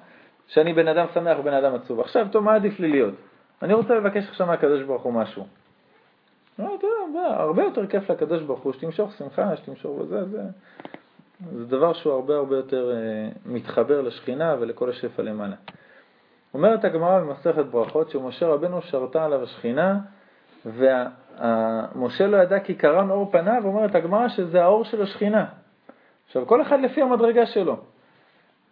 שאני 0.47 0.73
בן 0.73 0.87
אדם 0.87 1.05
שמח 1.13 1.39
ובן 1.39 1.53
אדם 1.53 1.75
עצוב. 1.75 1.99
עכשיו, 1.99 2.27
טוב, 2.31 2.43
מה 2.43 2.55
עדיף 2.55 2.79
לי 2.79 2.87
להיות? 2.87 3.13
אני 3.61 3.73
רוצה 3.73 3.95
לבקש 3.95 4.29
עכשיו 4.29 4.47
מהקדוש 4.47 4.83
ברוך 4.83 5.03
הוא 5.03 5.13
משהו. 5.13 5.47
לא, 6.59 6.77
הרבה 7.25 7.63
יותר 7.63 7.87
כיף 7.87 8.09
לקדוש 8.09 8.43
ברוך 8.43 8.59
הוא 8.59 8.73
שתמשוך 8.73 9.13
שמחה, 9.17 9.57
שתמשוך 9.57 9.99
בזה, 9.99 10.25
זה, 10.25 10.41
זה 11.51 11.65
דבר 11.65 11.93
שהוא 11.93 12.13
הרבה 12.13 12.35
הרבה 12.35 12.55
יותר 12.55 12.91
אה, 12.91 13.29
מתחבר 13.45 14.01
לשכינה 14.01 14.55
ולכל 14.59 14.89
השפע 14.89 15.23
למעלה. 15.23 15.55
אומרת 16.53 16.85
הגמרא 16.85 17.19
במסכת 17.19 17.65
ברכות 17.65 18.09
שמשה 18.09 18.47
רבנו 18.47 18.81
שרתה 18.81 19.25
עליו 19.25 19.43
השכינה 19.43 19.99
ומשה 20.65 22.27
לא 22.27 22.37
ידע 22.37 22.59
כי 22.59 22.75
קרן 22.75 23.09
אור 23.09 23.31
פניו, 23.31 23.61
אומרת 23.65 23.95
הגמרא 23.95 24.27
שזה 24.27 24.63
האור 24.63 24.83
של 24.83 25.01
השכינה. 25.01 25.45
עכשיו, 26.27 26.47
כל 26.47 26.61
אחד 26.61 26.79
לפי 26.79 27.01
המדרגה 27.01 27.45
שלו. 27.45 27.77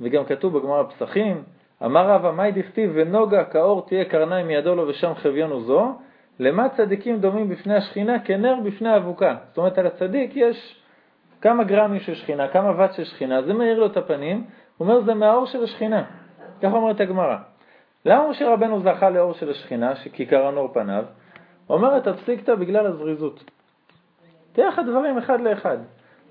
וגם 0.01 0.25
כתוב 0.25 0.57
בגמרא 0.57 0.83
פסחים, 0.83 1.43
אמר 1.85 2.09
רבא 2.09 2.31
מאי 2.31 2.51
דכתיב 2.51 2.91
ונוגה 2.93 3.43
כאור 3.43 3.85
תהיה 3.87 4.05
קרניים 4.05 4.47
מידו 4.47 4.75
לו 4.75 4.87
ושם 4.87 5.13
חביון 5.15 5.51
עוזו, 5.51 5.97
למה 6.39 6.69
צדיקים 6.69 7.19
דומים 7.19 7.49
בפני 7.49 7.75
השכינה 7.75 8.19
כנר 8.19 8.55
בפני 8.63 8.95
אבוקה. 8.95 9.35
זאת 9.47 9.57
אומרת, 9.57 9.77
על 9.77 9.87
הצדיק 9.87 10.31
יש 10.35 10.81
כמה 11.41 11.63
גרמים 11.63 11.99
של 11.99 12.15
שכינה, 12.15 12.47
כמה 12.47 12.73
ואט 12.77 12.93
של 12.93 13.03
שכינה, 13.03 13.41
זה 13.41 13.53
מאיר 13.53 13.79
לו 13.79 13.85
את 13.85 13.97
הפנים, 13.97 14.43
הוא 14.77 14.87
אומר 14.87 15.01
זה 15.01 15.13
מהאור 15.13 15.45
של 15.45 15.63
השכינה. 15.63 16.03
ככה 16.61 16.75
אומרת 16.75 16.99
הגמרא. 16.99 17.37
למה 18.05 18.29
משה 18.29 18.53
רבנו 18.53 18.79
זכה 18.79 19.09
לאור 19.09 19.33
של 19.33 19.49
השכינה, 19.49 19.95
שכיכרן 19.95 20.57
אור 20.57 20.73
פניו? 20.73 21.03
אומרת 21.69 22.07
הפסיקתא 22.07 22.55
בגלל 22.55 22.85
הזריזות. 22.85 23.43
תראה 24.53 24.67
לך 24.67 24.81
דברים 24.87 25.17
אחד 25.17 25.41
לאחד. 25.41 25.77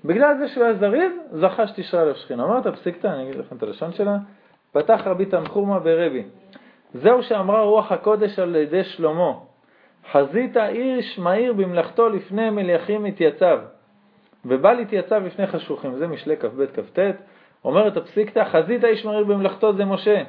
בגלל 0.05 0.37
זה 0.37 0.47
שהוא 0.47 0.63
היה 0.63 0.73
זריז, 0.73 1.11
זכה 1.31 1.67
שתשרה 1.67 2.01
עליו 2.01 2.15
שכינה. 2.15 2.43
אומרת 2.43 2.65
הפסיקתא, 2.65 3.07
אני 3.07 3.23
אגיד 3.23 3.35
לכם 3.35 3.55
את 3.55 3.63
הלשון 3.63 3.93
שלה, 3.93 4.17
פתח 4.71 5.01
רבי 5.05 5.25
תנחומה 5.25 5.79
ברבי. 5.79 6.23
זהו 6.93 7.23
שאמרה 7.23 7.61
רוח 7.61 7.91
הקודש 7.91 8.39
על 8.39 8.55
ידי 8.55 8.83
שלמה, 8.83 9.33
חזית 10.11 10.57
איש 10.57 11.19
מהיר 11.19 11.53
במלאכתו 11.53 12.09
לפני 12.09 12.49
מליאכים 12.49 13.05
התייצב, 13.05 13.59
ובא 14.45 14.73
להתייצב 14.73 15.21
לפני 15.25 15.47
חשוכים. 15.47 15.95
זה 15.95 16.07
משלי 16.07 16.37
כ"ב 16.37 16.65
כ"ט. 16.65 16.99
אומרת 17.65 17.97
הפסיקתא, 17.97 18.43
חזית 18.43 18.83
איש 18.83 19.05
מהיר 19.05 19.23
במלאכתו 19.23 19.73
זה 19.73 19.85
משה, 19.85 20.23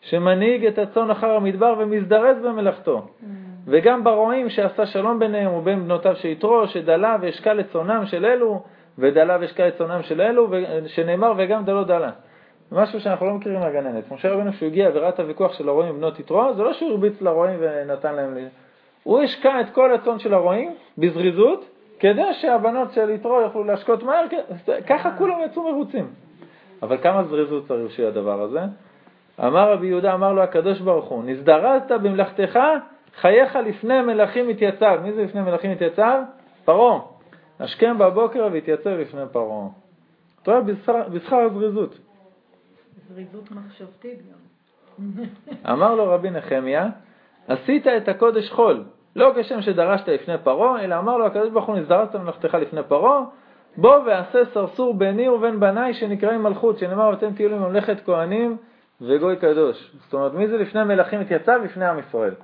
שמנהיג 0.00 0.66
את 0.66 0.78
הצאן 0.78 1.10
אחר 1.10 1.30
המדבר 1.30 1.74
ומזדרז 1.78 2.36
במלאכתו. 2.44 2.98
Mm. 2.98 3.24
וגם 3.66 4.04
ברועים 4.04 4.50
שעשה 4.50 4.86
שלום 4.86 5.18
ביניהם 5.18 5.54
ובין 5.54 5.84
בנותיו 5.84 6.16
של 6.16 6.28
יתרו, 6.28 6.66
שדלה 6.66 7.16
ואשקה 7.20 7.52
לצונם 7.52 8.06
של 8.06 8.26
אלו, 8.26 8.62
ודלה 8.98 9.38
ואשקה 9.40 9.66
לצונם 9.66 10.02
של 10.02 10.20
אלו, 10.20 10.48
שנאמר 10.86 11.32
וגם 11.36 11.64
דלו 11.64 11.84
דלה. 11.84 12.10
משהו 12.72 13.00
שאנחנו 13.00 13.26
לא 13.26 13.34
מכירים 13.34 13.60
מהגננת. 13.60 14.12
משה 14.12 14.32
רבנו 14.32 14.52
כשהוא 14.52 14.66
הגיע 14.66 14.90
וראה 14.94 15.08
את 15.08 15.20
הוויכוח 15.20 15.52
של 15.52 15.68
הרועים 15.68 15.94
ובנות 15.94 16.20
יתרו, 16.20 16.54
זה 16.54 16.62
לא 16.62 16.72
שהוא 16.72 16.90
הרביץ 16.90 17.22
לרועים 17.22 17.58
ונתן 17.60 18.14
להם... 18.14 18.36
הוא 19.06 19.20
השקע 19.20 19.60
את 19.60 19.70
כל 19.70 19.94
הצאן 19.94 20.18
של 20.18 20.34
הרועים 20.34 20.74
בזריזות, 20.98 21.64
כדי 21.98 22.34
שהבנות 22.40 22.92
של 22.92 23.10
יתרו 23.10 23.40
יוכלו 23.40 23.64
להשקות 23.64 24.02
מהר, 24.02 24.24
ככה 24.86 25.16
כולם 25.18 25.38
יצאו 25.44 25.72
מרוצים. 25.72 26.10
אבל 26.82 26.98
כמה 27.02 27.24
זריזות 27.24 27.68
צריך 27.68 27.92
שיהיה 27.92 28.08
הדבר 28.08 28.42
הזה? 28.42 28.60
אמר 29.40 29.72
רבי 29.72 29.86
יהודה, 29.86 30.14
אמר 30.14 30.32
לו 30.32 30.42
הקדוש 30.42 30.80
ברוך 30.80 31.04
הוא, 31.04 31.24
נזדרזת 31.24 31.92
במלאכתך, 31.92 32.58
חייך 33.20 33.56
לפני 33.56 34.02
מלכים 34.02 34.48
התייצב. 34.48 35.00
מי 35.02 35.12
זה 35.12 35.22
לפני 35.22 35.40
מלכים 35.40 35.70
התייצב? 35.70 36.22
פרעה. 36.64 37.00
השכם 37.60 37.98
בבוקר 37.98 38.48
והתייצב 38.52 38.90
לפני 38.90 39.22
פרעה. 39.32 39.68
אתה 40.42 40.50
רואה, 40.50 40.62
בשכר 41.08 41.36
הזריזות. 41.36 41.98
זריזות 43.08 43.50
מחשבתית 43.50 44.18
גם. 44.18 44.46
אמר 45.72 45.94
לו 45.94 46.10
רבי 46.10 46.30
נחמיה, 46.30 46.88
עשית 47.48 47.86
את 47.86 48.08
הקודש 48.08 48.50
חול, 48.50 48.84
לא 49.16 49.32
כשם 49.36 49.62
שדרשת 49.62 50.08
לפני 50.08 50.34
פרעה, 50.42 50.84
אלא 50.84 50.98
אמר 50.98 51.16
לו 51.16 51.26
הקדוש 51.26 51.50
ברוך 51.50 51.66
הוא, 51.66 51.76
נזדרזת 51.76 52.14
במלאכתך 52.14 52.54
לפני 52.54 52.82
פרעה, 52.82 53.20
בוא 53.76 53.96
ועשה 54.06 54.44
סרסור 54.44 54.94
ביני 54.94 55.28
ובין 55.28 55.60
בניי 55.60 55.94
שנקראים 55.94 56.42
מלכות, 56.42 56.78
שנאמר 56.78 57.08
ואתם 57.08 57.32
תהיו 57.32 57.48
לי 57.48 57.54
ממלכת 57.54 57.96
כהנים 58.04 58.56
וגוי 59.00 59.36
קדוש. 59.36 59.92
זאת 60.04 60.14
אומרת, 60.14 60.34
מי 60.34 60.48
זה 60.48 60.56
לפני 60.56 60.84
מלכים 60.84 61.20
התייצב? 61.20 61.60
לפני 61.64 61.86
עם 61.86 61.98
ישראל. 61.98 62.34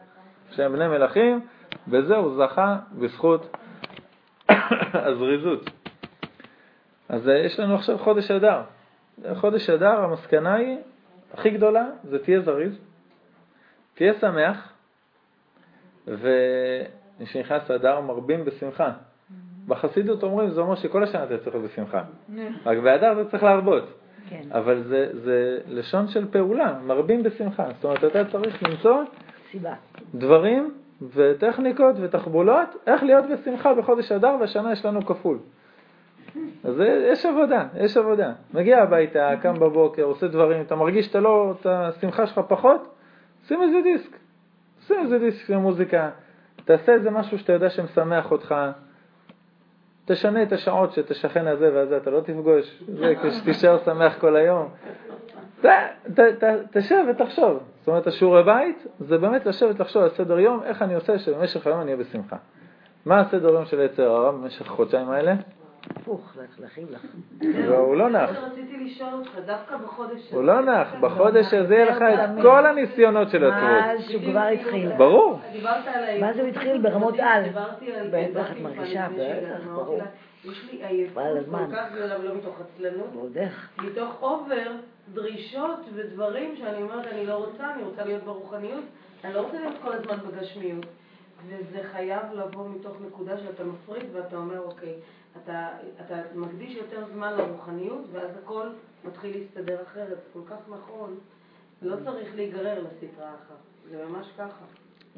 שהם 0.51 0.73
בני 0.73 0.89
מלכים, 0.89 1.41
בזה 1.89 2.17
הוא 2.17 2.37
זכה 2.37 2.77
בזכות 2.93 3.57
הזריזות. 5.07 5.71
אז 7.09 7.29
אה, 7.29 7.39
יש 7.39 7.61
לנו 7.61 7.75
עכשיו 7.75 7.99
חודש 7.99 8.31
אדר. 8.31 8.61
חודש 9.35 9.71
אדר, 9.71 10.01
המסקנה 10.01 10.55
היא, 10.55 10.77
הכי 11.35 11.51
גדולה, 11.51 11.85
זה 12.05 12.19
תהיה 12.19 12.41
זריז, 12.41 12.79
תהיה 13.95 14.15
שמח, 14.21 14.72
וכשנכנס 16.09 17.71
אדר 17.71 18.01
מרבים 18.01 18.45
בשמחה. 18.45 18.91
בחסידות 19.69 20.23
אומרים, 20.23 20.51
זה 20.51 20.61
אומר 20.61 20.75
שכל 20.75 21.03
השנה 21.03 21.25
אתה 21.25 21.39
צריך 21.39 21.57
להיות 21.57 21.71
בשמחה. 21.71 22.03
רק 22.67 22.79
באדר 22.79 23.15
זה 23.15 23.31
צריך 23.31 23.43
להרבות. 23.43 23.85
כן. 24.29 24.43
אבל 24.53 24.83
זה, 24.83 25.09
זה 25.13 25.59
לשון 25.69 26.09
של 26.09 26.31
פעולה, 26.31 26.79
מרבים 26.87 27.23
בשמחה. 27.23 27.67
זאת 27.75 27.85
אומרת, 27.85 28.05
אתה 28.05 28.25
צריך 28.25 28.63
למצוא 28.63 29.03
סיבה. 29.51 29.75
דברים 30.15 30.75
וטכניקות 31.15 31.97
ותחבולות, 32.01 32.77
איך 32.87 33.03
להיות 33.03 33.25
בשמחה 33.33 33.75
בחודש 33.75 34.13
אדר, 34.13 34.37
והשנה 34.41 34.73
יש 34.73 34.85
לנו 34.85 35.07
כפול. 35.07 35.39
אז 36.65 36.81
יש 37.13 37.27
עבודה, 37.27 37.67
יש 37.81 37.97
עבודה. 37.97 38.33
מגיע 38.55 38.83
הביתה, 38.83 39.31
קם 39.43 39.55
בבוקר, 39.55 40.03
עושה 40.03 40.29
דברים, 40.29 40.61
אתה 40.61 40.77
מרגיש 40.77 41.07
שאתה 41.07 41.21
לא, 41.21 41.55
את 41.61 41.67
השמחה 41.67 42.27
שלך 42.27 42.41
פחות, 42.49 42.95
שים 43.47 43.63
איזה 43.63 43.77
דיסק. 43.83 44.17
שים 44.87 44.97
איזה 45.03 45.19
דיסק 45.19 45.47
של 45.47 45.57
מוזיקה, 45.57 46.11
תעשה 46.65 46.93
איזה 46.93 47.11
משהו 47.11 47.39
שאתה 47.39 47.53
יודע 47.53 47.71
שמשמח 47.71 48.31
אותך, 48.31 48.55
תשנה 50.05 50.43
את 50.43 50.53
השעות 50.53 50.93
שאת 50.93 51.11
השכן 51.11 51.47
הזה 51.47 51.71
והזה 51.75 51.97
אתה 51.97 52.11
לא 52.11 52.21
תפגוש, 52.21 52.83
זה 52.89 53.15
כשתישאר 53.23 53.79
שמח 53.85 54.19
כל 54.21 54.37
היום. 54.37 54.69
תשב 56.73 57.05
ותחשוב. 57.11 57.61
זאת 57.79 57.89
אומרת, 57.89 58.07
השיעורי 58.07 58.43
בית 58.43 58.87
זה 59.01 59.19
באמת 59.19 59.47
לשבת 59.47 59.81
לחשוב 59.81 60.03
על 60.03 60.11
סדר 60.11 60.39
יום, 60.39 60.63
איך 60.63 60.83
אני 60.83 60.95
עושה 60.95 61.19
שבמשך 61.19 61.67
היום 61.67 61.81
אני 61.81 61.93
אהיה 61.93 62.05
בשמחה. 62.05 62.37
מה 63.07 63.21
הסדר 63.21 63.49
יום 63.49 63.65
של 63.65 63.81
יצר 63.81 64.11
הרע 64.11 64.31
במשך 64.31 64.67
החודשיים 64.67 65.11
האלה? 65.11 65.35
הפוך, 65.97 66.37
להכין 66.59 66.87
לך. 66.91 67.01
הוא 67.69 67.97
לא 67.97 68.11
נח. 68.11 68.31
רציתי 68.31 68.85
לשאול 68.85 69.13
אותך, 69.13 69.31
דווקא 69.47 69.77
בחודש 69.77 70.27
הזה. 70.27 70.37
הוא 70.37 70.45
לא 70.45 70.61
נח, 70.61 70.95
בחודש 71.01 71.55
הזה 71.55 71.75
יהיה 71.75 71.85
לך 71.85 72.03
את 72.03 72.43
כל 72.43 72.67
הניסיונות 72.67 73.31
של 73.31 73.45
עצמות. 73.45 73.63
מה 73.63 74.03
שהוא 74.09 74.23
כבר 74.23 74.41
התחיל. 74.41 74.93
ברור. 74.97 75.41
מה 76.21 76.33
זה 76.33 76.41
הוא 76.41 76.49
התחיל 76.49 76.79
ברמות 76.79 77.15
על? 77.19 77.43
דיברתי 77.43 77.93
על... 77.93 78.09
בטח, 78.13 78.53
את 78.53 78.61
מרגישה, 78.61 79.09
בטח, 79.15 79.67
ברור. 79.75 80.01
יש 80.45 80.69
לי 80.73 80.87
עייפות 80.87 81.23
כל 81.51 81.77
כך 81.77 81.93
גדולה, 81.95 82.21
ולא 82.21 82.35
מתוך 82.35 82.61
עצלנות, 82.61 83.07
ועוד 83.15 83.39
איך. 83.39 83.69
מתוך 83.79 84.23
אובר, 84.23 84.73
דרישות 85.13 85.81
ודברים 85.95 86.57
שאני 86.57 86.83
אומרת, 86.83 87.07
אני 87.07 87.27
לא 87.27 87.35
רוצה, 87.35 87.75
אני 87.75 87.83
רוצה 87.83 88.05
להיות 88.05 88.23
ברוחניות, 88.23 88.85
אני 89.25 89.35
לא 89.35 89.41
רוצה 89.41 89.61
להיות 89.61 89.75
כל 89.83 89.93
הזמן 89.93 90.17
בגשמיות. 90.17 90.87
וזה 91.49 91.83
חייב 91.93 92.23
לבוא 92.33 92.69
מתוך 92.69 92.97
נקודה 93.07 93.39
שאתה 93.39 93.65
מפריד 93.65 94.05
ואתה 94.13 94.37
אומר, 94.37 94.61
אוקיי, 94.61 94.95
אתה, 95.45 95.69
אתה 96.07 96.15
מקדיש 96.35 96.77
יותר 96.77 97.05
זמן 97.13 97.33
לרוחניות, 97.33 98.05
ואז 98.13 98.31
הכל 98.43 98.67
מתחיל 99.05 99.37
להסתדר 99.37 99.83
אחרת. 99.83 100.09
זה 100.09 100.17
כל 100.33 100.41
כך 100.51 100.59
נכון. 100.69 101.15
לא 101.83 101.97
צריך 102.05 102.37
להיגרר 102.37 102.79
לסטרה 102.79 103.29
אחת. 103.29 103.57
זה 103.91 104.05
ממש 104.09 104.27
ככה. 104.39 104.65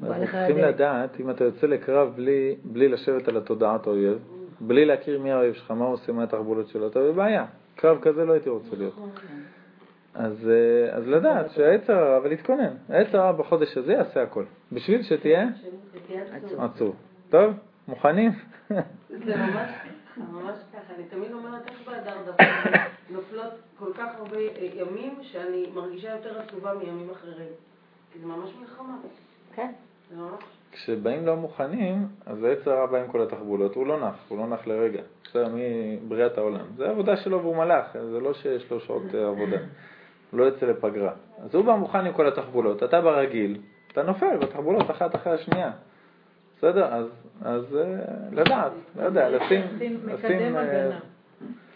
אז 0.02 0.22
צריכים 0.30 0.58
לדעת, 0.58 1.20
אם 1.20 1.30
אתה 1.30 1.44
יוצא 1.44 1.66
לקרב 1.66 2.12
בלי, 2.16 2.56
בלי 2.64 2.88
לשבת 2.88 3.28
על 3.28 3.36
התודעת 3.36 3.86
האויב, 3.86 4.18
בלי 4.60 4.84
להכיר 4.84 5.20
מי 5.20 5.32
האויב 5.32 5.54
שלך, 5.54 5.70
מה 5.70 5.84
הוא 5.84 5.94
עושה, 5.94 6.12
מה 6.12 6.22
התחבולות 6.22 6.68
שלו, 6.68 6.86
אתה 6.88 7.00
בבעיה. 7.00 7.46
קרב 7.74 7.98
כזה 8.02 8.24
לא 8.24 8.32
הייתי 8.32 8.48
רוצה 8.48 8.76
להיות. 8.76 8.92
נכון. 8.92 9.10
אז, 10.14 10.48
אה, 10.48 10.96
אז 10.96 11.08
לדעת 11.08 11.50
שהעצר 11.50 11.92
הרע 11.92 12.20
ולהתכונן. 12.24 12.74
העצר 12.88 13.18
הרע 13.18 13.32
בחודש 13.32 13.76
הזה 13.76 13.92
יעשה 13.92 14.22
הכל. 14.22 14.44
בשביל 14.72 15.02
שתהיה 15.02 15.48
עצור. 16.58 16.94
טוב? 17.30 17.54
מוכנים? 17.88 18.30
זה 19.08 19.36
ממש 19.36 19.70
ממש 20.16 20.58
ככה. 20.72 20.94
אני 20.94 21.04
תמיד 21.04 21.32
אומרת 21.32 21.70
איך 21.70 21.88
באדר 21.88 22.16
דווקא 22.26 22.44
נופלות 23.10 23.52
כל 23.78 23.92
כך 23.94 24.08
הרבה 24.18 24.36
אה, 24.36 24.68
ימים 24.74 25.18
שאני 25.22 25.66
מרגישה 25.74 26.12
יותר 26.12 26.40
עצובה 26.40 26.74
מימים 26.74 27.10
אחרים. 27.10 27.52
כי 28.12 28.18
זה 28.18 28.26
ממש 28.26 28.50
מלחמה. 28.60 28.96
כן. 29.54 29.72
זה 30.10 30.16
ממש... 30.16 30.42
כשבאים 30.72 31.26
לא 31.26 31.36
מוכנים, 31.36 32.06
אז 32.26 32.44
העץ 32.44 32.68
הרע 32.68 32.86
בא 32.86 32.98
עם 32.98 33.10
כל 33.10 33.22
התחבולות, 33.22 33.74
הוא 33.74 33.86
לא 33.86 34.08
נח, 34.08 34.14
הוא 34.28 34.38
לא 34.38 34.46
נח 34.46 34.66
לרגע. 34.66 35.02
בסדר, 35.24 35.48
מבריאת 35.54 36.38
העולם. 36.38 36.64
זה 36.76 36.86
העבודה 36.86 37.16
שלו 37.16 37.40
והוא 37.40 37.56
מלאך, 37.56 37.86
זה 37.92 38.20
לא 38.20 38.34
שיש 38.34 38.70
לו 38.70 38.80
שעות 38.80 39.14
אה, 39.14 39.28
עבודה. 39.28 39.56
הוא 40.30 40.40
לא 40.40 40.44
יוצא 40.44 40.66
לפגרה. 40.66 41.12
אז 41.38 41.54
הוא 41.54 41.64
בא 41.64 41.74
מוכן 41.74 42.06
עם 42.06 42.12
כל 42.12 42.28
התחבולות, 42.28 42.82
אתה 42.82 43.00
ברגיל, 43.00 43.60
אתה 43.92 44.02
נופל 44.02 44.36
בתחבולות 44.36 44.90
אחת 44.90 45.14
אחרי 45.14 45.32
השנייה. 45.32 45.70
בסדר? 46.58 46.84
אז, 46.84 47.06
אז 47.42 47.76
אה, 47.76 47.84
לדעת, 48.32 48.72
לא 48.98 49.02
יודע, 49.02 49.28
לשים, 49.28 49.62
לשים, 50.06 50.56
אה, 50.56 50.90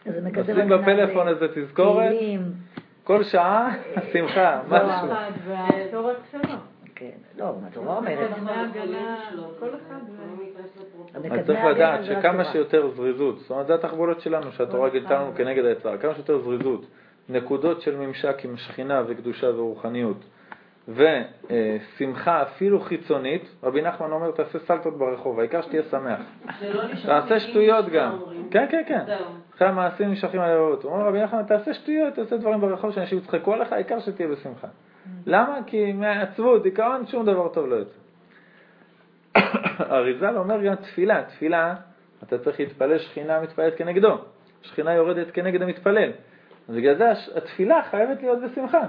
לשים 0.06 0.68
בפלאפון 0.68 1.28
איזה 1.28 1.46
תזכורת, 1.54 2.12
כל 3.04 3.24
שעה, 3.24 3.74
שמחה, 4.12 4.60
משהו. 4.68 5.08
והתור 5.46 6.10
הקשבה. 6.10 6.56
כן, 6.94 7.10
לא, 7.38 7.54
התורה 7.66 7.96
אומרת. 7.96 8.30
אז 11.30 11.46
צריך 11.46 11.64
לדעת 11.64 12.04
שכמה 12.04 12.44
שיותר 12.44 12.90
זריזות, 12.96 13.38
זאת 13.38 13.50
אומרת, 13.50 13.66
זה 13.66 13.74
התחבולות 13.74 14.20
שלנו, 14.20 14.52
שהתורה 14.52 14.88
גילתה 14.88 15.14
לנו 15.14 15.32
כנגד 15.36 15.64
היצר, 15.64 15.96
כמה 15.96 16.14
שיותר 16.14 16.38
זריזות, 16.38 16.86
נקודות 17.28 17.80
של 17.80 17.96
ממשק 17.96 18.44
עם 18.44 18.56
שכינה 18.56 19.02
וקדושה 19.06 19.46
ורוחניות, 19.46 20.24
ושמחה 20.88 22.42
אפילו 22.42 22.80
חיצונית, 22.80 23.42
רבי 23.62 23.82
נחמן 23.82 24.12
אומר 24.12 24.30
תעשה 24.30 24.58
סלטות 24.58 24.98
ברחוב, 24.98 25.38
העיקר 25.38 25.62
שתהיה 25.62 25.82
שמח. 25.82 26.20
נשמע 26.92 27.20
תעשה 27.20 27.34
מגיל 27.34 27.38
שטויות 27.38 27.88
גם. 27.88 28.18
כן, 28.50 28.66
כן, 28.70 28.82
כן. 28.86 29.04
אחרי 29.56 29.68
המעשים 29.68 30.08
נמשכים 30.08 30.40
על 30.40 30.50
הרעות. 30.50 30.82
הוא 30.82 30.92
אומר 30.92 31.06
רבי 31.06 31.22
נחמן 31.22 31.42
תעשה 31.42 31.74
שטויות, 31.74 32.14
תעשה 32.14 32.36
דברים 32.36 32.60
ברחוב 32.60 32.92
שאנשים 32.92 33.18
יצחקו 33.18 33.52
עליך, 33.52 33.72
העיקר 33.72 34.00
שתהיה 34.00 34.28
בשמחה. 34.28 34.68
למה? 35.26 35.58
כי 35.66 35.92
מעצבות, 35.92 36.62
דיכאון, 36.62 37.06
שום 37.06 37.26
דבר 37.26 37.48
טוב 37.48 37.66
לא 37.66 37.74
יוצא. 37.74 37.98
אריזל 39.90 40.36
אומר 40.36 40.62
גם 40.62 40.74
תפילה, 40.74 41.22
תפילה, 41.22 41.74
אתה 42.22 42.38
צריך 42.38 42.60
להתפלל, 42.60 42.98
שכינה 42.98 43.40
מתפללת 43.40 43.76
כנגדו, 43.76 44.18
שכינה 44.62 44.94
יורדת 44.94 45.30
כנגד 45.30 45.62
המתפלל. 45.62 46.10
אז 46.68 46.74
בגלל 46.74 46.94
זה 46.94 47.12
התפילה 47.36 47.82
חייבת 47.90 48.22
להיות 48.22 48.38
בשמחה. 48.42 48.82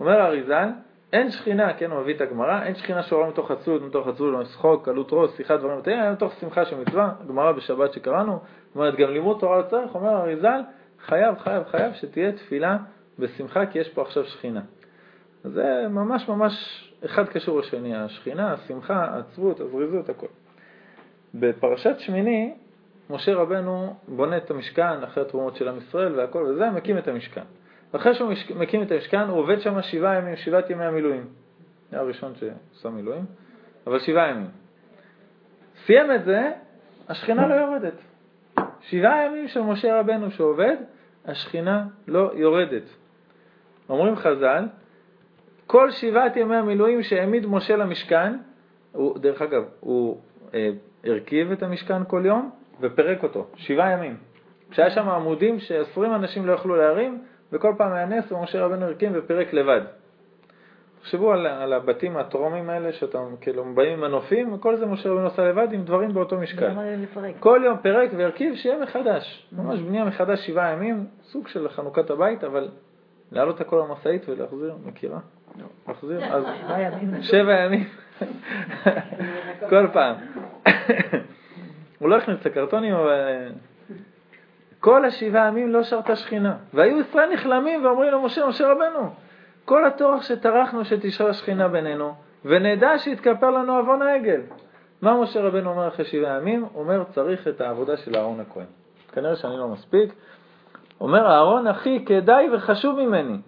אומר 0.00 0.26
אריזל, 0.26 0.68
אין 1.12 1.30
שכינה, 1.30 1.74
כן, 1.74 1.90
הוא 1.90 2.00
מביא 2.00 2.14
את 2.14 2.20
הגמרא, 2.20 2.62
אין 2.62 2.74
שכינה 2.74 3.02
שעולה 3.02 3.28
מתוך 3.28 3.50
עצלות, 3.50 3.82
מתוך 3.82 4.08
עצלות, 4.08 4.46
צחוק, 4.46 4.84
קלות 4.84 5.08
ראש, 5.12 5.30
שיחה, 5.30 5.56
דברים 5.56 5.82
כאלה, 5.82 6.04
אלא 6.04 6.12
מתוך 6.12 6.32
שמחה 6.40 6.64
של 6.64 6.80
מצווה, 6.80 7.12
הגמרא 7.20 7.52
בשבת 7.52 7.92
שקראנו, 7.92 8.38
אומרת, 8.74 8.96
גם 8.96 9.10
לימוד 9.10 9.38
תורה 9.40 9.58
לא 9.58 9.62
צריך, 9.62 9.94
אומר 9.94 10.16
אריזל, 10.16 10.60
חייב, 11.00 11.38
חייב, 11.38 11.64
חייב 11.64 11.92
שתהיה 11.92 12.32
תפילה 12.32 12.76
בשמחה, 13.18 13.66
כי 13.66 13.78
יש 13.78 13.88
פה 13.88 14.02
עכשיו 14.02 14.24
שכינה. 14.24 14.60
זה 15.44 15.86
ממש 15.90 16.28
ממש 16.28 16.52
אחד 17.04 17.28
קשור 17.28 17.58
לשני, 17.58 17.96
השכינה, 17.96 18.52
השמחה, 18.52 19.04
העצבות, 19.04 19.60
הזריזות, 19.60 20.08
הכל. 20.08 20.26
בפרשת 21.34 21.98
שמיני, 21.98 22.54
משה 23.10 23.34
רבנו 23.34 23.96
בונה 24.08 24.36
את 24.36 24.50
המשכן 24.50 25.02
אחרי 25.04 25.22
התרומות 25.22 25.56
של 25.56 25.68
עם 25.68 25.76
ישראל 25.78 26.20
והכל 26.20 26.46
וזה, 26.50 26.70
מקים 26.70 26.98
את 26.98 27.08
המשכן. 27.08 27.44
אחרי 27.92 28.14
שהוא 28.14 28.32
מקים 28.56 28.82
את 28.82 28.92
המשכן, 28.92 29.20
הוא 29.20 29.38
עובד 29.38 29.60
שם 29.60 29.82
שבעה 29.82 30.14
ימים, 30.14 30.36
שבעת 30.36 30.70
ימי 30.70 30.84
המילואים. 30.84 31.26
זה 31.90 31.98
הראשון 31.98 32.32
שעשה 32.34 32.90
מילואים, 32.90 33.24
אבל 33.86 33.98
שבעה 33.98 34.28
ימים. 34.28 34.46
סיים 35.86 36.12
את 36.12 36.24
זה, 36.24 36.52
השכינה 37.08 37.48
לא 37.48 37.54
יורדת. 37.54 37.94
שבעה 38.80 39.26
ימים 39.26 39.48
של 39.48 39.60
משה 39.60 40.00
רבנו 40.00 40.30
שעובד, 40.30 40.76
השכינה 41.24 41.86
לא 42.08 42.30
יורדת. 42.34 42.82
אומרים 43.88 44.16
חז"ל, 44.16 44.64
כל 45.66 45.90
שבעת 45.90 46.36
ימי 46.36 46.56
המילואים 46.56 47.02
שהעמיד 47.02 47.46
משה 47.46 47.76
למשכן, 47.76 48.36
הוא, 48.92 49.18
דרך 49.18 49.42
אגב, 49.42 49.64
הוא 49.80 50.20
אה, 50.54 50.70
הרכיב 51.04 51.52
את 51.52 51.62
המשכן 51.62 52.04
כל 52.08 52.22
יום 52.24 52.50
ופירק 52.80 53.22
אותו, 53.22 53.46
שבעה 53.56 53.90
ימים. 53.90 54.16
כשהיה 54.70 54.90
שם 54.90 55.08
עמודים 55.08 55.58
שעשרים 55.58 56.14
אנשים 56.14 56.46
לא 56.46 56.52
יכלו 56.52 56.76
להרים, 56.76 57.22
וכל 57.52 57.74
פעם 57.76 57.92
היה 57.92 58.06
נס 58.06 58.32
ומשה 58.32 58.64
רבנו 58.64 58.84
הרכיב 58.84 59.12
ופירק 59.14 59.52
לבד. 59.52 59.80
תחשבו 61.00 61.32
על, 61.32 61.46
על 61.46 61.72
הבתים 61.72 62.16
הטרומיים 62.16 62.70
האלה, 62.70 62.92
שאתם 62.92 63.18
כאילו 63.40 63.64
באים 63.74 63.92
עם 63.92 64.00
מנופים, 64.00 64.52
וכל 64.52 64.76
זה 64.76 64.86
משה 64.86 65.08
רבנו 65.08 65.26
עשה 65.26 65.48
לבד 65.48 65.72
עם 65.72 65.82
דברים 65.82 66.14
באותו 66.14 66.38
משקל. 66.38 66.70
כל 67.40 67.60
יום 67.64 67.76
פירק 67.76 68.10
והרכיב 68.16 68.54
שיהיה 68.54 68.78
מחדש. 68.82 69.48
ממש 69.52 69.80
בנייה 69.80 70.04
מחדש 70.04 70.46
שבעה 70.46 70.72
ימים, 70.72 71.06
סוג 71.22 71.48
של 71.48 71.68
חנוכת 71.68 72.10
הבית, 72.10 72.44
אבל 72.44 72.68
להעלות 73.32 73.60
הכל 73.60 73.84
למשאית 73.88 74.28
ולהחזיר, 74.28 74.74
מכירה? 74.86 75.18
להחזיר, 75.88 76.24
אז. 76.34 76.44
שבע 77.22 77.60
ימים, 77.60 77.84
כל 79.70 79.86
פעם. 79.92 80.14
הוא 81.98 82.08
לא 82.08 82.16
הכניס 82.16 82.40
את 82.40 82.46
הקרטונים, 82.46 82.94
אבל... 82.94 83.52
כל 84.80 85.04
השבעה 85.04 85.48
ימים 85.48 85.72
לא 85.72 85.82
שרתה 85.82 86.16
שכינה. 86.16 86.56
והיו 86.74 86.98
ישראל 87.00 87.32
נכלמים 87.32 87.84
ואומרים 87.84 88.12
למשה, 88.12 88.46
משה 88.46 88.72
רבנו, 88.72 89.10
כל 89.64 89.84
הטורח 89.84 90.22
שטרחנו 90.22 90.84
שתשרה 90.84 91.32
שכינה 91.32 91.68
בינינו, 91.68 92.14
ונדע 92.44 92.98
שיתכפר 92.98 93.50
לנו 93.50 93.76
עוון 93.76 94.02
העגל. 94.02 94.40
מה 95.02 95.20
משה 95.20 95.40
רבנו 95.40 95.70
אומר 95.70 95.88
אחרי 95.88 96.04
שבעה 96.04 96.36
ימים? 96.36 96.66
אומר, 96.74 97.04
צריך 97.04 97.48
את 97.48 97.60
העבודה 97.60 97.96
של 97.96 98.16
אהרון 98.16 98.40
הכהן. 98.40 98.66
כנראה 99.12 99.36
שאני 99.36 99.56
לא 99.56 99.68
מספיק. 99.68 100.12
אומר 101.00 101.26
אהרון, 101.26 101.66
אחי, 101.66 102.04
כדאי 102.04 102.48
וחשוב 102.54 102.96
ממני, 102.96 103.38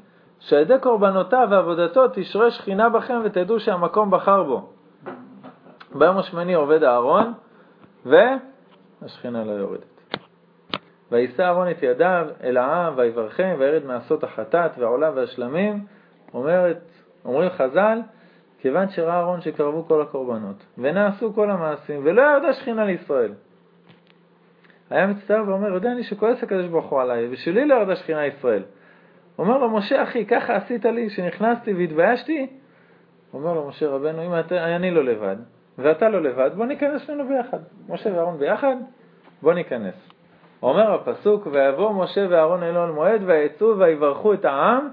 שעל 0.41 0.61
ידי 0.61 0.75
קורבנותיו 0.81 1.49
ועבודתו 1.51 2.05
תשרה 2.13 2.51
שכינה 2.51 2.89
בכם 2.89 3.21
ותדעו 3.25 3.61
שהמקום 3.61 4.11
בחר 4.11 4.43
בו. 4.43 4.69
ביום 5.95 6.19
השמיני 6.19 6.55
עובד 6.55 6.83
אהרון, 6.83 7.33
והשכינה 8.07 9.45
לא 9.45 9.53
יורדת. 9.53 9.88
ויישא 11.13 11.43
אהרון 11.43 11.71
את 11.71 11.83
ידיו 11.83 12.27
אל 12.43 12.57
העם, 12.57 12.93
ויברכם, 12.97 13.57
וירד 13.59 13.85
מעשות 13.85 14.25
החטאת 14.25 14.79
והעולה 14.79 15.11
והשלמים. 15.15 15.85
אומרת, 16.35 16.81
אומרים 17.25 17.51
חז"ל, 17.51 18.01
כיוון 18.61 18.89
שראה 18.89 19.15
אהרון 19.15 19.41
שקרבו 19.41 19.85
כל 19.89 20.03
הקורבנות, 20.03 20.67
ונעשו 20.79 21.35
כל 21.35 21.51
המעשים, 21.51 22.01
ולא 22.05 22.23
ירדה 22.23 22.53
שכינה 22.53 22.85
לישראל. 22.85 23.33
היה 24.91 25.07
מצטער 25.07 25.45
ואומר, 25.47 25.69
יודע 25.69 25.93
אני 25.93 26.05
שכועס 26.05 26.43
הקדוש 26.43 26.67
ברוך 26.67 26.87
הוא 26.87 27.01
עליי, 27.01 27.29
ושלי 27.31 27.67
לא 27.67 27.75
ירדה 27.75 27.97
שכינה 27.97 28.23
לישראל. 28.23 28.63
אומר 29.39 29.59
לו, 29.59 29.71
משה 29.71 30.03
אחי, 30.03 30.27
ככה 30.27 30.57
עשית 30.57 30.85
לי, 30.85 31.11
שנכנסתי 31.11 31.73
והתביישתי? 31.73 32.47
אומר 33.35 33.55
לו 33.55 33.69
משה 33.69 33.89
רבנו, 33.89 34.27
אם 34.27 34.41
אתה, 34.41 34.77
אני 34.77 34.91
לא 34.91 35.05
לבד, 35.05 35.37
ואתה 35.79 36.09
לא 36.09 36.23
לבד, 36.23 36.51
בוא 36.57 36.67
ניכנס 36.67 37.03
שנינו 37.03 37.29
ביחד. 37.29 37.59
משה 37.89 38.15
ואהרון 38.15 38.39
ביחד, 38.39 38.77
בוא 39.43 39.55
ניכנס. 39.55 40.18
אומר 40.63 40.95
הפסוק, 40.95 41.47
ויבוא 41.51 42.05
משה 42.05 42.27
ואהרון 42.31 42.63
אלו 42.63 42.81
על 42.83 42.91
מועד, 42.91 43.23
ויצאו 43.27 43.79
ויברכו 43.79 44.33
את 44.33 44.45
העם, 44.45 44.89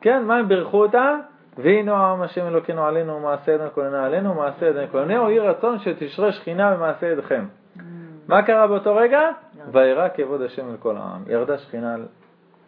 כן, 0.00 0.24
מה 0.24 0.36
הם 0.36 0.48
בירכו 0.48 0.82
אותם? 0.82 1.18
והנה 1.58 1.92
העם 1.96 2.22
השם 2.22 2.46
אלוקינו 2.46 2.86
עלינו, 2.86 3.16
ומעשה 3.16 3.52
ידנו 3.52 3.70
כהנה 3.74 4.04
עלינו, 4.04 4.30
ומעשה 4.30 4.66
ידנו 4.66 4.86
כהנה, 4.92 5.12
יהי 5.12 5.38
רצון 5.38 5.78
שתשרה 5.78 6.32
שכינה 6.32 6.74
במעשה 6.74 7.06
ידכם. 7.06 7.44
מה 8.28 8.42
קרה 8.42 8.66
באותו 8.66 8.96
רגע? 8.96 9.20
וירא 9.72 10.08
כבוד 10.14 10.42
השם 10.42 10.70
אל 10.70 10.76
כל 10.76 10.96
העם. 10.96 11.22
ירדה 11.26 11.58
שכינה 11.58 11.94
על, 11.94 12.06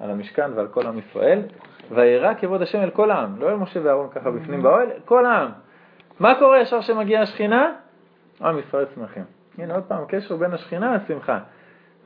על 0.00 0.10
המשכן 0.10 0.50
ועל 0.54 0.68
כל 0.68 0.86
עם 0.86 0.98
ישראל, 0.98 1.42
וירא 1.90 2.34
כבוד 2.34 2.62
השם 2.62 2.78
אל 2.78 2.90
כל 2.90 3.10
העם. 3.10 3.40
לא 3.40 3.48
אל 3.48 3.54
משה 3.54 3.80
ואהרון 3.82 4.08
ככה 4.08 4.30
בפנים 4.30 4.62
באוהל, 4.62 4.88
כל 5.04 5.26
העם. 5.26 5.50
מה 6.20 6.34
קורה 6.38 6.60
ישר 6.60 6.80
כשמגיעה 6.80 7.22
השכינה? 7.22 7.72
עם 8.42 8.58
ישראל 8.58 8.86
שמחים. 8.94 9.24
הנה 9.58 9.74
עוד 9.74 9.84
פעם, 9.84 10.04
קשר 10.08 10.36
בין 10.36 10.52
השכינה 10.52 10.96
לשמחה. 10.96 11.38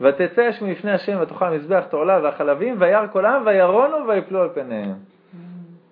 ותצא 0.01 0.51
אש 0.51 0.63
מלפני 0.63 0.93
השם 0.93 1.19
ותאכל 1.23 1.45
המזבח, 1.45 1.85
את 1.89 1.93
העולה 1.93 2.21
והחלבים, 2.23 2.77
וירא 2.79 3.07
כל 3.13 3.27
העם, 3.27 3.47
וירונו 3.47 3.97
ויפלו 4.09 4.43
על 4.43 4.49
פניהם. 4.55 4.95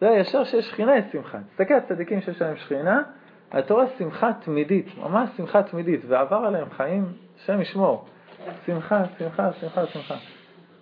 זה 0.01 0.07
ישר 0.07 0.45
שיש 0.45 0.71
שכינה 0.71 0.97
יש 0.97 1.05
שמחה. 1.13 1.39
תסתכל 1.51 1.75
על 1.75 1.81
צדיקים 1.81 2.21
שיש 2.21 2.43
להם 2.43 2.57
שכינה, 2.57 3.03
אתה 3.59 3.75
רואה 3.75 3.87
שמחה 3.99 4.33
תמידית, 4.33 4.87
ממש 4.99 5.31
שמחה 5.37 5.63
תמידית, 5.63 6.01
ועבר 6.09 6.37
עליהם 6.37 6.71
חיים, 6.71 7.05
השם 7.37 7.61
ישמור. 7.61 8.05
שמחה, 8.67 9.03
שמחה, 9.19 9.53
שמחה, 9.53 9.87
שמחה. 9.87 10.15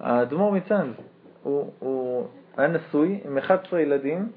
האדמו"ר 0.01 0.53
מצאנז, 0.53 0.95
הוא, 1.43 1.73
הוא 1.79 2.27
היה 2.57 2.69
נשוי 2.69 3.21
עם 3.25 3.39
11 3.39 3.81
ילדים, 3.81 4.29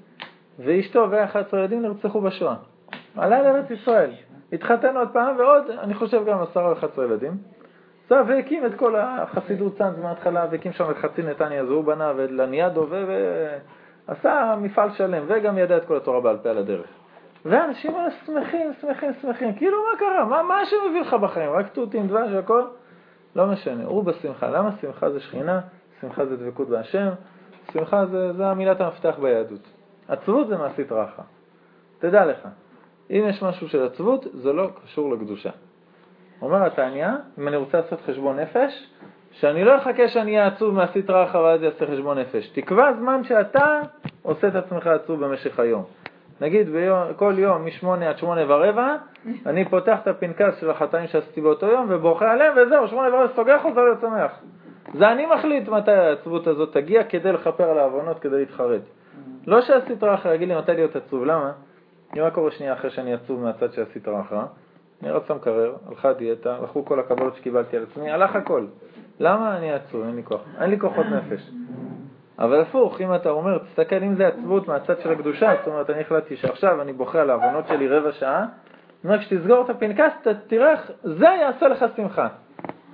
ואשתו 0.60 1.08
ו-11 1.12 1.58
ילדים 1.58 1.82
נרצחו 1.82 2.22
בשואה. 2.22 2.56
עלה 3.18 3.42
לארץ 3.42 3.72
ישראל, 3.72 4.12
התחתן 4.54 4.98
עוד 4.98 5.10
פעם, 5.14 5.38
ועוד, 5.38 5.70
אני 5.70 5.94
חושב 5.94 6.26
גם 6.26 6.42
10 6.42 6.62
או 6.62 6.74
11 6.74 7.06
ילדים. 7.06 7.38
זה, 8.12 8.22
והקים 8.28 8.66
את 8.66 8.76
כל 8.76 8.95
החסידות 8.95 9.78
צאנז 9.78 9.99
מההתחלה, 9.99 10.45
והקים 10.51 10.72
שם 10.72 10.91
את 10.91 10.97
חצי 10.97 11.24
נתניה, 11.24 11.62
אז 11.62 11.70
הוא 11.70 11.84
בנה, 11.84 12.14
ואת 12.16 12.32
לניאדו, 12.32 12.88
ועשה 14.07 14.55
מפעל 14.62 14.91
שלם, 14.91 15.24
וגם 15.28 15.57
ידע 15.57 15.78
את 15.78 15.86
כל 15.86 15.97
התורה 15.97 16.22
בעל 16.22 16.38
פה 16.38 16.49
על 16.49 16.57
הדרך. 16.57 16.88
ואנשים 17.45 17.95
היו 17.95 18.12
שמחים, 18.26 18.74
שמחים, 18.82 19.14
שמחים, 19.22 19.53
כאילו 19.53 19.78
מה 19.91 19.99
קרה? 19.99 20.26
מה, 20.26 20.43
מה 20.43 20.59
השם 20.59 20.76
הביא 20.89 21.01
לך 21.01 21.14
בחיים? 21.14 21.51
רק 21.51 21.68
תותים, 21.74 22.07
דבש 22.07 22.30
והכל? 22.34 22.64
לא 23.36 23.47
משנה, 23.47 23.86
הוא 23.86 24.03
בשמחה. 24.03 24.49
למה 24.49 24.70
שמחה 24.82 25.09
זה 25.09 25.20
שכינה? 25.20 25.62
שמחה 26.01 26.26
זה 26.26 26.38
דבקות 26.38 26.70
בהשם, 26.70 27.09
שמחה 27.74 28.05
זה, 28.05 28.34
זה 28.34 28.47
המילת 28.47 28.82
המפתח 28.82 29.16
ביהדות. 29.22 29.68
עצבות 30.07 30.47
זה 30.47 30.57
מעשית 30.57 30.91
רחה. 30.91 31.24
תדע 31.99 32.26
לך, 32.26 32.47
אם 33.09 33.26
יש 33.30 33.43
משהו 33.43 33.70
של 33.70 33.86
עצבות, 33.86 34.26
זה 34.34 34.53
לא 34.53 34.70
קשור 34.84 35.14
לקדושה. 35.14 35.51
אומר 36.42 36.66
התניא, 36.66 37.08
אם 37.39 37.48
אני 37.48 37.56
רוצה 37.56 37.78
לעשות 37.78 38.02
חשבון 38.02 38.39
נפש, 38.39 38.88
שאני 39.32 39.64
לא 39.64 39.78
אחכה 39.78 40.08
שאני 40.08 40.38
אהיה 40.38 40.48
עצוב 40.48 40.76
מעשית 40.76 41.10
רחה 41.10 41.39
ואז 41.39 41.64
אעשה 41.64 41.86
חשבון 41.88 42.18
נפש. 42.18 42.48
תקבע 42.48 42.94
זמן 42.94 43.24
שאתה 43.24 43.82
עושה 44.22 44.48
את 44.48 44.56
עצמך 44.56 44.88
עצוב 44.88 45.26
במשך 45.26 45.60
היום. 45.60 45.84
נגיד 46.42 46.70
ביום, 46.70 47.14
כל 47.16 47.34
יום 47.38 47.66
מ-8 47.66 48.04
עד 48.04 48.18
8 48.18 48.42
ורבע, 48.48 48.96
אני 49.46 49.66
פותח 49.66 50.00
את 50.04 50.08
הפנקס 50.08 50.60
של 50.60 50.70
החטאים 50.70 51.08
שעשיתי 51.08 51.42
באותו 51.42 51.66
יום 51.66 51.86
ובוכה 51.89 52.32
עליהם 52.32 52.54
וזהו, 52.58 52.88
8 52.88 53.16
ורבע 53.16 53.34
סוגר 53.36 53.60
חוזר 53.60 53.82
להיות 53.82 54.02
שמח. 54.02 54.32
זה 54.94 55.12
אני 55.12 55.26
מחליט 55.26 55.70
מתי 55.70 55.92
העצבות 55.92 56.48
הזאת 56.48 56.74
תגיע 56.74 57.04
כדי 57.04 57.32
לכפר 57.32 57.64
על 57.64 57.78
העוונות, 57.78 58.20
כדי 58.20 58.39
להתחרט. 58.39 58.82
לא 59.48 59.62
שעשית 59.62 60.04
רחה, 60.04 60.34
יגיד 60.34 60.48
לי 60.48 60.56
מתי 60.58 60.74
להיות 60.74 60.96
עצוב, 60.96 61.26
למה? 61.26 61.52
מה 62.16 62.32
קורה 62.32 62.52
שנייה 62.52 62.74
אחרי 62.74 62.89
שאני 62.89 63.14
עצוב 63.14 63.44
מהצד 63.44 63.74
שעשית 63.74 64.08
רחה? 64.08 64.46
אני 65.04 65.12
רצה 65.12 65.34
מקרר, 65.34 65.76
הלכה 65.88 66.14
דיאטה, 66.14 66.56
הלכו 66.56 66.86
כל 66.86 66.99
הקבלות 66.99 67.36
שקיבלתי 67.36 67.78
על 67.78 67.86
עצמי, 67.91 68.12
הלך 68.12 68.36
הכל. 68.36 68.66
למה 69.20 69.58
אני 69.58 69.74
עצוב? 69.74 70.06
אין 70.06 70.16
לי 70.16 70.24
כוח. 70.24 70.41
אין 70.62 70.70
לי 70.70 70.80
כוחות 70.80 71.06
נפש. 71.06 71.52
אבל 72.39 72.62
הפוך, 72.62 73.02
אם 73.02 73.16
אתה 73.16 73.30
אומר, 73.30 73.58
תסתכל, 73.58 73.95
אם 73.95 74.16
זה 74.16 74.28
עצבות 74.28 74.68
מהצד 74.68 74.99
של 74.99 75.12
הקדושה, 75.12 75.54
זאת 75.60 75.68
אומרת, 75.68 75.89
אני 75.89 76.02
החלטתי 76.02 76.36
שעכשיו 76.36 76.82
אני 76.82 76.93
בוכה 76.93 77.22
על 77.22 77.30
העוונות 77.30 77.68
שלי 77.68 77.88
רבע 77.88 78.12
שעה, 78.12 78.45
זאת 78.95 79.06
אומרת, 79.06 79.20
כשתסגור 79.20 79.66
את 79.66 79.70
הפנקס, 79.70 80.28
תראה 80.47 80.72
איך 80.72 80.91
זה 81.04 81.26
יעשה 81.26 81.68
לך 81.68 81.86
שמחה. 81.95 82.28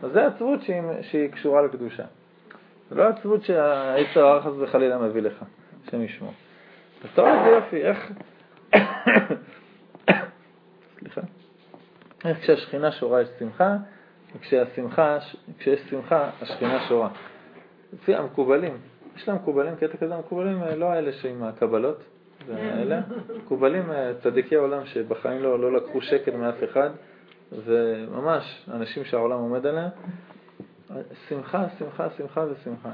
אז 0.04 0.12
זה 0.12 0.28
עצבות 0.28 0.62
שהיא, 0.62 0.82
שהיא 1.02 1.30
קשורה 1.30 1.62
לקדושה. 1.62 2.04
זה 2.90 2.96
לא 2.96 3.04
עצבות 3.04 3.44
שהיצר 3.44 4.26
הרע 4.26 4.42
חס 4.42 4.52
וחלילה 4.60 4.98
מביא 4.98 5.22
לך, 5.22 5.46
השם 5.88 6.02
ישמור. 6.02 6.34
אתה 7.14 7.22
רואה 7.22 7.40
איזה 7.40 7.50
יופי, 7.50 7.84
איך... 7.84 8.12
סליחה. 11.00 11.22
איך 12.28 12.38
כשהשכינה 12.40 12.92
שורה 12.92 13.22
יש 13.22 13.28
שמחה, 13.40 13.76
וכשהשמחה, 14.36 15.18
כשיש 15.60 15.80
שמחה, 15.90 16.30
השכינה 16.42 16.86
שורה. 16.88 17.10
לפי 17.94 18.16
המקובלים, 18.16 18.78
יש 19.16 19.28
להם 19.28 19.38
מקובלים, 19.38 19.76
קטע 19.76 19.98
כזה, 19.98 20.16
המקובלים 20.16 20.64
אה, 20.64 20.76
לא 20.76 20.86
האלה 20.86 21.12
שעם 21.12 21.44
הקבלות, 21.44 22.04
זה 22.48 22.58
אלה, 22.58 23.02
מקובלים 23.44 23.92
אה, 23.92 24.12
צדיקי 24.24 24.56
העולם 24.56 24.86
שבחיים 24.86 25.44
לא, 25.44 25.60
לא 25.60 25.74
לקחו 25.74 26.02
שקל 26.02 26.36
מאף 26.36 26.64
אחד, 26.64 26.90
וממש 27.52 28.70
אנשים 28.74 29.06
שהעולם 29.06 29.40
עומד 29.40 29.66
עליהם, 29.66 29.90
שמחה, 31.30 31.66
שמחה, 31.80 32.10
שמחה 32.18 32.46
ושמחה. 32.52 32.92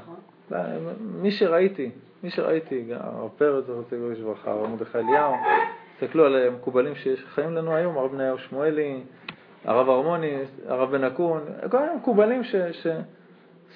לא, 0.50 0.58
מי 1.00 1.30
שראיתי, 1.30 1.90
מי 2.22 2.30
שראיתי, 2.30 2.88
הרב 2.94 3.30
פרץ, 3.36 3.64
זכר 3.64 3.82
צדיק 3.82 4.18
לברכה, 4.18 4.50
הרב 4.50 4.70
מרדכי 4.70 4.98
אליהו, 4.98 5.34
תסתכלו 5.98 6.24
על 6.24 6.36
המקובלים 6.36 6.92
שחיים 6.94 7.54
לנו 7.54 7.74
היום, 7.74 7.98
הרב 7.98 8.12
בניהו 8.12 8.38
שמואלי, 8.38 9.00
הרב 9.64 9.88
הרמוני, 9.88 10.36
הרב 10.66 10.90
בן 10.90 11.04
אקון, 11.04 11.42
כל 11.70 11.78
מיני 11.78 11.94
מקובלים 11.94 12.44
ש... 12.44 12.56
ש... 12.56 12.86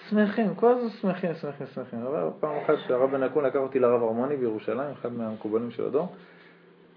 שמחים, 0.08 0.54
כל 0.54 0.72
הזמן 0.72 0.90
שמחים, 0.90 1.34
שמחים, 1.34 1.66
שמחים. 1.74 1.98
אבל 2.02 2.28
פעם 2.40 2.56
אחת 2.64 2.90
הרב 2.90 3.10
בן 3.10 3.22
אקון 3.22 3.44
לקח 3.44 3.58
אותי 3.58 3.78
לרב 3.78 4.02
הרמוני 4.02 4.36
בירושלים, 4.36 4.90
אחד 4.92 5.12
מהמקובלים 5.12 5.70
של 5.70 5.86
הדור. 5.86 6.08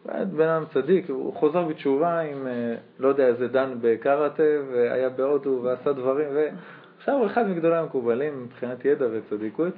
בן 0.06 0.48
אדם 0.48 0.64
צדיק, 0.74 1.10
הוא 1.10 1.34
חוזר 1.34 1.64
בתשובה 1.64 2.20
עם, 2.20 2.48
אה, 2.48 2.76
לא 3.00 3.08
יודע, 3.08 3.28
איזה 3.28 3.48
דן 3.48 3.74
בקראטה, 3.82 4.44
והיה 4.72 5.10
בהודו 5.10 5.60
ועשה 5.64 5.94
דברים, 5.94 6.28
ועכשיו 6.34 7.16
הוא 7.16 7.26
אחד 7.26 7.48
מגדולי 7.48 7.78
המקובלים 7.78 8.44
מבחינת 8.44 8.86
ידע 8.86 9.06
וצדיקות. 9.12 9.74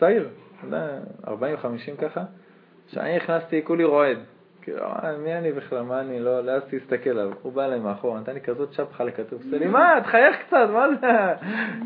צעיר, 0.00 0.28
אתה 0.58 0.66
יודע, 0.66 0.98
40-50 1.24 1.30
ככה. 1.98 2.24
כשאני 2.88 3.16
נכנסתי, 3.16 3.62
כולי 3.64 3.84
רועד. 3.84 4.18
כאילו, 4.68 4.84
אה, 4.84 5.16
מי 5.18 5.34
אני 5.34 5.52
בכלל, 5.52 5.82
מה 5.82 6.00
אני, 6.00 6.20
לא, 6.20 6.44
לא 6.44 6.50
העזתי 6.50 6.78
להסתכל 6.78 7.10
עליו. 7.10 7.32
הוא 7.42 7.52
בא 7.52 7.64
אליי 7.64 7.78
מאחור, 7.78 8.18
נתן 8.18 8.34
לי 8.34 8.40
כזאת 8.40 8.72
שפחה 8.72 9.04
לכתוב, 9.04 9.42
עושה 9.44 9.58
לי, 9.58 9.66
מה, 9.66 9.94
תחייך 10.04 10.36
קצת, 10.46 10.68
מה 10.72 10.86
זה? 10.88 10.96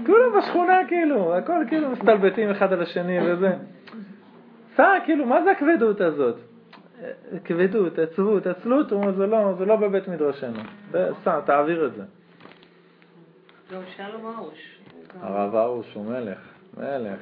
כולם 0.07 0.39
בשכונה 0.39 0.79
כאילו, 0.89 1.37
הכל 1.37 1.65
כאילו 1.69 1.91
מסתלבטים 1.91 2.51
אחד 2.51 2.73
על 2.73 2.83
השני 2.83 3.33
וזה. 3.33 3.53
סע, 4.77 4.93
כאילו, 5.05 5.27
מה 5.27 5.43
זה 5.43 5.51
הכבדות 5.51 6.01
הזאת? 6.01 6.37
כבדות, 7.45 7.99
עצבות, 7.99 8.47
עצלות, 8.47 8.91
הוא 8.91 9.01
אומר, 9.01 9.13
זה 9.13 9.27
לא, 9.27 9.55
זה 9.59 9.65
לא 9.65 9.77
בבית 9.77 10.09
מדרשנו. 10.09 10.61
סע, 11.25 11.41
תעביר 11.41 11.87
את 11.87 11.95
זה. 11.95 12.03
גם 13.75 13.81
שלום 13.97 14.35
ארוש. 14.39 14.79
הרב 15.21 15.55
ארוש 15.55 15.95
הוא 15.95 16.05
מלך, 16.05 16.39
מלך. 16.77 17.21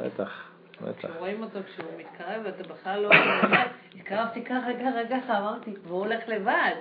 בטח, 0.00 0.45
בטח. 0.82 1.08
כשרואים 1.08 1.42
אותו 1.42 1.58
כשהוא 1.66 1.90
מתקרב 1.98 2.42
ואתה 2.44 2.62
בכלל 2.62 3.00
לא... 3.00 3.10
התקרבתי 3.96 4.44
ככה, 4.44 4.68
ככה, 4.80 5.00
ככה, 5.10 5.38
אמרתי, 5.38 5.74
והוא 5.86 5.98
הולך 5.98 6.28
לבד. 6.28 6.74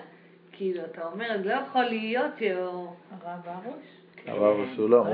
כאילו, 0.51 0.81
אתה 0.85 1.05
אומר, 1.05 1.27
זה 1.43 1.49
לא 1.49 1.53
יכול 1.53 1.83
להיות 1.83 2.31
שהוא... 2.39 2.95
הרב 3.11 3.47
ארוש? 3.47 3.85
הרב 4.27 4.43
ארוש 4.43 4.77
הוא 4.77 4.89
לא. 4.89 5.05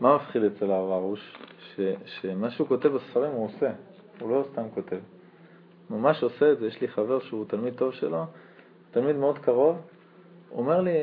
מה 0.00 0.16
מפחיד 0.16 0.42
אצל 0.42 0.70
הרב 0.70 0.90
ארוש? 0.90 1.36
ש- 1.76 2.20
שמה 2.20 2.50
שהוא 2.50 2.68
כותב 2.68 2.88
בספרים 2.88 3.32
הוא 3.32 3.44
עושה, 3.46 3.70
הוא 4.20 4.30
לא 4.30 4.44
סתם 4.52 4.62
כותב. 4.74 4.98
הוא 5.88 5.98
ממש 5.98 6.22
עושה 6.22 6.52
את 6.52 6.58
זה, 6.58 6.66
יש 6.66 6.80
לי 6.80 6.88
חבר 6.88 7.20
שהוא 7.20 7.44
תלמיד 7.48 7.74
טוב 7.74 7.92
שלו, 7.92 8.24
תלמיד 8.90 9.16
מאוד 9.16 9.38
קרוב, 9.38 9.76
הוא 10.48 10.60
אומר 10.60 10.80
לי, 10.80 10.96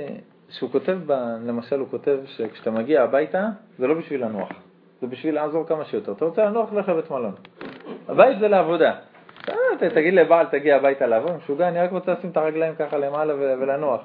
שהוא 0.49 0.71
כותב, 0.71 0.97
ב, 1.05 1.11
למשל 1.45 1.79
הוא 1.79 1.87
כותב 1.89 2.19
שכשאתה 2.25 2.71
מגיע 2.71 3.03
הביתה, 3.03 3.47
זה 3.77 3.87
לא 3.87 3.93
בשביל 3.93 4.25
לנוח, 4.25 4.49
זה 5.01 5.07
בשביל 5.07 5.35
לעזור 5.35 5.67
כמה 5.67 5.85
שיותר. 5.85 6.11
אתה 6.11 6.25
רוצה 6.25 6.45
לנוח, 6.45 6.73
לך 6.73 6.89
לבית 6.89 7.11
מלון. 7.11 7.33
הבית 8.07 8.39
זה 8.39 8.47
לעבודה. 8.47 8.95
אה, 9.49 9.89
תגיד 9.89 10.13
לבעל, 10.13 10.45
תגיע 10.45 10.75
הביתה 10.75 11.07
לעבוד, 11.07 11.35
משוגע, 11.35 11.67
אני 11.67 11.79
רק 11.79 11.91
רוצה 11.91 12.11
לשים 12.13 12.29
את 12.29 12.37
הרגליים 12.37 12.75
ככה 12.75 12.97
למעלה 12.97 13.33
ולנוח. 13.35 14.01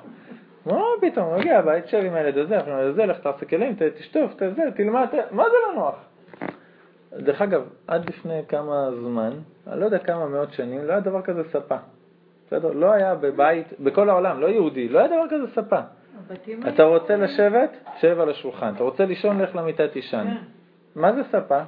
מה 0.67 0.83
פתאום, 1.01 1.39
מגיע 1.39 1.59
הבית, 1.59 1.89
שב 1.89 2.03
עם 2.07 2.15
הילד 2.15 2.39
הזה, 2.39 2.59
עם 2.59 2.65
הילד 2.67 2.91
הזה, 2.91 3.07
לך 3.07 3.19
תעשה 3.19 3.47
כלים, 3.47 3.77
תשטוף, 3.99 4.35
תלמד, 4.77 5.07
מה 5.31 5.45
זה 5.45 5.57
לא 5.69 5.75
נוח? 5.75 5.95
דרך 7.13 7.43
אגב, 7.43 7.63
עד 7.87 8.09
לפני 8.11 8.41
כמה 8.49 8.91
זמן, 9.01 9.31
אני 9.67 9.81
לא 9.81 9.85
יודע 9.85 9.99
כמה 9.99 10.27
מאות 10.27 10.53
שנים, 10.53 10.85
לא 10.85 10.93
היה 10.93 11.01
דבר 11.01 11.23
כזה 11.23 11.43
ספה. 11.45 11.77
בסדר? 12.47 12.73
לא 12.73 12.93
היה 12.93 13.15
בבית, 13.15 13.67
בכל 13.81 14.11
העולם, 14.11 14.41
לא 14.41 14.47
יהודי, 14.47 14.89
לא 14.89 14.99
היה 14.99 15.09
דבר 15.09 15.25
כזה 15.31 15.47
ספה. 15.55 15.81
אתה 16.69 16.83
רוצה 16.83 17.17
לשבת? 17.17 17.71
שב 18.01 18.21
על 18.21 18.31
השולחן. 18.31 18.73
אתה 18.75 18.85
רוצה 18.85 19.05
לישון? 19.05 19.43
לך 19.43 19.57
למיטה 19.57 19.89
תישן. 19.89 20.27
מה 20.97 21.13
זה 21.13 21.23
ספה? 21.25 21.61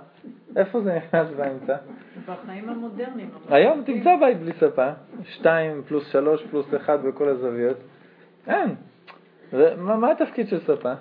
איפה 0.56 0.80
זה 0.80 0.96
נכנס 0.96 1.28
באמצע? 1.36 1.76
בחיים 2.26 2.68
המודרניים. 2.68 3.30
היום 3.48 3.82
תמצא 3.86 4.16
בית 4.20 4.38
בלי 4.40 4.52
ספה, 4.52 4.90
שתיים 5.24 5.82
פלוס 5.88 6.12
שלוש 6.12 6.46
פלוס 6.50 6.66
אחד 6.76 7.02
בכל 7.02 7.28
הזוויות. 7.28 7.76
אין. 8.46 8.74
ומה 9.52 9.96
מה 9.96 10.10
התפקיד 10.10 10.48
של 10.48 10.60
ספה? 10.60 10.92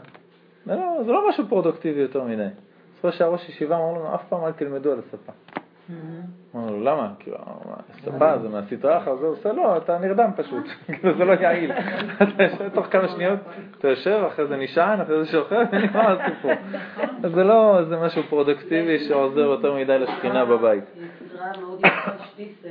זה 0.65 0.75
לא, 0.75 1.03
זה 1.05 1.11
לא 1.11 1.29
משהו 1.29 1.47
פרודוקטיבי 1.47 1.99
יותר 1.99 2.23
מדי. 2.23 2.47
זוכר 2.95 3.11
שהראש 3.11 3.49
ישיבה 3.49 3.75
אמר 3.75 3.91
לנו, 3.91 4.15
אף 4.15 4.27
פעם 4.29 4.45
אל 4.45 4.51
תלמדו 4.51 4.91
על 4.91 4.99
הספה. 4.99 5.31
אמרנו 6.55 6.71
לו, 6.77 6.83
למה? 6.83 7.11
כאילו, 7.19 7.37
מה, 7.65 7.75
ספה 8.03 8.37
זה 8.37 8.49
מהסטרה 8.49 8.97
אחר 8.97 9.15
זה 9.15 9.25
עושה, 9.25 9.53
לא, 9.53 9.77
אתה 9.77 9.97
נרדם 9.97 10.29
פשוט, 10.35 10.63
כאילו 10.85 11.17
זה 11.17 11.25
לא 11.25 11.33
יעיל. 11.33 11.71
אתה 12.23 12.43
יושב 12.43 12.69
תוך 12.69 12.85
כמה 12.85 13.07
שניות, 13.07 13.39
אתה 13.77 13.87
יושב, 13.87 14.23
אחרי 14.27 14.47
זה 14.47 14.55
נשען, 14.57 15.01
אחרי 15.01 15.23
זה 15.25 15.31
שוכב, 15.31 15.65
ונגמר 15.71 16.21
הסיפור. 16.21 16.51
אז 17.23 17.31
זה 17.31 17.43
לא 17.43 17.79
איזה 17.79 17.97
משהו 17.97 18.23
פרודוקטיבי 18.29 18.99
שעוזר 18.99 19.39
יותר 19.39 19.73
מדי 19.75 19.99
לשכינה 19.99 20.45
בבית. 20.45 20.83
היא 20.95 21.07
סדרה 21.29 21.51
מאוד 21.61 21.79
יפה 21.79 22.23
שטיסל. 22.25 22.67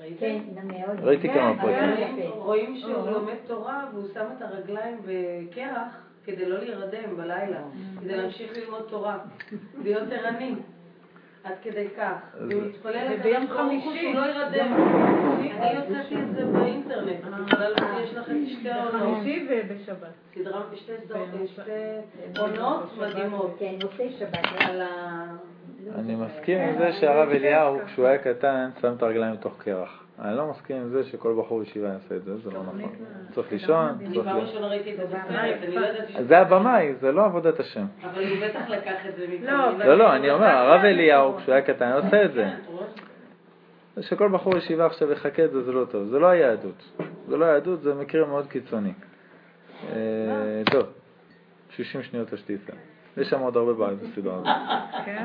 ראיתם? 0.00 0.26
כן. 0.70 0.84
ראיתי 1.02 1.28
כמה 1.28 1.52
כן, 1.54 1.60
פרקים. 1.62 2.30
רואים- 2.30 2.30
רואים 2.36 2.76
שהוא 2.76 3.10
לומד 3.10 3.34
תורה 3.46 3.84
והוא 3.92 4.08
שם 4.14 4.24
את 4.36 4.42
הרגליים 4.42 4.98
בקרח 5.06 5.88
כדי 6.24 6.48
לא 6.48 6.58
להירדם 6.58 7.16
בלילה, 7.16 7.58
כדי 8.00 8.16
להמשיך 8.16 8.52
ללמוד 8.56 8.80
תורה, 8.88 9.18
להיות 9.82 10.12
ערני. 10.12 10.54
עד 11.46 11.54
כדי 11.62 11.86
כך. 11.96 12.12
והוא 12.48 12.62
מתפלל 12.62 13.06
וביום 13.12 13.42
לקדוש 13.42 13.56
ברוך 13.56 13.60
הוא 13.60 13.82
חמישי. 13.82 14.00
שהוא 14.02 14.14
לא 14.14 14.20
יירדם. 14.20 14.72
אני 15.60 15.76
הוצאתי 15.76 16.14
את 16.14 16.34
זה 16.34 16.44
באינטרנט. 16.44 17.24
בגלל 17.46 17.72
יש 18.04 18.14
לך 18.14 18.30
את 18.30 18.36
שתי 18.48 18.70
העונות. 18.70 18.94
בחמישי 18.94 19.48
ובשבת. 19.50 20.08
סדרה 20.34 20.62
שתי 20.74 22.38
עונות 22.38 22.98
מדהימות. 22.98 23.56
כן, 23.58 23.74
מוצאי 23.82 24.16
שבת. 24.18 24.46
על 24.58 24.80
ה... 24.80 25.24
אני 25.94 26.14
מסכים 26.14 26.58
עם 26.58 26.78
זה 26.78 26.92
שהרב 27.00 27.28
אליהו, 27.28 27.78
כשהוא 27.86 28.06
היה 28.06 28.18
קטן, 28.18 28.70
שם 28.80 28.94
את 28.96 29.02
הרגליים 29.02 29.34
בתוך 29.34 29.62
קרח. 29.62 30.05
אני 30.20 30.36
לא 30.36 30.50
מסכים 30.50 30.76
עם 30.76 30.88
זה 30.88 31.04
שכל 31.04 31.34
בחור 31.38 31.62
ישיבה 31.62 31.88
יעשה 31.88 32.16
את 32.16 32.24
זה, 32.24 32.36
זה 32.36 32.50
לא 32.50 32.62
נכון. 32.62 32.82
צריך 33.34 33.52
לישון, 33.52 33.88
אני 34.00 34.14
פעם. 34.24 34.38
ראשונה 34.38 34.66
ראיתי 34.66 34.94
את 34.94 35.00
אני 35.14 35.74
לא 35.74 35.80
ידעתי 35.80 36.24
זה 36.24 36.38
הבמאי, 36.38 36.94
זה 36.94 37.12
לא 37.12 37.24
עבודת 37.24 37.60
השם. 37.60 37.86
אבל 38.02 38.24
הוא 38.28 38.48
בטח 38.48 38.68
לקח 38.68 39.06
את 39.08 39.16
זה 39.16 39.26
מכל 39.28 39.46
לא, 39.46 39.78
לא, 39.78 39.98
לא, 39.98 40.16
אני 40.16 40.30
אומר, 40.30 40.46
הרב 40.46 40.84
אליהו, 40.84 41.36
כשהוא 41.36 41.54
היה 41.54 41.62
קטן, 41.62 41.92
עושה 41.92 42.24
את 42.24 42.32
זה. 42.32 42.44
כן? 42.44 44.02
שכל 44.02 44.28
בחור 44.28 44.56
ישיבה 44.56 44.86
עכשיו 44.86 45.12
יחכה 45.12 45.44
את 45.44 45.50
זה, 45.50 45.62
זה 45.62 45.72
לא 45.72 45.84
טוב. 45.84 46.08
זה 46.08 46.18
לא 46.18 46.26
היהדות. 46.26 46.82
זה 47.28 47.36
לא 47.36 47.44
היהדות, 47.44 47.82
זה 47.82 47.94
מקרה 47.94 48.26
מאוד 48.26 48.46
קיצוני. 48.46 48.92
אה, 49.92 50.62
טוב, 50.70 50.86
60 51.70 52.02
שניות 52.02 52.32
השטיסה. 52.32 52.72
יש 53.16 53.28
שם 53.28 53.40
עוד 53.40 53.56
הרבה 53.56 53.72
בעיות 53.72 54.00
בסדרה 54.00 54.34
הזאת. 54.34 54.46
כן? 55.04 55.24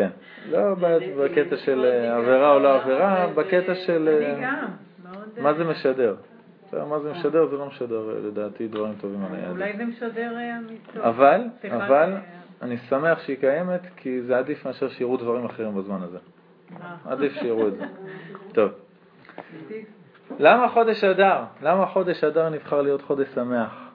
כן. 0.00 0.10
לא 0.50 0.74
בקטע 1.18 1.56
של 1.56 1.84
אה, 1.84 2.16
עבירה 2.16 2.54
או 2.54 2.58
לא 2.58 2.74
עבירה, 2.74 3.26
בקטע 3.34 3.74
של... 3.74 4.08
אה, 4.08 4.32
אני 4.32 4.42
גם. 4.42 4.66
מאוד... 5.04 5.28
מה 5.40 5.54
זה 5.54 5.64
משדר? 5.64 6.14
בסדר, 6.66 6.84
מה 6.84 7.00
זה 7.00 7.12
משדר? 7.12 7.46
זה 7.46 7.56
לא 7.56 7.66
משדר 7.66 8.10
אה, 8.10 8.28
לדעתי 8.28 8.68
דברים 8.68 8.94
טובים 9.00 9.24
על 9.24 9.34
היהדות. 9.34 9.56
אולי 9.56 9.76
זה 9.76 9.84
משדר 9.84 10.36
אה, 10.36 10.58
אמיתות. 10.58 10.96
אבל, 10.96 11.44
אבל, 11.70 12.12
אה, 12.12 12.20
אני 12.62 12.78
שמח 12.78 13.20
שהיא 13.20 13.36
קיימת, 13.36 13.80
כי 13.96 14.22
זה 14.22 14.38
עדיף 14.38 14.66
מאשר 14.66 14.88
שיראו 14.88 15.16
דברים 15.16 15.44
אחרים 15.44 15.74
בזמן 15.74 16.02
הזה. 16.02 16.18
אה, 16.82 16.96
עדיף 17.04 17.32
שיראו 17.32 17.68
את 17.68 17.76
זה. 17.76 17.84
טוב. 18.54 18.70
למה 20.38 20.68
חודש 20.68 21.04
אדר? 21.04 21.44
למה 21.62 21.86
חודש 21.86 22.24
אדר 22.24 22.48
נבחר 22.48 22.82
להיות 22.82 23.02
חודש 23.02 23.28
שמח? 23.34 23.90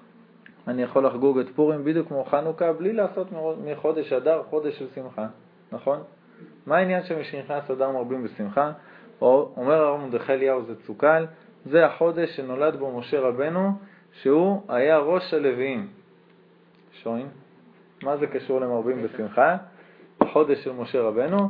אני 0.68 0.84
יכול 0.84 1.06
לחגוג 1.06 1.39
את 1.39 1.49
פורים 1.56 1.84
בדיוק 1.84 2.08
כמו 2.08 2.24
חנוכה 2.26 2.74
בלי 2.74 2.93
לעשות 2.93 3.28
מחודש 3.66 4.14
אדר 4.14 4.43
חודש 4.49 4.80
של 4.80 4.86
שמחה, 4.95 5.28
נכון? 5.72 6.03
מה 6.66 6.78
העניין 6.78 7.03
שמשנכנס 7.03 7.72
אדר 7.72 7.91
מרבים 7.91 8.24
בשמחה? 8.24 8.72
או 9.22 9.53
אומר 9.57 9.74
הרב 9.74 9.99
מרדכי 9.99 10.34
אליהו 10.34 10.66
זה 10.66 10.76
צוקל, 10.76 11.26
זה 11.66 11.86
החודש 11.86 12.36
שנולד 12.36 12.76
בו 12.76 12.99
משה 12.99 13.20
רבנו, 13.20 13.72
שהוא 14.22 14.61
היה 14.68 14.97
ראש 14.97 15.34
הלוויים. 15.34 15.88
שוין, 16.91 17.28
מה 18.03 18.18
זה 18.18 18.28
קשור 18.28 18.61
למרבים 18.61 19.03
בשמחה? 19.03 19.57
החודש 20.22 20.63
של 20.63 20.72
משה 20.72 21.01
רבנו. 21.01 21.49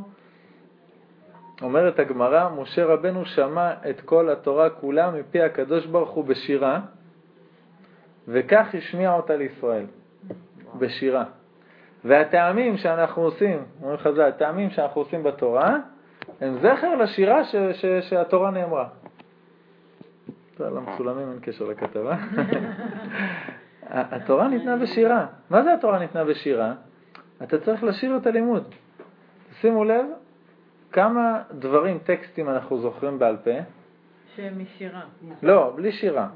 אומרת 1.62 2.00
הגמרא, 2.00 2.50
משה 2.50 2.86
רבנו 2.86 3.26
שמע 3.26 3.74
את 3.90 4.02
כל 4.02 4.30
התורה 4.30 4.70
כולה 4.70 5.12
מפי 5.12 5.42
הקדוש 5.42 5.86
ברוך 5.86 6.10
הוא 6.10 6.26
בשירה, 6.26 6.80
וכך 8.28 8.68
השמיע 8.74 9.14
אותה 9.14 9.36
לישראל, 9.36 9.86
בשירה. 10.80 11.24
והטעמים 12.06 12.78
שאנחנו 12.78 13.22
עושים, 13.22 13.64
אומרים 13.82 13.98
חז"ל, 13.98 14.22
הטעמים 14.22 14.70
שאנחנו 14.70 15.02
עושים 15.02 15.24
בתורה, 15.24 15.78
הם 16.42 16.58
זכר 16.60 16.96
לשירה 16.96 17.44
ש, 17.44 17.56
ש, 17.56 17.86
שהתורה 17.86 18.52
נאמרה. 18.52 18.88
למצולמים 20.60 21.32
אין 21.32 21.40
קשר 21.42 21.66
לכתבה. 21.66 22.18
התורה 23.90 24.48
ניתנה 24.48 24.78
בשירה. 24.78 25.26
מה 25.50 25.64
זה 25.64 25.74
התורה 25.74 26.00
ניתנה 26.00 26.24
בשירה? 26.24 26.74
אתה 27.44 27.60
צריך 27.60 27.84
לשיר 27.84 28.18
את 28.18 28.28
הלימוד. 28.28 28.76
שימו 29.62 29.84
לב 29.84 30.06
כמה 30.92 31.42
דברים, 31.52 32.00
טקסטים 32.00 32.50
אנחנו 32.50 32.78
זוכרים 32.78 33.20
בעל 33.20 33.38
פה. 33.44 33.52
שהם 34.36 34.54
משירה. 34.62 35.02
לא, 35.44 35.74
בלי 35.76 35.92
שירה. 35.92 36.28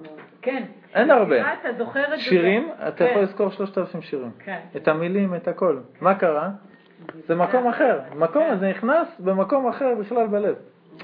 כן. 0.42 0.64
אין 0.96 1.12
הרבה. 1.12 1.26
בשירה 1.26 1.54
אתה 1.54 1.74
זוכר 1.78 2.04
את 2.04 2.10
זה. 2.10 2.24
שירים, 2.24 2.70
אתה 2.88 2.92
כן. 2.92 3.08
יכול 3.12 3.22
לזכור 3.22 3.50
שלושת 3.50 3.78
אלפים 3.78 4.02
שירים. 4.02 4.32
כן. 4.40 4.60
את 4.76 4.88
המילים, 4.88 5.36
את 5.36 5.48
הכל. 5.48 5.80
מה 6.02 6.16
קרה? 6.16 6.50
זה 7.28 7.36
מקום 7.36 7.68
אחר. 7.68 8.00
מקום 8.16 8.44
הזה 8.50 8.70
נכנס 8.70 9.08
במקום 9.20 9.68
אחר 9.68 9.96
בכלל 10.00 10.28
בלב. 10.28 10.56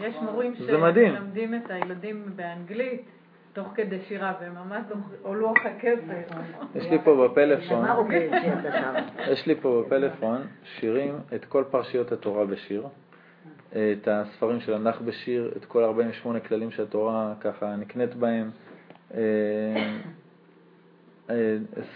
יש 0.01 0.15
מורים. 0.21 0.55
שמלמדים 0.55 1.55
את 1.55 1.71
הילדים 1.71 2.25
באנגלית 2.35 3.05
תוך 3.53 3.67
כדי 3.75 3.99
שירה, 4.07 4.33
והם 4.41 4.55
ממש 4.55 4.83
או 5.23 5.35
לוח 5.35 5.57
הכסף. 5.65 6.35
יש 6.75 6.85
לי 6.91 6.97
פה 7.03 7.27
בפלאפון? 7.27 7.85
יש 9.31 9.47
לי 9.47 9.55
פה 9.55 9.83
בפלאפון 9.85 10.41
שירים, 10.63 11.15
את 11.35 11.45
כל 11.45 11.63
פרשיות 11.71 12.11
התורה 12.11 12.45
בשיר, 12.45 12.87
את 13.71 14.07
הספרים 14.07 14.59
של 14.59 14.73
הנח 14.73 15.01
בשיר, 15.05 15.51
את 15.57 15.65
כל 15.65 15.83
48 15.83 16.39
כללים 16.39 16.71
שהתורה 16.71 17.33
ככה 17.39 17.75
נקנית 17.75 18.15
בהם, 18.15 18.49
אה, 18.49 18.49
אה, 18.49 18.64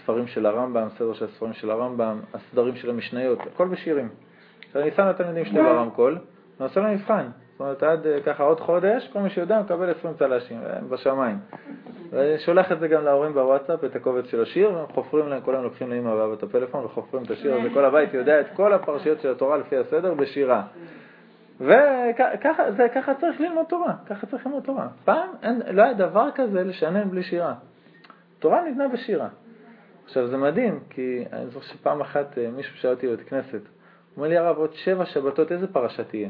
ספרים 0.02 0.26
של 0.26 0.46
הרמב"ם, 0.46 0.88
סדר 0.98 1.12
של 1.12 1.24
הספרים 1.24 1.52
של 1.52 1.70
הרמב"ם, 1.70 2.20
הסדרים 2.34 2.76
של 2.76 2.90
המשניות, 2.90 3.38
הכל 3.40 3.68
בשירים. 3.68 4.08
עכשיו 4.66 4.82
אני 4.82 4.90
שם 4.90 5.06
לתלמידים 5.06 5.44
שלי 5.44 5.62
ברמקול, 5.62 6.18
אני 6.60 6.68
עושה 6.68 6.80
להם 6.80 6.94
מבחן. 6.94 7.26
זאת 7.60 7.60
אומרת, 7.60 7.82
עד 7.82 8.06
אה, 8.06 8.20
ככה 8.20 8.42
עוד 8.42 8.60
חודש, 8.60 9.08
כל 9.12 9.18
מי 9.18 9.30
שיודע 9.30 9.60
מקבל 9.60 9.90
20 9.90 10.14
צל"שים, 10.14 10.58
אה, 10.66 10.80
בשמיים. 10.88 11.36
ואני 12.10 12.38
שולח 12.38 12.72
את 12.72 12.80
זה 12.80 12.88
גם 12.88 13.04
להורים 13.04 13.32
בוואטסאפ, 13.32 13.84
את 13.84 13.96
הקובץ 13.96 14.24
של 14.24 14.42
השיר, 14.42 14.72
והם 14.74 14.86
חופרים 14.86 15.28
להם, 15.28 15.40
כולם 15.40 15.62
לוקחים 15.62 15.90
לאמא 15.90 16.08
ואבא 16.08 16.34
את 16.34 16.42
הפלאפון 16.42 16.84
וחופרים 16.84 17.24
את 17.24 17.30
השיר 17.30 17.54
הזה, 17.54 17.68
כל 17.74 17.84
הבית 17.84 18.14
יודע 18.14 18.40
את 18.40 18.46
כל 18.56 18.72
הפרשיות 18.72 19.20
של 19.20 19.30
התורה 19.30 19.56
לפי 19.56 19.76
הסדר 19.76 20.14
בשירה. 20.14 20.62
וככה 21.60 23.14
צריך 23.20 23.40
ללמוד 23.40 23.66
תורה, 23.68 23.94
ככה 24.06 24.26
צריך 24.26 24.46
ללמוד 24.46 24.62
תורה. 24.62 24.88
פעם 25.04 25.28
אין, 25.42 25.62
לא 25.70 25.82
היה 25.82 25.92
דבר 25.92 26.28
כזה 26.34 26.64
לשנן 26.64 27.10
בלי 27.10 27.22
שירה. 27.22 27.54
תורה 28.38 28.62
ניתנה 28.62 28.88
בשירה. 28.88 29.28
עכשיו 30.04 30.26
זה 30.26 30.36
מדהים, 30.36 30.80
כי 30.90 31.24
אני 31.32 31.46
זוכר 31.46 31.66
שפעם 31.66 32.00
אחת 32.00 32.38
אה, 32.38 32.50
מישהו 32.50 32.76
שאל 32.76 32.90
אותי 32.90 33.06
בבית 33.06 33.28
כנסת, 33.28 33.52
הוא 33.52 33.60
אומר 34.16 34.28
לי 34.28 34.36
הרב, 34.36 34.56
עוד 34.56 34.74
שבע 34.74 35.04
שבתות 35.04 35.52
איזה 35.52 35.66
פרשה 35.66 36.04
תהיה? 36.04 36.28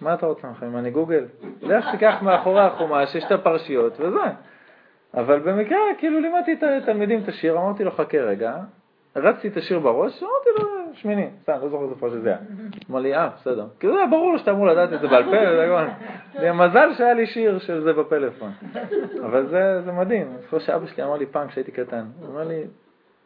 מה 0.00 0.14
אתה 0.14 0.26
רוצה 0.26 0.48
ממך, 0.48 0.62
אם 0.62 0.76
אני 0.76 0.90
גוגל? 0.90 1.24
לך 1.62 1.90
תיקח 1.90 2.14
מאחורי 2.22 2.60
החומש, 2.60 3.14
יש 3.14 3.24
את 3.24 3.32
הפרשיות 3.32 4.00
וזה. 4.00 4.30
אבל 5.14 5.38
במקרה, 5.38 5.78
כאילו 5.98 6.20
לימדתי 6.20 6.52
את 6.52 6.62
התלמידים 6.62 7.22
את 7.22 7.28
השיר, 7.28 7.58
אמרתי 7.58 7.84
לו 7.84 7.90
חכה 7.90 8.18
רגע, 8.18 8.58
רצתי 9.16 9.48
את 9.48 9.56
השיר 9.56 9.78
בראש, 9.78 10.22
אמרתי 10.22 10.48
לו 10.58 10.68
שמיני, 10.94 11.28
סתם, 11.42 11.52
לא 11.62 11.68
זוכר 11.68 11.84
איזה 11.84 11.94
פרשה 11.94 12.20
זה 12.20 12.28
היה. 12.28 12.38
אמר 12.90 13.00
לי, 13.00 13.14
אה, 13.14 13.28
בסדר. 13.36 13.66
כאילו 13.80 13.92
זה 13.92 13.98
היה 13.98 14.08
ברור 14.08 14.38
שאתה 14.38 14.50
אמור 14.50 14.66
לדעת 14.66 14.92
את 14.92 15.00
זה 15.00 15.08
בעל 15.08 15.24
פה, 15.24 16.40
זה 16.40 16.52
מזל 16.52 16.94
שהיה 16.94 17.14
לי 17.14 17.26
שיר 17.26 17.58
של 17.58 17.82
זה 17.82 17.92
בפלאפון. 17.92 18.50
אבל 19.24 19.46
זה, 19.46 19.92
מדהים, 19.92 20.26
אני 20.26 20.42
זוכר 20.42 20.58
שאבא 20.58 20.86
שלי 20.86 21.04
אמר 21.04 21.16
לי 21.16 21.26
פעם 21.26 21.48
כשהייתי 21.48 21.72
קטן, 21.72 22.04
הוא 22.20 22.28
אומר 22.28 22.48
לי, 22.48 22.62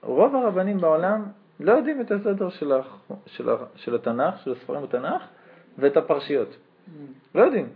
רוב 0.03 0.36
הרבנים 0.36 0.80
בעולם 0.80 1.24
לא 1.61 1.72
יודעים 1.72 2.01
את 2.01 2.11
הסדר 2.11 2.49
של, 2.49 3.95
התנ"ך, 3.95 4.38
של 4.45 4.53
הספרים 4.53 4.82
בתנ"ך, 4.82 5.22
ואת 5.78 5.97
הפרשיות. 5.97 6.57
לא 7.34 7.43
יודעים. 7.43 7.66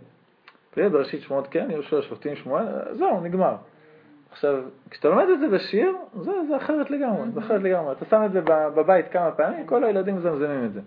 בראשית 0.77 1.21
שמות 1.21 1.47
כן, 1.47 1.67
יהושע, 1.71 2.01
שופטים, 2.01 2.35
שמואל, 2.35 2.65
זהו, 2.91 3.21
נגמר. 3.21 3.55
עכשיו, 4.35 4.63
כשאתה 4.89 5.09
לומד 5.09 5.25
את 5.33 5.39
זה 5.39 5.47
בשיר, 5.47 5.95
זה, 6.13 6.31
זה 6.47 6.57
אחרת 6.57 6.91
לגמרי, 6.91 7.31
זה 7.31 7.39
אחרת 7.39 7.61
לגמרי. 7.61 7.91
אתה 7.91 8.05
שם 8.05 8.21
את 8.25 8.31
זה 8.31 8.41
בבית 8.75 9.05
כמה 9.11 9.31
פעמים, 9.31 9.67
כל 9.67 9.83
הילדים 9.83 10.15
מזמזמים 10.15 10.65
את 10.65 10.73
זה. 10.73 10.81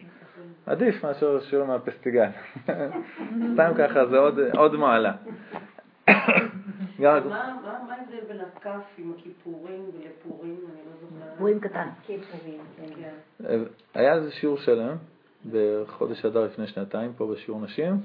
עדיף 0.66 1.04
מאשר 1.04 1.40
שיעור 1.40 1.66
מהפסטיגל. 1.66 2.28
סתם 3.54 3.72
ככה, 3.78 4.06
זה 4.06 4.18
עוד, 4.18 4.38
עוד 4.56 4.74
מעלה. 4.74 5.12
מה 6.98 7.14
ההבדל 7.90 8.20
בין 8.28 8.40
הכף 8.40 8.84
עם 8.98 9.12
הכיפורים 9.18 9.84
ולפורים? 9.94 10.56
אני 10.70 10.80
לא 10.86 10.92
זוכרת. 11.00 11.38
פורים 11.38 11.60
קטן. 11.60 11.88
כן. 12.06 13.62
היה 13.94 14.14
איזה 14.14 14.32
שיעור 14.32 14.56
שלם 14.56 14.96
בחודש 15.50 16.24
אדר 16.24 16.44
לפני 16.44 16.66
שנתיים, 16.66 17.12
פה 17.16 17.26
בשיעור 17.32 17.60
נשים, 17.60 18.00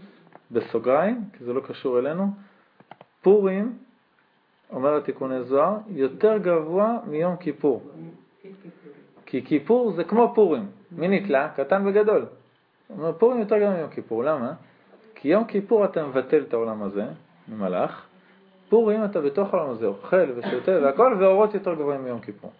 בסוגריים, 0.51 1.21
כי 1.37 1.43
זה 1.43 1.53
לא 1.53 1.61
קשור 1.61 1.99
אלינו, 1.99 2.27
פורים, 3.21 3.77
אומר 4.73 4.97
התיקוני 4.97 5.43
זוהר, 5.43 5.77
יותר 5.87 6.37
גבוה 6.37 6.97
מיום 7.07 7.35
כיפור. 7.35 7.83
כי 9.25 9.45
כיפור 9.45 9.91
זה 9.91 10.03
כמו 10.03 10.31
פורים, 10.35 10.67
מי 10.91 11.07
נתלה? 11.07 11.49
קטן 11.55 11.87
וגדול. 11.87 12.25
פורים 13.19 13.39
יותר 13.39 13.57
גבוה 13.57 13.75
מיום 13.75 13.89
כיפור, 13.89 14.23
למה? 14.23 14.53
כי 15.15 15.27
יום 15.27 15.45
כיפור 15.45 15.85
אתה 15.85 16.05
מבטל 16.05 16.43
את 16.47 16.53
העולם 16.53 16.83
הזה, 16.83 17.05
ממלאך, 17.47 18.05
פורים 18.69 19.05
אתה 19.05 19.21
בתוך 19.21 19.53
העולם 19.53 19.69
הזה, 19.69 19.85
אוכל 19.85 20.31
ושותה 20.35 20.71
והכל, 20.71 21.15
ואורות 21.19 21.53
יותר 21.53 21.73
גבוהים 21.73 22.03
מיום 22.03 22.19
כיפור. 22.19 22.51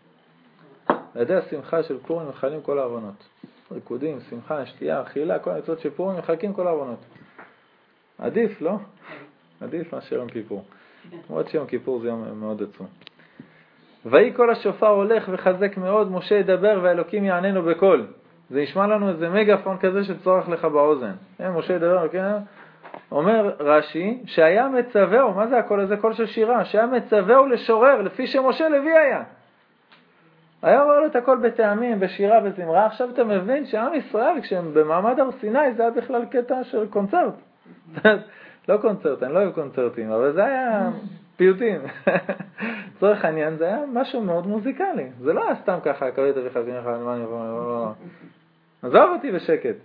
על 0.87 1.21
ידי 1.21 1.35
השמחה 1.35 1.83
של 1.83 1.97
פורים 1.99 2.29
מחלים 2.29 2.61
כל 2.61 2.79
העוונות. 2.79 3.23
ריקודים, 3.71 4.19
שמחה, 4.29 4.65
שתייה, 4.65 5.01
אכילה, 5.01 5.39
כל 5.39 5.51
המצוות 5.51 5.79
של 5.79 5.89
פורים 5.89 6.17
מחלקים 6.17 6.53
כל 6.53 6.67
העוונות. 6.67 6.99
עדיף, 8.17 8.61
לא? 8.61 8.77
עדיף 9.61 9.93
מאשר 9.93 10.15
יום 10.15 10.29
כיפור. 10.29 10.63
למרות 11.29 11.47
שיום 11.47 11.67
כיפור 11.67 11.99
זה 11.99 12.07
יום 12.07 12.39
מאוד 12.39 12.63
עצום. 12.63 12.87
ויהי 14.05 14.33
כל 14.33 14.49
השופר 14.49 14.87
הולך 14.87 15.29
וחזק 15.31 15.77
מאוד, 15.77 16.11
משה 16.11 16.35
ידבר 16.35 16.79
והאלוקים 16.83 17.25
יעננו 17.25 17.63
בקול. 17.63 18.05
זה 18.49 18.61
נשמע 18.61 18.87
לנו 18.87 19.09
איזה 19.09 19.29
מגאפון 19.29 19.77
כזה 19.77 20.03
שצורח 20.03 20.49
לך 20.49 20.65
באוזן. 20.65 21.11
אה, 21.41 21.51
משה 21.51 21.73
ידבר, 21.73 22.07
כן? 22.07 22.31
אומר 23.11 23.55
רש"י, 23.59 24.23
שהיה 24.25 24.69
מצווהו, 24.69 25.33
מה 25.33 25.47
זה 25.47 25.57
הקול 25.57 25.79
הזה? 25.79 25.97
קול 25.97 26.13
של 26.13 26.25
שירה, 26.25 26.65
שהיה 26.65 26.85
מצווהו 26.85 27.47
לשורר, 27.47 28.01
לפי 28.01 28.27
שמשה 28.27 28.69
לוי 28.69 28.97
היה. 28.97 29.23
היה 30.61 30.81
אומר 30.81 30.99
לו 30.99 31.05
את 31.05 31.15
הכל 31.15 31.37
בטעמים, 31.37 31.99
בשירה, 31.99 32.39
בזמרה, 32.39 32.85
עכשיו 32.85 33.09
אתה 33.09 33.23
מבין 33.23 33.65
שעם 33.65 33.93
ישראל, 33.93 34.41
כשהם 34.41 34.73
במעמד 34.73 35.19
הר 35.19 35.31
סיני, 35.31 35.73
זה 35.73 35.81
היה 35.83 35.91
בכלל 35.91 36.25
קטע 36.25 36.63
של 36.63 36.87
קונצרט. 36.87 37.33
לא 38.69 38.77
קונצרט, 38.77 39.23
אני 39.23 39.33
לא 39.33 39.39
אוהב 39.39 39.51
קונצרטים, 39.51 40.11
אבל 40.11 40.33
זה 40.33 40.45
היה 40.45 40.89
פיוטים. 41.35 41.81
לצורך 42.95 43.25
העניין 43.25 43.55
זה 43.57 43.65
היה 43.67 43.79
משהו 43.93 44.21
מאוד 44.21 44.47
מוזיקלי. 44.47 45.09
זה 45.19 45.33
לא 45.33 45.45
היה 45.45 45.55
סתם 45.55 45.77
ככה, 45.83 46.11
קבל 46.11 46.29
את 46.29 46.37
אביך 46.37 46.59
ואמך, 46.65 46.85
מה 46.85 47.15
אני 47.15 47.23
יכול... 47.23 47.37
לא, 47.37 47.67
לא. 47.67 47.91
עזוב 48.83 49.15
אותי 49.15 49.31
בשקט. 49.31 49.75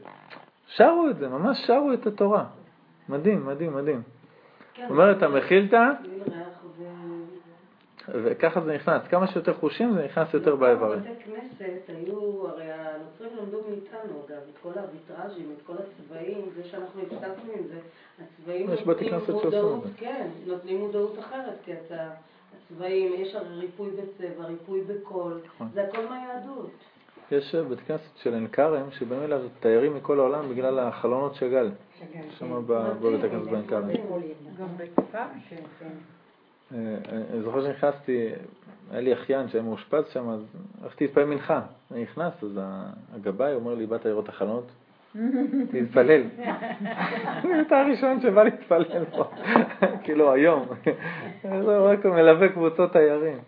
שרו 0.66 1.08
את 1.10 1.16
זה, 1.16 1.28
ממש 1.28 1.58
שרו 1.66 1.92
את 1.92 2.06
התורה. 2.06 2.44
מדהים, 3.08 3.46
מדהים, 3.46 3.74
מדהים. 3.74 4.02
כן, 4.74 4.86
אומרת 4.90 5.22
ו... 5.22 6.37
וככה 8.12 8.60
זה 8.60 8.74
נכנס. 8.74 9.02
כמה 9.10 9.26
שיותר 9.26 9.54
חושים 9.54 9.94
זה 9.94 10.04
נכנס 10.04 10.34
יותר 10.34 10.56
באיברים. 10.56 11.00
בבתי 11.00 11.24
כנסת 11.24 11.80
היו, 11.88 12.48
הרי 12.48 12.72
הנוצרים 12.72 13.30
למדו 13.36 13.60
מאיתנו 13.68 14.22
אגב, 14.26 14.36
את 14.36 14.58
כל 14.62 14.72
הוויטראז'ים, 14.78 15.52
את 15.56 15.62
כל 15.66 15.72
הצבעים, 15.72 16.40
זה 16.56 16.64
שאנחנו 16.64 17.00
הפסקנו 17.02 17.52
עם 17.56 17.62
זה. 17.68 17.78
הצבעים 18.24 18.70
יש 18.72 18.82
בתי 18.86 19.10
כנסת 19.10 19.26
שעושים 19.26 19.38
את 19.38 19.44
מודעות, 19.44 19.82
זה. 19.84 19.88
כן, 19.96 20.28
נותנים 20.46 20.78
מודעות 20.78 21.18
אחרת, 21.18 21.54
כי 21.64 21.72
אתה, 21.72 22.10
הצבעים, 22.56 23.12
יש 23.16 23.34
הרי 23.34 23.54
ריפוי 23.56 23.90
בצבע, 23.90 24.44
ריפוי 24.44 24.80
בקול, 24.80 25.40
נכון. 25.46 25.68
זה 25.74 25.84
הכל 25.84 26.08
מהיהדות. 26.10 26.70
יש 27.32 27.54
אה, 27.54 27.62
בית 27.62 27.80
כנסת 27.80 28.16
של 28.16 28.34
עין 28.34 28.48
כרם, 28.48 28.90
שבאים 28.90 29.22
אליו 29.22 29.40
תיירים 29.60 29.96
מכל 29.96 30.18
העולם 30.18 30.48
בגלל 30.50 30.78
החלונות 30.78 31.34
שגל. 31.34 31.70
שם 32.38 32.62
ב- 32.66 32.92
בבית 33.02 33.24
הכנסת 33.24 33.50
בעין 33.50 33.66
כרם. 33.66 33.88
גם 34.58 34.68
בצפת? 34.76 35.14
אה, 35.14 35.26
אני 36.72 37.42
זוכר 37.42 37.64
שנכנסתי, 37.64 38.28
היה 38.90 39.00
לי 39.00 39.12
אחיין 39.12 39.48
שהיה 39.48 39.64
מאושפז 39.64 40.04
שם, 40.12 40.28
אז 40.28 40.40
הלכתי 40.82 41.04
להתפלל 41.04 41.24
מנחה. 41.24 41.60
אני 41.92 42.02
נכנס, 42.02 42.44
אז 42.44 42.60
הגבאי 43.14 43.54
אומר 43.54 43.74
לי, 43.74 43.86
באת 43.86 44.04
לראות 44.06 44.24
את 44.24 44.28
החלונות? 44.28 44.70
תתפלל. 45.70 46.22
אתה 47.66 47.80
הראשון 47.80 48.20
שבא 48.20 48.42
להתפלל 48.42 49.04
פה, 49.04 49.24
כאילו 50.04 50.32
היום. 50.32 50.68
זה 51.42 51.78
רק 51.78 52.06
מלווה 52.06 52.48
קבוצות 52.48 52.92
תיירים. 52.92 53.38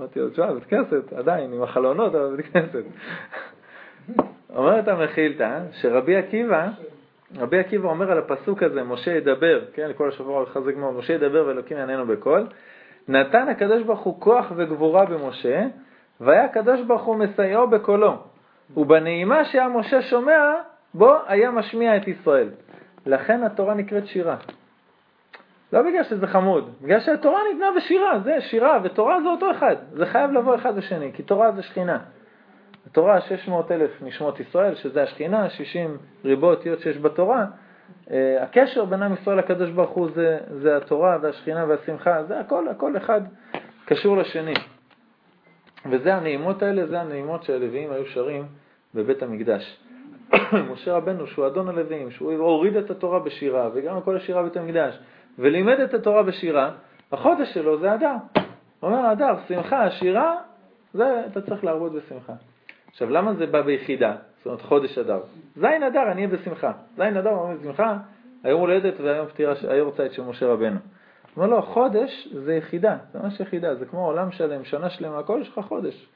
אמרתי 0.00 0.20
לו, 0.20 0.30
תשמע, 0.30 0.52
בית 0.52 0.64
כנסת, 0.64 1.12
עדיין, 1.12 1.52
עם 1.52 1.62
החלונות, 1.62 2.14
אבל 2.14 2.36
בית 2.36 2.46
כנסת. 2.46 2.84
אומרת 4.56 4.88
המחילתא, 4.88 5.60
שרבי 5.72 6.16
עקיבא, 6.16 6.68
רבי 7.38 7.58
עקיבא 7.58 7.88
אומר 7.88 8.12
על 8.12 8.18
הפסוק 8.18 8.62
הזה, 8.62 8.82
משה 8.82 9.10
ידבר, 9.10 9.60
כן, 9.72 9.88
לכל 9.88 10.08
השבוע 10.08 10.42
לחזק 10.42 10.76
מאוד, 10.76 10.94
משה 10.94 11.12
ידבר 11.12 11.44
ואלוקים 11.46 11.76
יעננו 11.76 12.06
בקול, 12.06 12.46
נתן 13.08 13.48
הקדוש 13.48 13.82
ברוך 13.82 14.00
הוא 14.00 14.20
כוח 14.20 14.52
וגבורה 14.56 15.04
במשה, 15.04 15.66
והיה 16.20 16.44
הקדוש 16.44 16.80
ברוך 16.80 17.02
הוא 17.02 17.16
מסייעו 17.16 17.68
בקולו, 17.68 18.16
ובנעימה 18.76 19.44
שהיה 19.44 19.68
משה 19.68 20.02
שומע, 20.02 20.54
בו 20.94 21.16
היה 21.26 21.50
משמיע 21.50 21.96
את 21.96 22.08
ישראל. 22.08 22.48
לכן 23.06 23.42
התורה 23.42 23.74
נקראת 23.74 24.06
שירה. 24.06 24.36
לא 25.72 25.82
בגלל 25.82 26.02
שזה 26.02 26.26
חמוד, 26.26 26.70
בגלל 26.82 27.00
שהתורה 27.00 27.40
ניתנה 27.52 27.66
בשירה, 27.76 28.18
זה 28.18 28.40
שירה 28.40 28.78
ותורה 28.84 29.22
זה 29.22 29.28
אותו 29.28 29.50
אחד, 29.50 29.76
זה 29.92 30.06
חייב 30.06 30.32
לבוא 30.32 30.54
אחד 30.54 30.76
בשני, 30.76 31.12
כי 31.12 31.22
תורה 31.22 31.52
זה 31.52 31.62
שכינה. 31.62 31.98
התורה 32.94 33.20
600 33.20 33.70
אלף 33.70 33.90
נשמות 34.02 34.40
ישראל, 34.40 34.74
שזה 34.74 35.02
השכינה, 35.02 35.50
60 35.50 35.98
ריבו 36.24 36.50
אותיות 36.50 36.80
שיש 36.80 36.98
בתורה, 36.98 37.46
אה, 38.10 38.42
הקשר 38.42 38.84
בין 38.84 39.02
עם 39.02 39.14
ישראל 39.14 39.38
לקדוש 39.38 39.70
ברוך 39.70 39.90
הוא 39.90 40.08
זה, 40.14 40.38
זה 40.48 40.76
התורה 40.76 41.18
והשכינה 41.22 41.64
והשמחה, 41.68 42.24
זה 42.24 42.40
הכל, 42.40 42.68
הכל 42.68 42.96
אחד 42.96 43.20
קשור 43.84 44.16
לשני. 44.16 44.54
וזה 45.90 46.14
הנעימות 46.14 46.62
האלה, 46.62 46.86
זה 46.86 47.00
הנעימות 47.00 47.42
שהלוויים 47.44 47.92
היו 47.92 48.06
שרים 48.06 48.46
בבית 48.94 49.22
המקדש. 49.22 49.80
משה 50.72 50.92
רבנו, 50.92 51.26
שהוא 51.26 51.46
אדון 51.46 51.68
הלוויים, 51.68 52.10
שהוא 52.10 52.32
הוריד 52.32 52.76
את 52.76 52.90
התורה 52.90 53.18
בשירה, 53.18 53.68
וגם 53.74 54.00
כל 54.00 54.16
השירה 54.16 54.42
בבית 54.42 54.56
המקדש, 54.56 54.98
ולימד 55.38 55.80
את 55.80 55.94
התורה 55.94 56.22
בשירה, 56.22 56.70
החודש 57.12 57.54
שלו 57.54 57.78
זה 57.78 57.94
אדר. 57.94 58.14
אומר, 58.82 59.12
אדר, 59.12 59.34
שמחה, 59.48 59.90
שירה, 59.90 60.36
זה 60.92 61.22
אתה 61.26 61.40
צריך 61.40 61.64
להרבות 61.64 61.92
בשמחה. 61.92 62.32
עכשיו, 62.94 63.10
למה 63.10 63.34
זה 63.34 63.46
בא 63.46 63.62
ביחידה? 63.62 64.16
זאת 64.36 64.46
אומרת, 64.46 64.62
חודש 64.62 64.98
אדר. 64.98 65.20
זין 65.56 65.82
אדר, 65.82 66.02
אני 66.12 66.26
אהיה 66.26 66.36
בשמחה. 66.36 66.72
זין 66.96 67.16
אדר, 67.16 67.30
אומר 67.30 67.56
בשמחה, 67.56 67.96
היום 68.44 68.60
הולדת 68.60 69.00
והיום 69.00 69.26
פטירה, 69.26 69.54
היום 69.68 69.90
צייד 69.90 70.12
של 70.12 70.22
משה 70.22 70.46
רבנו. 70.46 70.78
אומר 71.36 71.46
לו, 71.46 71.62
חודש 71.62 72.28
זה 72.32 72.54
יחידה, 72.54 72.96
זה 73.12 73.18
ממש 73.18 73.40
יחידה, 73.40 73.74
זה 73.74 73.86
כמו 73.86 74.06
עולם 74.06 74.30
שלם, 74.30 74.64
שנה 74.64 74.90
שלמה, 74.90 75.18
הכל 75.18 75.38
יש 75.42 75.48
לך 75.48 75.64
חודש. 75.64 76.08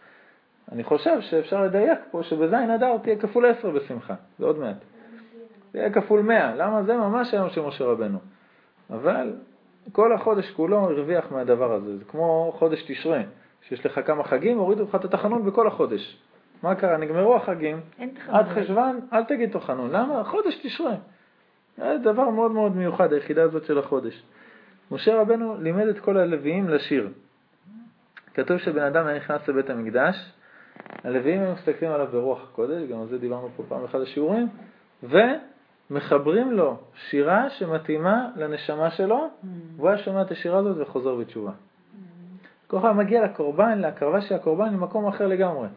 אני 0.73 0.85
חושב 0.85 1.21
שאפשר 1.21 1.63
לדייק 1.63 1.99
פה 2.11 2.23
שבזין 2.23 2.71
אדר 2.71 2.99
תהיה 3.03 3.17
כפול 3.17 3.47
עשר 3.47 3.71
בשמחה, 3.71 4.15
זה 4.39 4.47
עוד 4.47 4.59
מעט. 4.59 4.77
תהיה 5.73 5.91
כפול 5.91 6.21
מאה, 6.21 6.55
למה 6.55 6.83
זה 6.83 6.97
ממש 6.97 7.35
היום 7.35 7.51
של 7.51 7.61
משה 7.61 7.85
רבנו. 7.85 8.19
אבל 8.91 9.33
כל 9.93 10.13
החודש 10.13 10.51
כולו 10.51 10.79
הרוויח 10.79 11.33
מהדבר 11.33 11.73
הזה, 11.73 11.99
זה 11.99 12.05
כמו 12.05 12.53
חודש 12.59 12.83
תשרה, 12.87 13.21
שיש 13.63 13.87
לך 13.87 14.01
כמה 14.07 14.25
חגים, 14.25 14.59
הורידו 14.59 14.85
לך 14.85 14.95
את 14.95 15.05
התחנון 15.05 15.45
בכל 15.45 15.67
החודש. 15.67 16.19
מה 16.63 16.75
קרה? 16.75 16.97
נגמרו 16.97 17.37
החגים, 17.37 17.81
עד 18.29 18.47
חשוון, 18.49 19.01
אל 19.13 19.25
תגיד 19.25 19.51
תחנון. 19.53 19.91
למה? 19.91 20.25
חודש 20.25 20.61
תשרה. 20.63 20.95
זה 21.77 21.99
דבר 22.03 22.31
מאוד 22.31 22.51
מאוד 22.51 22.77
מיוחד, 22.77 23.13
היחידה 23.13 23.43
הזאת 23.43 23.65
של 23.65 23.79
החודש. 23.79 24.23
משה 24.91 25.21
רבנו 25.21 25.57
לימד 25.61 25.87
את 25.87 25.99
כל 25.99 26.17
הלוויים 26.17 26.69
לשיר. 26.69 27.09
כתוב 28.35 28.59
שבן 28.59 28.83
אדם 28.83 29.07
היה 29.07 29.17
נכנס 29.17 29.49
לבית 29.49 29.71
המקדש, 29.71 30.33
הלוויים 31.05 31.41
היו 31.41 31.53
מסתכלים 31.53 31.91
עליו 31.91 32.07
ברוח 32.07 32.43
הקודש, 32.43 32.83
גם 32.91 33.01
על 33.01 33.07
זה 33.07 33.19
דיברנו 33.19 33.49
פה 33.57 33.63
פעם 33.69 33.85
אחת 33.85 34.01
השיעורים, 34.01 34.49
ומחברים 35.03 36.53
לו 36.53 36.77
שירה 37.09 37.51
שמתאימה 37.51 38.29
לנשמה 38.37 38.91
שלו, 38.91 39.29
והוא 39.77 39.89
היה 39.89 39.99
שומע 39.99 40.23
את 40.23 40.31
השירה 40.31 40.59
הזאת 40.59 40.77
וחוזר 40.81 41.15
בתשובה. 41.15 41.53
כל 42.67 42.79
אחד 42.79 42.93
מגיע 42.93 43.25
לקורבן, 43.25 43.79
להקרבה 43.79 44.21
של 44.21 44.35
הקורבן, 44.35 44.75
למקום 44.75 45.07
אחר 45.07 45.27
לגמרי. 45.27 45.69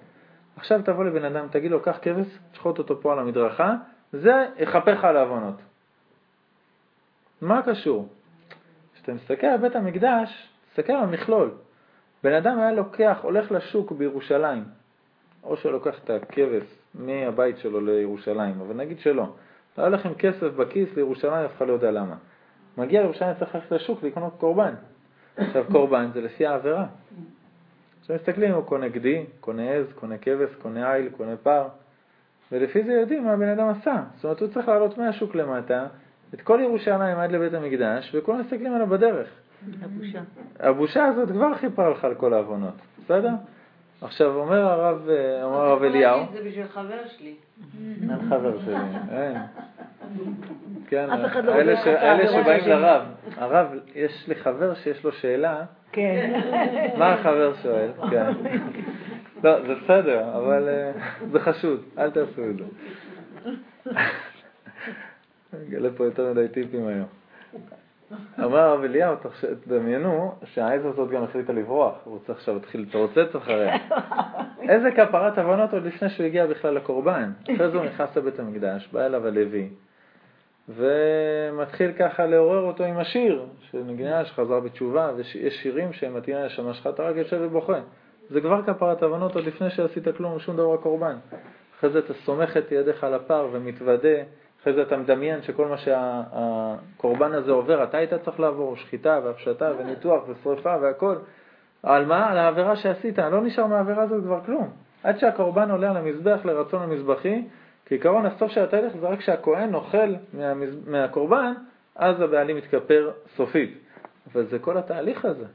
עכשיו 0.55 0.81
תבוא 0.81 1.03
לבן 1.03 1.25
אדם, 1.25 1.47
תגיד 1.51 1.71
לו, 1.71 1.81
קח 1.81 1.97
כבש, 2.01 2.27
תשחוט 2.51 2.77
אותו 2.77 3.01
פה 3.01 3.13
על 3.13 3.19
המדרכה, 3.19 3.75
זה 4.13 4.47
יכפר 4.57 5.07
על 5.07 5.17
העוונות. 5.17 5.55
מה 7.41 7.61
קשור? 7.61 8.07
כשאתה 8.93 9.13
מסתכל 9.13 9.47
על 9.47 9.57
בית 9.57 9.75
המקדש, 9.75 10.49
תסתכל 10.69 10.93
על 10.93 11.03
המכלול. 11.03 11.51
בן 12.23 12.33
אדם 12.33 12.59
היה 12.59 12.71
לוקח, 12.71 13.19
הולך 13.21 13.51
לשוק 13.51 13.91
בירושלים, 13.91 14.63
או 15.43 15.57
שלוקח 15.57 15.99
את 16.03 16.09
הכבש 16.09 16.63
מהבית 16.95 17.57
שלו 17.57 17.81
לירושלים, 17.81 18.61
אבל 18.61 18.75
נגיד 18.75 18.99
שלא. 18.99 19.27
היה 19.77 19.87
הולך 19.87 20.05
עם 20.05 20.13
כסף 20.13 20.47
בכיס 20.55 20.95
לירושלים, 20.95 21.45
אף 21.45 21.57
אחד 21.57 21.67
לא 21.67 21.73
יודע 21.73 21.91
למה. 21.91 22.15
מגיע 22.77 23.01
לירושלים, 23.01 23.33
צריך 23.39 23.55
ללכת 23.55 23.71
לשוק 23.71 24.03
לקנות 24.03 24.33
קורבן. 24.37 24.73
עכשיו 25.37 25.63
קורבן 25.71 26.09
זה 26.13 26.21
לפי 26.21 26.45
העבירה. 26.45 26.85
עכשיו 28.11 28.21
מסתכלים, 28.21 28.53
הוא 28.53 28.63
קונה 28.63 28.87
גדי, 28.87 29.25
קונה 29.39 29.71
עז, 29.71 29.85
קונה 29.95 30.17
כבש, 30.17 30.55
קונה 30.61 30.95
איל, 30.95 31.09
קונה 31.17 31.37
פר, 31.43 31.67
ולפי 32.51 32.83
זה 32.83 32.93
יודעים 32.93 33.25
מה 33.25 33.31
הבן 33.33 33.47
אדם 33.47 33.69
עשה. 33.69 34.03
זאת 34.15 34.23
אומרת, 34.23 34.41
הוא 34.41 34.47
צריך 34.47 34.67
לעלות 34.67 34.97
מהשוק 34.97 35.35
למטה, 35.35 35.87
את 36.33 36.41
כל 36.41 36.59
ירושלים 36.63 37.17
עד 37.17 37.31
לבית 37.31 37.53
המקדש, 37.53 38.15
וכולם 38.15 38.39
מסתכלים 38.39 38.73
עליו 38.73 38.87
בדרך. 38.87 39.27
הבושה. 39.81 40.19
הבושה 40.59 41.05
הזאת 41.05 41.29
כבר 41.31 41.55
חיפרה 41.55 41.89
לך 41.89 42.05
על 42.05 42.15
כל 42.15 42.33
העוונות, 42.33 42.73
בסדר? 43.03 43.31
עכשיו 44.01 44.35
אומר 44.35 44.59
הרב, 44.59 45.09
אומר 45.43 45.61
הרב 45.61 45.83
אליהו, 45.83 46.25
זה 46.33 46.39
בשביל 46.45 46.67
חבר 46.67 47.07
שלי. 47.07 47.35
אין 48.09 48.29
חבר 48.29 48.59
שלי, 48.61 48.75
אין. 49.11 49.37
כן, 50.87 51.09
לא 51.43 51.55
אלה 51.55 52.27
שבאים. 52.27 52.69
לרב, 52.69 53.01
הרב, 53.35 53.67
יש 53.95 54.27
לי 54.27 54.35
חבר 54.35 54.73
שיש 54.73 55.03
לו 55.03 55.11
שאלה, 55.11 55.63
כן. 55.91 56.41
מה 56.99 57.13
החבר 57.13 57.53
שואל? 57.61 57.89
כן. 58.11 58.31
לא, 59.43 59.61
זה 59.67 59.75
בסדר, 59.75 60.37
אבל 60.37 60.69
אה, 60.69 60.91
זה 61.31 61.39
חשוד, 61.39 61.83
אל 61.97 62.11
תעשו 62.11 62.41
את 62.49 62.55
זה. 62.57 62.63
אגלה 65.67 65.89
פה 65.97 66.05
יותר 66.05 66.31
מדי 66.31 66.47
טיפים 66.47 66.87
היום. 66.87 67.07
אמר 68.39 68.59
הרב 68.59 68.83
אליהו, 68.83 69.15
תדמיינו 69.63 70.35
שהעז 70.45 70.85
הזאת 70.85 71.09
גם 71.09 71.23
החליטה 71.23 71.53
לברוח, 71.53 71.95
הוא 72.03 72.13
רוצה 72.13 72.33
עכשיו 72.33 72.53
להתחיל 72.53 72.81
להתרוצץ 72.81 73.35
אחריה. 73.35 73.77
איזה 74.69 74.91
כפרת 74.91 75.37
עוונות 75.37 75.73
עוד 75.73 75.85
לפני 75.85 76.09
שהוא 76.09 76.25
הגיע 76.25 76.45
בכלל 76.45 76.73
לקורבן. 76.73 77.31
אחרי 77.43 77.69
זה 77.69 77.77
הוא 77.77 77.85
נכנס 77.85 78.17
לבית 78.17 78.39
המקדש, 78.39 78.89
בא 78.91 79.05
אליו 79.05 79.27
הלוי, 79.27 79.69
ומתחיל 80.69 81.91
ככה 81.91 82.25
לעורר 82.25 82.61
אותו 82.61 82.83
עם 82.83 82.97
השיר, 82.97 83.45
שנגינה 83.71 84.25
שחזר 84.25 84.59
בתשובה, 84.59 85.11
ויש 85.15 85.61
שירים 85.61 85.93
שהם 85.93 86.17
מתאימים 86.17 86.45
לשנה 86.45 86.73
שלך, 86.73 86.87
אתה 86.87 87.03
רק 87.03 87.15
יושב 87.15 87.37
ובוכה. 87.41 87.79
זה 88.29 88.41
כבר 88.41 88.61
כפרת 88.61 89.03
עוונות 89.03 89.35
עוד 89.35 89.45
לפני 89.45 89.69
שעשית 89.69 90.07
כלום, 90.17 90.39
שום 90.39 90.57
דבר 90.57 90.77
קורבן. 90.77 91.15
אחרי 91.77 91.89
זה 91.89 91.99
אתה 91.99 92.13
סומך 92.13 92.57
את 92.57 92.71
ידיך 92.71 93.03
על 93.03 93.13
הפר 93.13 93.47
ומתוודה, 93.51 94.17
אחרי 94.61 94.73
זה 94.73 94.81
אתה 94.81 94.97
מדמיין 94.97 95.41
שכל 95.41 95.67
מה 95.67 95.77
שהקורבן 95.77 97.33
הזה 97.33 97.51
עובר, 97.51 97.83
אתה 97.83 97.97
היית 97.97 98.13
צריך 98.13 98.39
לעבור, 98.39 98.75
שחיטה 98.75 99.19
והפשטה 99.23 99.71
וניתוח 99.79 100.23
ושרפה 100.27 100.75
והכל. 100.81 101.15
על 101.83 102.05
מה? 102.05 102.31
על 102.31 102.37
העבירה 102.37 102.75
שעשית, 102.75 103.19
לא 103.19 103.41
נשאר 103.41 103.65
מהעבירה 103.65 104.03
הזאת 104.03 104.23
כבר 104.23 104.39
כלום. 104.45 104.69
עד 105.03 105.17
שהקורבן 105.19 105.71
עולה 105.71 105.89
על 105.89 105.97
המזבח 105.97 106.39
לרצון 106.45 106.81
המזבחי, 106.81 107.43
כעיקרון 107.91 108.25
הסוף 108.25 108.51
של 108.51 108.63
התהליך 108.63 108.93
זה 108.97 109.07
רק 109.07 109.19
כשהכהן 109.19 109.73
אוכל 109.73 110.13
מהמז... 110.33 110.87
מהקורבן, 110.87 111.53
אז 111.95 112.21
הבעלים 112.21 112.57
מתכפר 112.57 113.11
סופית. 113.35 113.77
אבל 114.33 114.45
זה 114.45 114.59
כל 114.59 114.77
התהליך 114.77 115.25
הזה. 115.25 115.45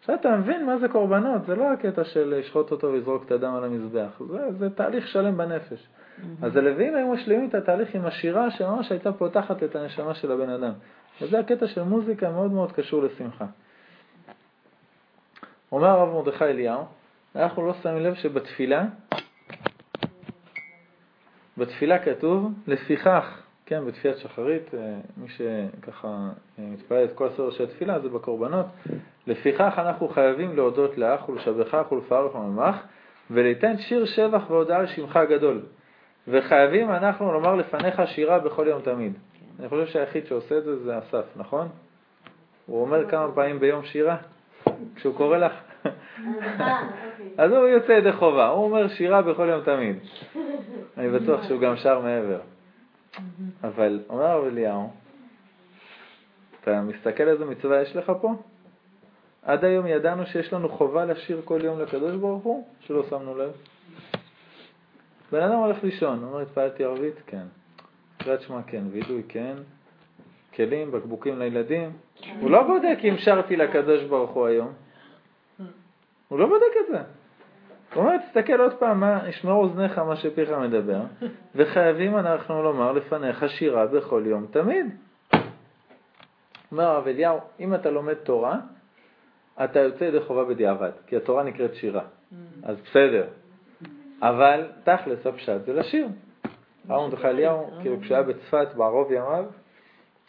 עכשיו 0.00 0.14
אתה 0.14 0.36
מבין 0.36 0.66
מה 0.66 0.78
זה 0.78 0.88
קורבנות, 0.88 1.46
זה 1.46 1.56
לא 1.56 1.72
הקטע 1.72 2.04
של 2.04 2.34
לשחוט 2.38 2.70
אותו 2.70 2.86
ולזרוק 2.86 3.24
את 3.26 3.32
הדם 3.32 3.54
על 3.54 3.64
המזבח, 3.64 4.22
זה, 4.28 4.52
זה 4.58 4.70
תהליך 4.70 5.08
שלם 5.08 5.36
בנפש. 5.36 5.88
אז 6.42 6.56
הלווים 6.56 6.94
היו 6.94 7.06
משלימים 7.06 7.48
את 7.48 7.54
התהליך 7.54 7.94
עם 7.94 8.06
השירה 8.06 8.50
שממש 8.50 8.92
הייתה 8.92 9.12
פותחת 9.12 9.62
את 9.62 9.76
הנשמה 9.76 10.14
של 10.14 10.32
הבן 10.32 10.50
אדם. 10.50 10.72
וזה 11.22 11.38
הקטע 11.38 11.66
של 11.66 11.82
מוזיקה 11.82 12.30
מאוד 12.30 12.52
מאוד 12.52 12.72
קשור 12.72 13.02
לשמחה. 13.02 13.46
אומר 15.72 15.88
הרב 15.88 16.08
מרדכי 16.08 16.44
אליהו, 16.44 16.84
אנחנו 17.36 17.66
לא 17.66 17.74
שמים 17.82 18.02
לב 18.02 18.14
שבתפילה, 18.14 18.84
בתפילה 21.60 21.98
כתוב, 21.98 22.52
לפיכך, 22.66 23.42
כן, 23.66 23.86
בתפילת 23.86 24.18
שחרית, 24.18 24.74
אה, 24.74 24.94
מי 25.16 25.26
שככה 25.28 26.08
אה, 26.58 26.64
מתפלל 26.64 27.04
את 27.04 27.12
כל 27.14 27.26
הסדר 27.26 27.50
של 27.50 27.64
התפילה 27.64 28.00
זה 28.00 28.08
בקורבנות, 28.08 28.66
לפיכך 29.26 29.74
אנחנו 29.78 30.08
חייבים 30.08 30.56
להודות 30.56 30.98
לך 30.98 31.28
ולשבחך 31.28 31.92
ולפארך 31.92 32.34
וממך, 32.34 32.76
וליתן 33.30 33.78
שיר 33.78 34.04
שבח 34.04 34.50
והודעה 34.50 34.82
לשמך 34.82 35.16
הגדול. 35.16 35.60
וחייבים 36.28 36.90
אנחנו 36.90 37.32
לומר 37.32 37.54
לפניך 37.54 38.02
שירה 38.06 38.38
בכל 38.38 38.66
יום 38.68 38.82
תמיד. 38.82 39.12
אני 39.60 39.68
חושב 39.68 39.86
שהיחיד 39.86 40.26
שעושה 40.26 40.58
את 40.58 40.64
זה 40.64 40.76
זה 40.76 40.98
אסף, 40.98 41.24
נכון? 41.36 41.68
הוא 42.66 42.82
אומר 42.82 43.10
כמה 43.10 43.32
פעמים 43.34 43.60
ביום 43.60 43.84
שירה, 43.84 44.16
כשהוא 44.94 45.14
קורא 45.16 45.38
לך. 45.38 45.52
אז 47.38 47.52
הוא 47.52 47.66
יוצא 47.68 47.92
ידי 47.92 48.12
חובה, 48.12 48.48
הוא 48.48 48.64
אומר 48.64 48.88
שירה 48.88 49.22
בכל 49.22 49.48
יום 49.50 49.64
תמיד. 49.64 49.96
אני 50.96 51.10
בטוח 51.10 51.42
שהוא 51.48 51.60
גם 51.60 51.76
שר 51.76 52.00
מעבר. 52.00 52.40
אבל 53.64 54.00
אומר 54.08 54.24
הרב 54.24 54.44
אליהו, 54.44 54.90
אתה 56.60 56.82
מסתכל 56.82 57.28
איזה 57.28 57.44
מצווה 57.44 57.82
יש 57.82 57.96
לך 57.96 58.12
פה? 58.20 58.34
עד 59.42 59.64
היום 59.64 59.86
ידענו 59.86 60.26
שיש 60.26 60.52
לנו 60.52 60.68
חובה 60.68 61.04
לשיר 61.04 61.40
כל 61.44 61.60
יום 61.64 61.80
לקדוש 61.80 62.16
ברוך 62.16 62.42
הוא, 62.42 62.66
שלא 62.80 63.04
שמנו 63.10 63.38
לב. 63.38 63.50
בן 65.32 65.42
אדם 65.42 65.58
הולך 65.58 65.84
לישון, 65.84 66.18
הוא 66.18 66.28
אומר, 66.28 66.40
התפללתי 66.40 66.84
ערבית? 66.84 67.14
כן. 67.26 67.44
קריאת 68.18 68.40
שמע 68.40 68.62
כן, 68.62 68.82
וידוי 68.90 69.22
כן, 69.28 69.54
כלים, 70.54 70.90
בקבוקים 70.90 71.38
לילדים. 71.38 71.92
הוא 72.40 72.50
לא 72.50 72.62
בודק 72.62 72.98
אם 73.04 73.14
שרתי 73.18 73.56
לקדוש 73.56 74.04
ברוך 74.04 74.30
הוא 74.30 74.46
היום. 74.46 74.72
הוא 76.30 76.38
לא 76.38 76.46
בודק 76.46 76.72
את 76.80 76.86
זה. 76.90 76.98
הוא 77.94 78.04
אומר, 78.04 78.16
תסתכל 78.18 78.60
עוד 78.60 78.74
פעם, 78.74 79.00
מה, 79.00 79.20
אוזניך 79.44 79.98
מה 79.98 80.16
שפיך 80.16 80.50
מדבר, 80.50 81.00
וחייבים 81.54 82.16
אנחנו 82.16 82.62
לומר 82.62 82.92
לפניך 82.92 83.48
שירה 83.48 83.86
בכל 83.86 84.22
יום 84.26 84.46
תמיד. 84.50 84.86
אומר 86.72 86.84
הרב 86.84 87.06
אליהו, 87.06 87.38
אם 87.60 87.74
אתה 87.74 87.90
לומד 87.90 88.14
תורה, 88.14 88.58
אתה 89.64 89.80
יוצא 89.80 90.04
ידי 90.04 90.20
חובה 90.20 90.44
בדיעבד, 90.44 90.90
כי 91.06 91.16
התורה 91.16 91.42
נקראת 91.42 91.74
שירה. 91.74 92.02
אז 92.62 92.76
בסדר. 92.80 93.26
אבל 94.22 94.68
תכלס 94.84 95.26
הפשט 95.26 95.64
זה 95.66 95.72
לשיר. 95.72 96.08
הרב 96.88 97.08
מרדכי 97.08 97.26
אליהו, 97.26 97.70
כאילו 97.82 98.00
כשהיה 98.00 98.22
בצפת 98.22 98.68
בערוב 98.76 99.12
ימיו, 99.12 99.44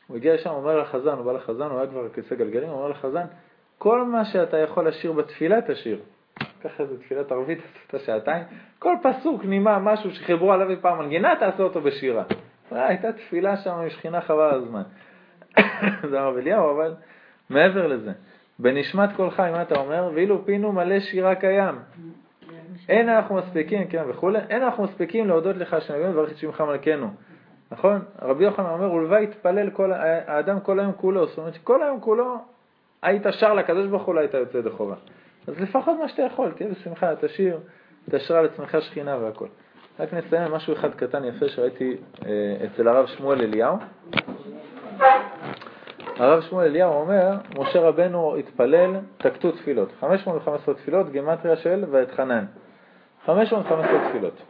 הוא 0.08 0.18
הגיע 0.18 0.34
לשם, 0.34 0.49
אומר 0.49 0.82
לחזן, 0.82 1.18
הוא 1.18 1.26
בא 1.26 1.32
לחזן, 1.32 1.66
הוא 1.66 1.78
היה 1.78 1.88
כבר 1.88 2.10
כיסא 2.10 2.36
גלגלים, 2.36 2.70
הוא 2.70 2.78
אומר 2.78 2.88
לחזן, 2.88 3.26
כל 3.84 4.03
מה 4.03 4.25
שאתה 4.25 4.57
יכול 4.57 4.88
לשיר 4.88 5.11
בתפילה 5.11 5.61
תשיר. 5.61 5.99
ככה 6.63 6.86
זה 6.86 6.99
תפילת 6.99 7.32
ערבית, 7.32 7.59
עשית 7.63 8.05
שעתיים, 8.05 8.43
כל 8.79 8.95
פסוק, 9.03 9.45
נימה, 9.45 9.79
משהו 9.79 10.11
שחיברו 10.11 10.53
עליו 10.53 10.82
פעם 10.82 10.99
מנגינה, 10.99 11.36
תעשה 11.39 11.63
אותו 11.63 11.82
בשירה. 11.82 12.23
הייתה 12.71 13.13
תפילה 13.13 13.57
שם 13.57 13.71
עם 13.71 13.89
שכינה 13.89 14.21
חבל 14.21 14.43
על 14.43 14.63
הזמן. 14.63 14.82
זה 16.09 16.19
הרב 16.19 16.38
אליהו, 16.38 16.71
אבל 16.71 16.93
מעבר 17.49 17.88
לזה, 17.88 18.11
בנשמת 18.59 19.09
כל 19.15 19.29
חי, 19.29 19.49
מה 19.51 19.61
אתה 19.61 19.79
אומר? 19.79 20.11
ואילו 20.13 20.45
פינו 20.45 20.71
מלא 20.71 20.99
שירה 20.99 21.36
קיים. 21.36 21.75
אין 22.89 23.09
אנחנו 23.09 23.36
מספיקים, 23.36 23.88
כן, 23.88 24.03
וכולי, 24.07 24.39
אין 24.49 24.61
אנחנו 24.61 24.84
מספיקים 24.84 25.27
להודות 25.27 25.55
לך 25.55 25.75
אלוהים 25.89 26.11
ולברך 26.11 26.32
את 26.32 26.38
שמך 26.38 26.61
מלכנו. 26.61 27.07
נכון? 27.71 28.01
רבי 28.21 28.43
יוחנן 28.43 28.69
אומר, 28.69 28.91
ולוואי 28.91 29.23
יתפלל 29.23 29.69
כל, 29.69 29.91
האדם 30.27 30.59
כל 30.59 30.79
היום 30.79 30.91
כולו, 30.91 31.27
זאת 31.27 31.38
אומרת 31.38 31.53
שכל 31.53 31.84
היום 31.84 31.99
כולו 31.99 32.51
היית 33.02 33.24
שר 33.32 33.54
לקדוש 33.54 33.88
ברוך 33.88 34.04
הוא, 34.04 34.16
לא 34.16 34.20
היית 34.20 34.34
יוצא 34.34 34.58
ידי 34.58 34.70
חובה. 34.70 34.95
אז 35.47 35.60
לפחות 35.60 35.99
מה 35.99 36.10
שאתה 36.10 36.22
יכול, 36.22 36.52
תהיה 36.52 36.70
בשמחה, 36.70 37.16
תשיר, 37.16 37.60
תשרה 38.10 38.39
על 38.39 38.45
עצמך 38.45 38.78
שכינה 38.82 39.18
והכל. 39.18 39.47
רק 39.99 40.14
נסיים 40.14 40.52
משהו 40.52 40.74
אחד 40.74 40.93
קטן 40.95 41.24
יפה 41.24 41.49
שראיתי 41.49 41.97
אה, 42.26 42.56
אצל 42.66 42.88
הרב 42.88 43.06
שמואל 43.06 43.41
אליהו. 43.41 43.78
הרב 46.18 46.41
שמואל 46.41 46.66
אליהו 46.66 46.93
אומר, 46.93 47.32
משה 47.58 47.80
רבנו 47.80 48.36
התפלל, 48.36 48.95
תקטו 49.18 49.52
תפילות. 49.52 49.89
515 49.99 50.76
תפילות, 50.76 51.12
גימטריה 51.12 51.56
של 51.56 51.86
ואתחנן. 51.91 52.45
515 53.26 54.10
תפילות. 54.10 54.41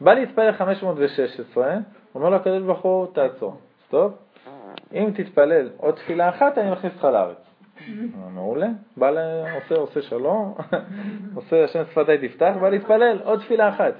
בא 0.00 0.14
להתפלל 0.14 0.52
516, 0.52 1.74
אומר 2.14 2.28
לו 2.28 2.36
הקדוש 2.36 2.62
ברוך 2.62 2.80
הוא, 2.80 3.06
תעצור. 3.12 3.56
טוב? 3.88 4.16
אם 4.92 5.10
תתפלל 5.14 5.70
עוד 5.76 5.94
תפילה 5.94 6.28
אחת, 6.28 6.58
אני 6.58 6.70
מכניס 6.70 6.92
אותך 6.92 7.04
לארץ. 7.04 7.45
מעולה, 8.34 8.66
בא 8.96 9.10
ל... 9.10 9.18
עושה, 9.54 9.74
עושה 9.74 10.02
שלום, 10.02 10.54
עושה 11.36 11.64
השם 11.64 11.84
שפתי 11.90 12.28
תפתח, 12.28 12.54
בא 12.60 12.68
להתפלל, 12.68 13.18
עוד 13.24 13.40
תפילה 13.40 13.68
אחת. 13.68 13.94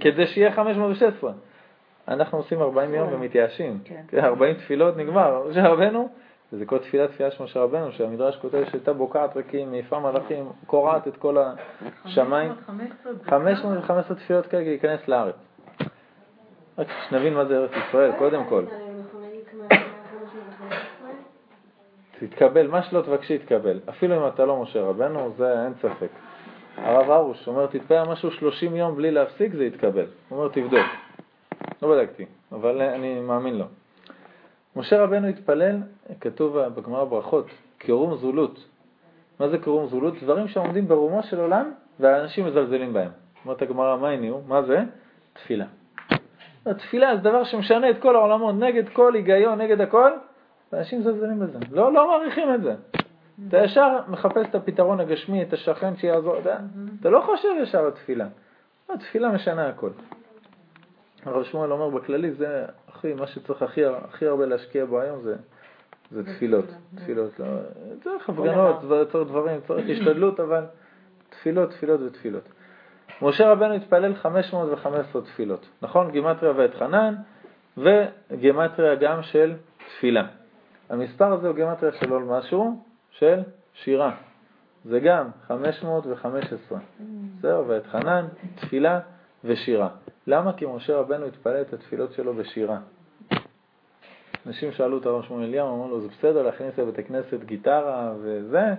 כדי 0.00 0.26
שיהיה 0.26 0.52
516. 0.52 1.32
אנחנו 2.08 2.38
עושים 2.38 2.60
40 2.60 2.94
יום 2.94 3.08
ומתייאשים. 3.12 3.78
40 4.18 4.54
כן. 4.54 4.60
תפילות 4.60 4.96
נגמר. 4.96 5.42
משה 5.50 5.68
רבנו, 5.68 6.08
וזה 6.52 6.66
כל 6.66 6.78
תפילת 6.78 7.10
תפילה 7.10 7.30
של 7.30 7.44
משה 7.44 7.60
רבנו, 7.60 7.92
שהמדרש 7.92 8.36
כותב 8.36 8.64
שהייתה 8.70 8.92
בוקעת 8.92 9.36
רקים, 9.36 9.70
מעיפה 9.70 9.98
מלאכים, 9.98 10.48
קורעת 10.66 11.08
את 11.08 11.16
כל 11.16 11.36
השמיים. 12.04 12.52
515 13.26 14.16
תפילות 14.16 14.46
כאלה 14.46 14.62
להיכנס 14.62 15.08
לארץ. 15.08 15.34
רק 16.78 16.86
שנבין 17.08 17.34
מה 17.34 17.44
זה 17.44 17.56
ארץ 17.56 17.70
ישראל, 17.88 18.12
קודם 18.18 18.44
כל. 18.44 18.64
תתקבל, 22.20 22.66
מה 22.66 22.82
שלא 22.82 23.02
תבקשי 23.02 23.34
יתקבל. 23.34 23.80
אפילו 23.88 24.16
אם 24.16 24.28
אתה 24.28 24.44
לא 24.44 24.62
משה 24.62 24.82
רבנו, 24.82 25.32
זה 25.36 25.64
אין 25.64 25.74
ספק. 25.74 26.08
הרב 26.76 27.10
ארוש 27.10 27.48
אומר, 27.48 27.66
תתפלל 27.66 28.08
משהו 28.08 28.30
30 28.30 28.76
יום 28.76 28.96
בלי 28.96 29.10
להפסיק, 29.10 29.54
זה 29.54 29.64
יתקבל. 29.64 30.06
הוא 30.28 30.38
אומר, 30.38 30.48
תבדוק. 30.48 30.86
לא 31.82 31.96
בדקתי, 31.96 32.26
אבל 32.52 32.82
אני 32.82 33.20
מאמין 33.20 33.58
לו. 33.58 33.64
משה 34.76 35.02
רבנו 35.02 35.26
התפלל, 35.26 35.76
כתוב 36.20 36.58
בגמרא 36.58 37.04
ברכות, 37.04 37.46
קירום 37.78 38.16
זולות. 38.16 38.66
מה 39.40 39.48
זה 39.48 39.58
קירום 39.58 39.86
זולות? 39.86 40.14
דברים 40.22 40.48
שעומדים 40.48 40.88
ברומו 40.88 41.22
של 41.22 41.40
עולם 41.40 41.72
והאנשים 42.00 42.46
מזלזלים 42.46 42.92
בהם. 42.92 43.10
אומרת 43.44 43.62
הגמרא, 43.62 43.96
מה 43.96 44.08
הניעו? 44.08 44.42
מה 44.48 44.62
זה? 44.62 44.82
תפילה. 45.32 45.66
התפילה 46.66 47.16
זה 47.16 47.22
דבר 47.22 47.44
שמשנה 47.44 47.90
את 47.90 47.96
כל 48.02 48.16
העולמות, 48.16 48.54
נגד 48.54 48.88
כל 48.88 49.14
היגיון, 49.14 49.60
נגד 49.60 49.80
הכל, 49.80 50.10
ואנשים 50.72 51.00
מזלזלים 51.00 51.40
בזה. 51.40 51.58
לא, 51.70 51.92
לא 51.92 52.08
מעריכים 52.08 52.54
את 52.54 52.62
זה. 52.62 52.74
אתה 53.48 53.58
ישר 53.58 53.98
מחפש 54.08 54.46
את 54.50 54.54
הפתרון 54.54 55.00
הגשמי, 55.00 55.42
את 55.42 55.52
השכן 55.52 55.96
שיעזור, 55.96 56.38
אתה, 56.38 56.56
אתה 57.00 57.10
לא 57.10 57.20
חושב 57.20 57.48
ישר 57.62 57.78
על 57.84 57.90
תפילה. 57.90 58.26
התפילה 58.88 59.28
משנה 59.28 59.68
הכל. 59.68 59.90
הרב 61.24 61.44
שמואל 61.44 61.72
אומר 61.72 61.88
בכללי, 61.90 62.32
זה 62.32 62.64
הכי, 62.88 63.14
מה 63.14 63.26
שצריך 63.26 63.62
הכי, 63.62 63.84
הכי 63.86 64.26
הרבה 64.26 64.46
להשקיע 64.46 64.84
בו 64.84 65.00
היום 65.00 65.22
זה, 65.22 65.36
זה 66.10 66.24
תפילות. 66.24 66.64
תפילות, 66.94 67.40
לא, 67.40 67.46
צריך 68.02 68.28
הפגנות, 68.28 68.76
צריך 69.12 69.28
דברים, 69.28 69.60
צריך 69.66 69.86
השתדלות, 69.90 70.40
אבל 70.40 70.64
תפילות, 71.30 71.70
תפילות 71.70 72.00
ותפילות. 72.00 72.48
משה 73.22 73.52
רבנו 73.52 73.74
התפלל 73.74 74.14
515 74.14 75.22
תפילות, 75.22 75.66
נכון? 75.82 76.10
גימטריה 76.10 76.52
ואת 76.56 76.74
חנן, 76.74 77.14
וגימטריה 77.78 78.94
גם 78.94 79.22
של 79.22 79.54
תפילה. 79.88 80.26
המספר 80.90 81.32
הזה 81.32 81.48
הוא 81.48 81.56
גימטריה 81.56 81.92
של 81.92 82.12
עוד 82.12 82.22
משהו, 82.22 82.84
של 83.10 83.42
שירה. 83.74 84.14
זה 84.84 85.00
גם 85.00 85.28
515. 85.46 86.78
זהו, 87.40 87.68
ואת 87.68 87.86
חנן, 87.86 88.26
תפילה 88.54 89.00
ושירה. 89.44 89.88
למה? 90.26 90.52
כי 90.52 90.66
משה 90.66 90.96
רבנו 90.96 91.26
התפלל 91.26 91.60
את 91.60 91.72
התפילות 91.72 92.12
שלו 92.12 92.34
בשירה. 92.34 92.78
אנשים 94.46 94.72
שאלו 94.72 94.98
את 94.98 95.06
הרב 95.06 95.22
שמואל 95.22 95.44
אליהו, 95.44 95.68
אמרו 95.68 95.88
לו, 95.88 96.00
זה 96.00 96.08
בסדר 96.08 96.42
להכניס 96.42 96.78
לבית 96.78 96.98
הכנסת 96.98 97.44
גיטרה 97.44 98.12
וזה? 98.20 98.74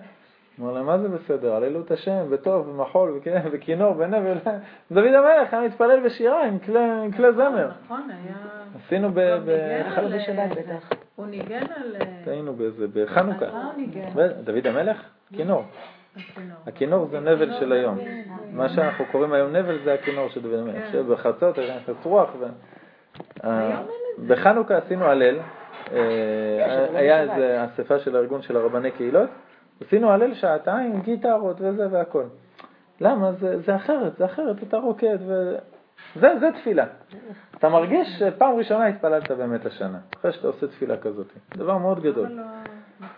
אמר 0.59 0.71
להם, 0.71 0.85
מה 0.85 0.97
זה 0.97 1.07
בסדר? 1.07 1.55
הללו 1.55 1.81
את 1.81 1.91
השם, 1.91 2.29
בטוב, 2.31 2.69
במחול, 2.69 3.21
בכינור, 3.53 3.93
בנבל. 3.93 4.37
דוד 4.91 5.13
המלך 5.13 5.53
היה 5.53 5.61
מתפלל 5.61 6.05
בשירה 6.05 6.47
עם 6.47 6.59
כלי 7.15 7.33
זמר. 7.33 7.71
נכון, 7.85 8.09
היה... 8.09 8.35
עשינו 8.85 9.09
ב... 9.13 9.19
בשבת 10.15 10.57
בטח. 10.57 11.00
הוא 11.15 11.25
ניגן 11.27 11.65
על... 11.75 11.95
אה, 12.01 12.31
היינו 12.31 12.53
באיזה, 12.53 12.85
בחנוכה. 12.93 13.51
מה 13.51 13.65
הוא 13.65 13.73
ניגן? 13.77 14.09
דוד 14.43 14.67
המלך? 14.67 14.97
כינור. 15.33 15.63
הכינור 16.67 17.07
זה 17.11 17.19
נבל 17.19 17.59
של 17.59 17.71
היום. 17.71 17.97
מה 18.51 18.69
שאנחנו 18.69 19.05
קוראים 19.11 19.33
היום 19.33 19.55
נבל 19.55 19.83
זה 19.83 19.93
הכינור 19.93 20.29
של 20.29 20.41
דוד 20.41 20.59
המלך. 20.59 20.75
כן. 20.75 20.89
שבחצות 20.91 21.57
היה 21.57 21.77
נכנס 21.77 21.95
רוח. 22.03 22.29
בחנוכה 24.27 24.77
עשינו 24.77 25.05
הלל. 25.05 25.39
אה, 25.91 26.87
היה 26.93 27.21
איזה 27.21 27.65
אספה 27.65 27.99
של 27.99 28.15
הארגון 28.15 28.41
של 28.41 28.57
הרבני 28.57 28.91
קהילות. 28.91 29.29
עשינו 29.87 30.11
הלל 30.11 30.33
שעתיים 30.33 31.01
גיטרות 31.01 31.57
וזה 31.59 31.87
והכל. 31.91 32.23
למה? 33.01 33.31
זה, 33.31 33.59
זה 33.59 33.75
אחרת, 33.75 34.17
זה 34.17 34.25
אחרת, 34.25 34.55
אתה 34.67 34.77
רוקד 34.77 35.17
ו... 35.27 35.55
זה, 36.15 36.29
זה 36.39 36.49
תפילה. 36.59 36.85
אתה 37.57 37.69
מרגיש 37.69 38.07
שפעם 38.19 38.55
ראשונה 38.57 38.85
התפללת 38.85 39.31
באמת 39.31 39.65
השנה, 39.65 39.97
אחרי 40.19 40.31
שאתה 40.31 40.47
עושה 40.47 40.67
תפילה 40.67 40.97
כזאת. 40.97 41.27
דבר 41.57 41.77
מאוד 41.77 42.03
גדול. 42.03 42.27
לא- 42.27 42.43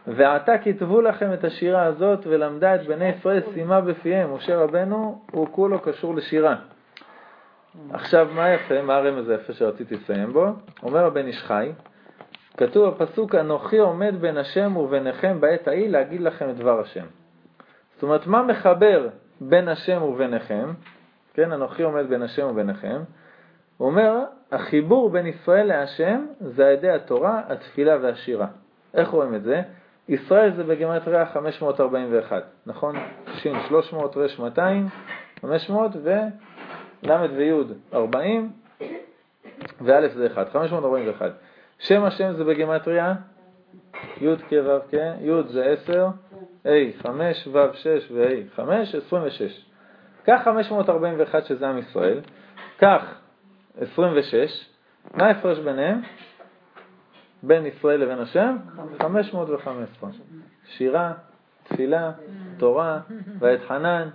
ועתה 0.08 0.58
כתבו 0.58 1.02
לכם 1.02 1.34
את 1.34 1.44
השירה 1.44 1.84
הזאת 1.84 2.28
ולמדה 2.28 2.76
את 2.76 2.88
בני 2.88 3.10
ישראל 3.10 3.42
שימה 3.54 3.82
בפיהם. 3.82 4.34
משה 4.34 4.58
רבנו 4.58 5.22
הוא 5.32 5.48
כולו 5.52 5.80
קשור 5.80 6.16
לשירה. 6.16 6.56
עכשיו, 7.94 8.28
מה 8.36 8.50
יפה, 8.50 8.82
מה 8.82 8.96
הרמז 8.96 9.30
היפה 9.30 9.54
שרציתי 9.54 9.96
לסיים 9.96 10.34
בו? 10.34 10.46
אומר 10.84 11.06
הבן 11.06 11.26
איש 11.28 11.44
חי, 11.44 11.72
כתוב 12.58 12.90
בפסוק, 12.90 13.36
אנוכי 13.36 13.78
עומד 13.78 14.16
בין 14.22 14.38
השם 14.38 14.78
וביניכם 14.78 15.42
בעת 15.42 15.68
ההיא 15.68 15.90
להגיד 15.90 16.22
לכם 16.22 16.50
את 16.50 16.56
דבר 16.56 16.80
השם. 16.80 17.06
זאת 17.94 18.04
אומרת, 18.04 18.28
מה 18.28 18.44
מחבר 18.44 19.08
בין 19.42 19.68
השם 19.68 20.02
וביניכם? 20.02 20.74
כן, 21.34 21.52
אנוכי 21.52 21.84
עומד 21.84 22.10
בין 22.10 22.22
השם 22.22 22.48
וביניכם. 22.48 23.02
הוא 23.78 23.88
אומר, 23.88 24.24
החיבור 24.52 25.10
בין 25.10 25.28
ישראל 25.28 25.68
להשם 25.68 26.26
זה 26.40 26.68
על 26.68 26.74
ידי 26.74 26.90
התורה, 26.90 27.42
התפילה 27.48 27.98
והשירה. 28.02 28.48
איך 28.94 29.10
רואים 29.10 29.36
את 29.36 29.44
זה? 29.44 29.62
ישראל 30.10 30.54
זה 30.56 30.64
בגימטריה 30.64 31.26
541, 31.26 32.44
נכון? 32.66 32.96
שין 33.34 33.56
300, 33.68 34.18
רש 34.18 34.40
200, 34.40 34.88
500 35.42 35.92
ול' 36.04 37.32
וי' 37.38 37.52
40 37.94 38.52
וא' 39.82 40.08
זה 40.08 40.28
1, 40.28 40.50
541. 40.50 41.32
שם 41.80 42.04
השם 42.04 42.34
זה 42.34 42.44
בגימטריה 42.44 43.14
י' 44.22 44.36
כ' 44.50 44.54
ו' 44.66 44.80
כ', 44.92 44.94
י' 45.22 45.44
זה 45.48 45.66
10, 45.66 46.08
ה' 46.66 46.70
5, 47.04 47.48
ו' 47.52 47.74
6 47.74 48.12
וה' 48.12 48.56
5, 48.56 48.96
26. 48.96 49.73
קח 50.24 50.42
541 50.46 51.46
שזה 51.46 51.70
עם 51.70 51.78
ישראל, 51.78 52.20
קח 52.78 53.02
26, 53.78 54.70
מה 55.14 55.26
ההפרש 55.26 55.60
ביניהם? 55.60 56.02
בין 57.44 57.66
ישראל 57.66 58.00
לבין 58.02 58.20
השם? 58.20 58.58
515. 59.00 60.10
שירה, 60.66 61.14
תפילה, 61.64 62.12
תורה, 62.58 63.00
ואת 63.40 63.60
חנן, 63.68 64.10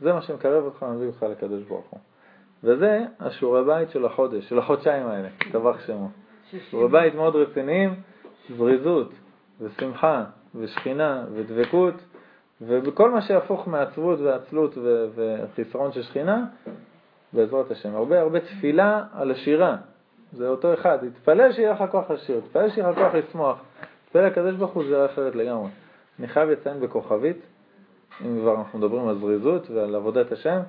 זה 0.00 0.12
מה 0.12 0.22
שמקרב 0.22 0.64
אותך 0.64 0.82
ומביא 0.82 1.06
אותך 1.06 1.22
לקדוש 1.22 1.62
ברוך 1.62 1.86
הוא. 1.90 2.00
וזה 2.64 3.04
השיעורי 3.20 3.64
בית 3.64 3.90
של 3.90 4.04
החודש, 4.06 4.48
של 4.48 4.58
החודשיים 4.58 5.06
האלה, 5.06 5.28
טבח 5.52 5.86
שמו. 5.86 6.08
שיעורי 6.70 6.88
בית 6.88 7.14
מאוד 7.14 7.36
רציניים, 7.36 7.94
זריזות 8.56 9.12
ושמחה 9.60 10.24
ושכינה 10.54 11.24
ודבקות, 11.34 11.94
ובכל 12.60 13.10
מה 13.10 13.22
שיהפוך 13.22 13.68
מעצבות 13.68 14.20
ועצלות 14.20 14.78
ו- 14.78 15.06
וחיסרון 15.14 15.92
של 15.92 16.02
שכינה, 16.02 16.44
בעזרת 17.32 17.70
השם. 17.70 17.94
הרבה 17.94 18.20
הרבה 18.20 18.40
תפילה 18.40 19.04
על 19.12 19.30
השירה, 19.30 19.76
זה 20.32 20.48
אותו 20.48 20.74
אחד. 20.74 20.98
תתפלל 21.08 21.52
שיהיה 21.52 21.72
לך 21.72 21.84
כוח 21.90 22.10
לשיר, 22.10 22.40
תתפלל 22.40 22.70
שיהיה 22.70 22.90
לך 22.90 22.98
כוח 22.98 23.14
לשמוח. 23.14 23.62
תתפלל 24.04 24.26
לקדוש 24.26 24.54
ברוך 24.54 24.72
הוא 24.72 24.84
זה 24.88 25.06
אחרת 25.06 25.34
לגמרי. 25.34 25.68
אני 26.18 26.28
חייב 26.28 26.50
לציין 26.50 26.80
בכוכבית, 26.80 27.36
אם 28.20 28.38
כבר 28.40 28.58
אנחנו 28.58 28.78
מדברים 28.78 29.08
על 29.08 29.18
זריזות 29.18 29.70
ועל 29.70 29.94
עבודת 29.94 30.32
השם, 30.32 30.60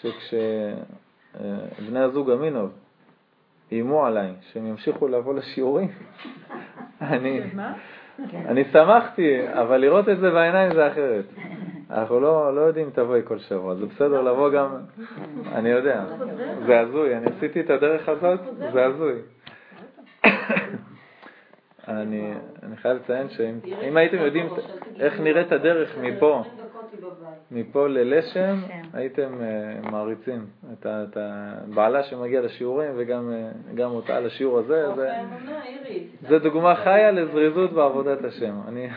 שכשבני 0.00 2.00
הזוג 2.00 2.30
אמינוב 2.30 2.70
איימו 3.72 4.06
עליי 4.06 4.34
שהם 4.40 4.66
ימשיכו 4.66 5.08
לבוא 5.08 5.34
לשיעורים, 5.34 5.88
אני, 7.00 7.40
אני 8.50 8.64
שמחתי, 8.72 9.38
אבל 9.52 9.76
לראות 9.76 10.08
את 10.08 10.18
זה 10.18 10.30
בעיניים 10.30 10.74
זה 10.74 10.88
אחרת. 10.88 11.24
אנחנו 11.90 12.20
לא, 12.20 12.56
לא 12.56 12.60
יודעים 12.60 12.86
אם 12.86 12.92
תבואי 12.92 13.20
כל 13.24 13.38
שבוע, 13.38 13.74
זה 13.74 13.86
בסדר 13.86 14.22
לבוא 14.22 14.50
גם, 14.50 14.76
אני 15.52 15.68
יודע, 15.68 16.04
זה 16.66 16.80
הזוי, 16.80 17.16
אני 17.16 17.26
עשיתי 17.36 17.60
את 17.60 17.70
הדרך 17.70 18.08
הזאת, 18.08 18.40
זה 18.72 18.84
הזוי. 18.84 19.14
אני, 21.88 22.32
אני 22.62 22.76
חייב 22.76 22.96
לציין 22.96 23.28
שאם 23.28 23.96
הייתם 23.96 24.16
יודעים 24.16 24.46
איך 25.00 25.20
נראית 25.20 25.52
הדרך 25.52 25.98
מפה, 25.98 26.44
מפה 27.50 27.88
ללשם, 27.88 28.56
הייתם 28.92 29.32
uh, 29.34 29.90
מעריצים 29.90 30.46
את, 30.72 31.16
הבעלה 31.16 32.02
שמגיע 32.02 32.40
לשיעורים 32.40 32.92
וגם 32.96 33.32
uh, 33.78 33.82
אותה 33.82 34.20
לשיעור 34.20 34.58
הזה. 34.58 34.86
זה, 34.96 35.10
זה 36.28 36.38
דוגמה 36.38 36.74
חיה 36.74 37.10
לזריזות 37.10 37.72
בעבודת 37.72 38.24
השם. 38.24 38.54
אני 38.68 38.88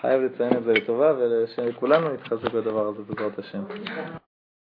חייב 0.00 0.22
לציין 0.22 0.56
את 0.56 0.64
זה 0.64 0.72
לטובה 0.72 1.12
ושכולנו 1.18 2.12
נתחזק 2.12 2.52
בדבר 2.52 2.86
הזה 2.86 3.02
בעזרת 3.02 3.38
השם. 3.38 3.62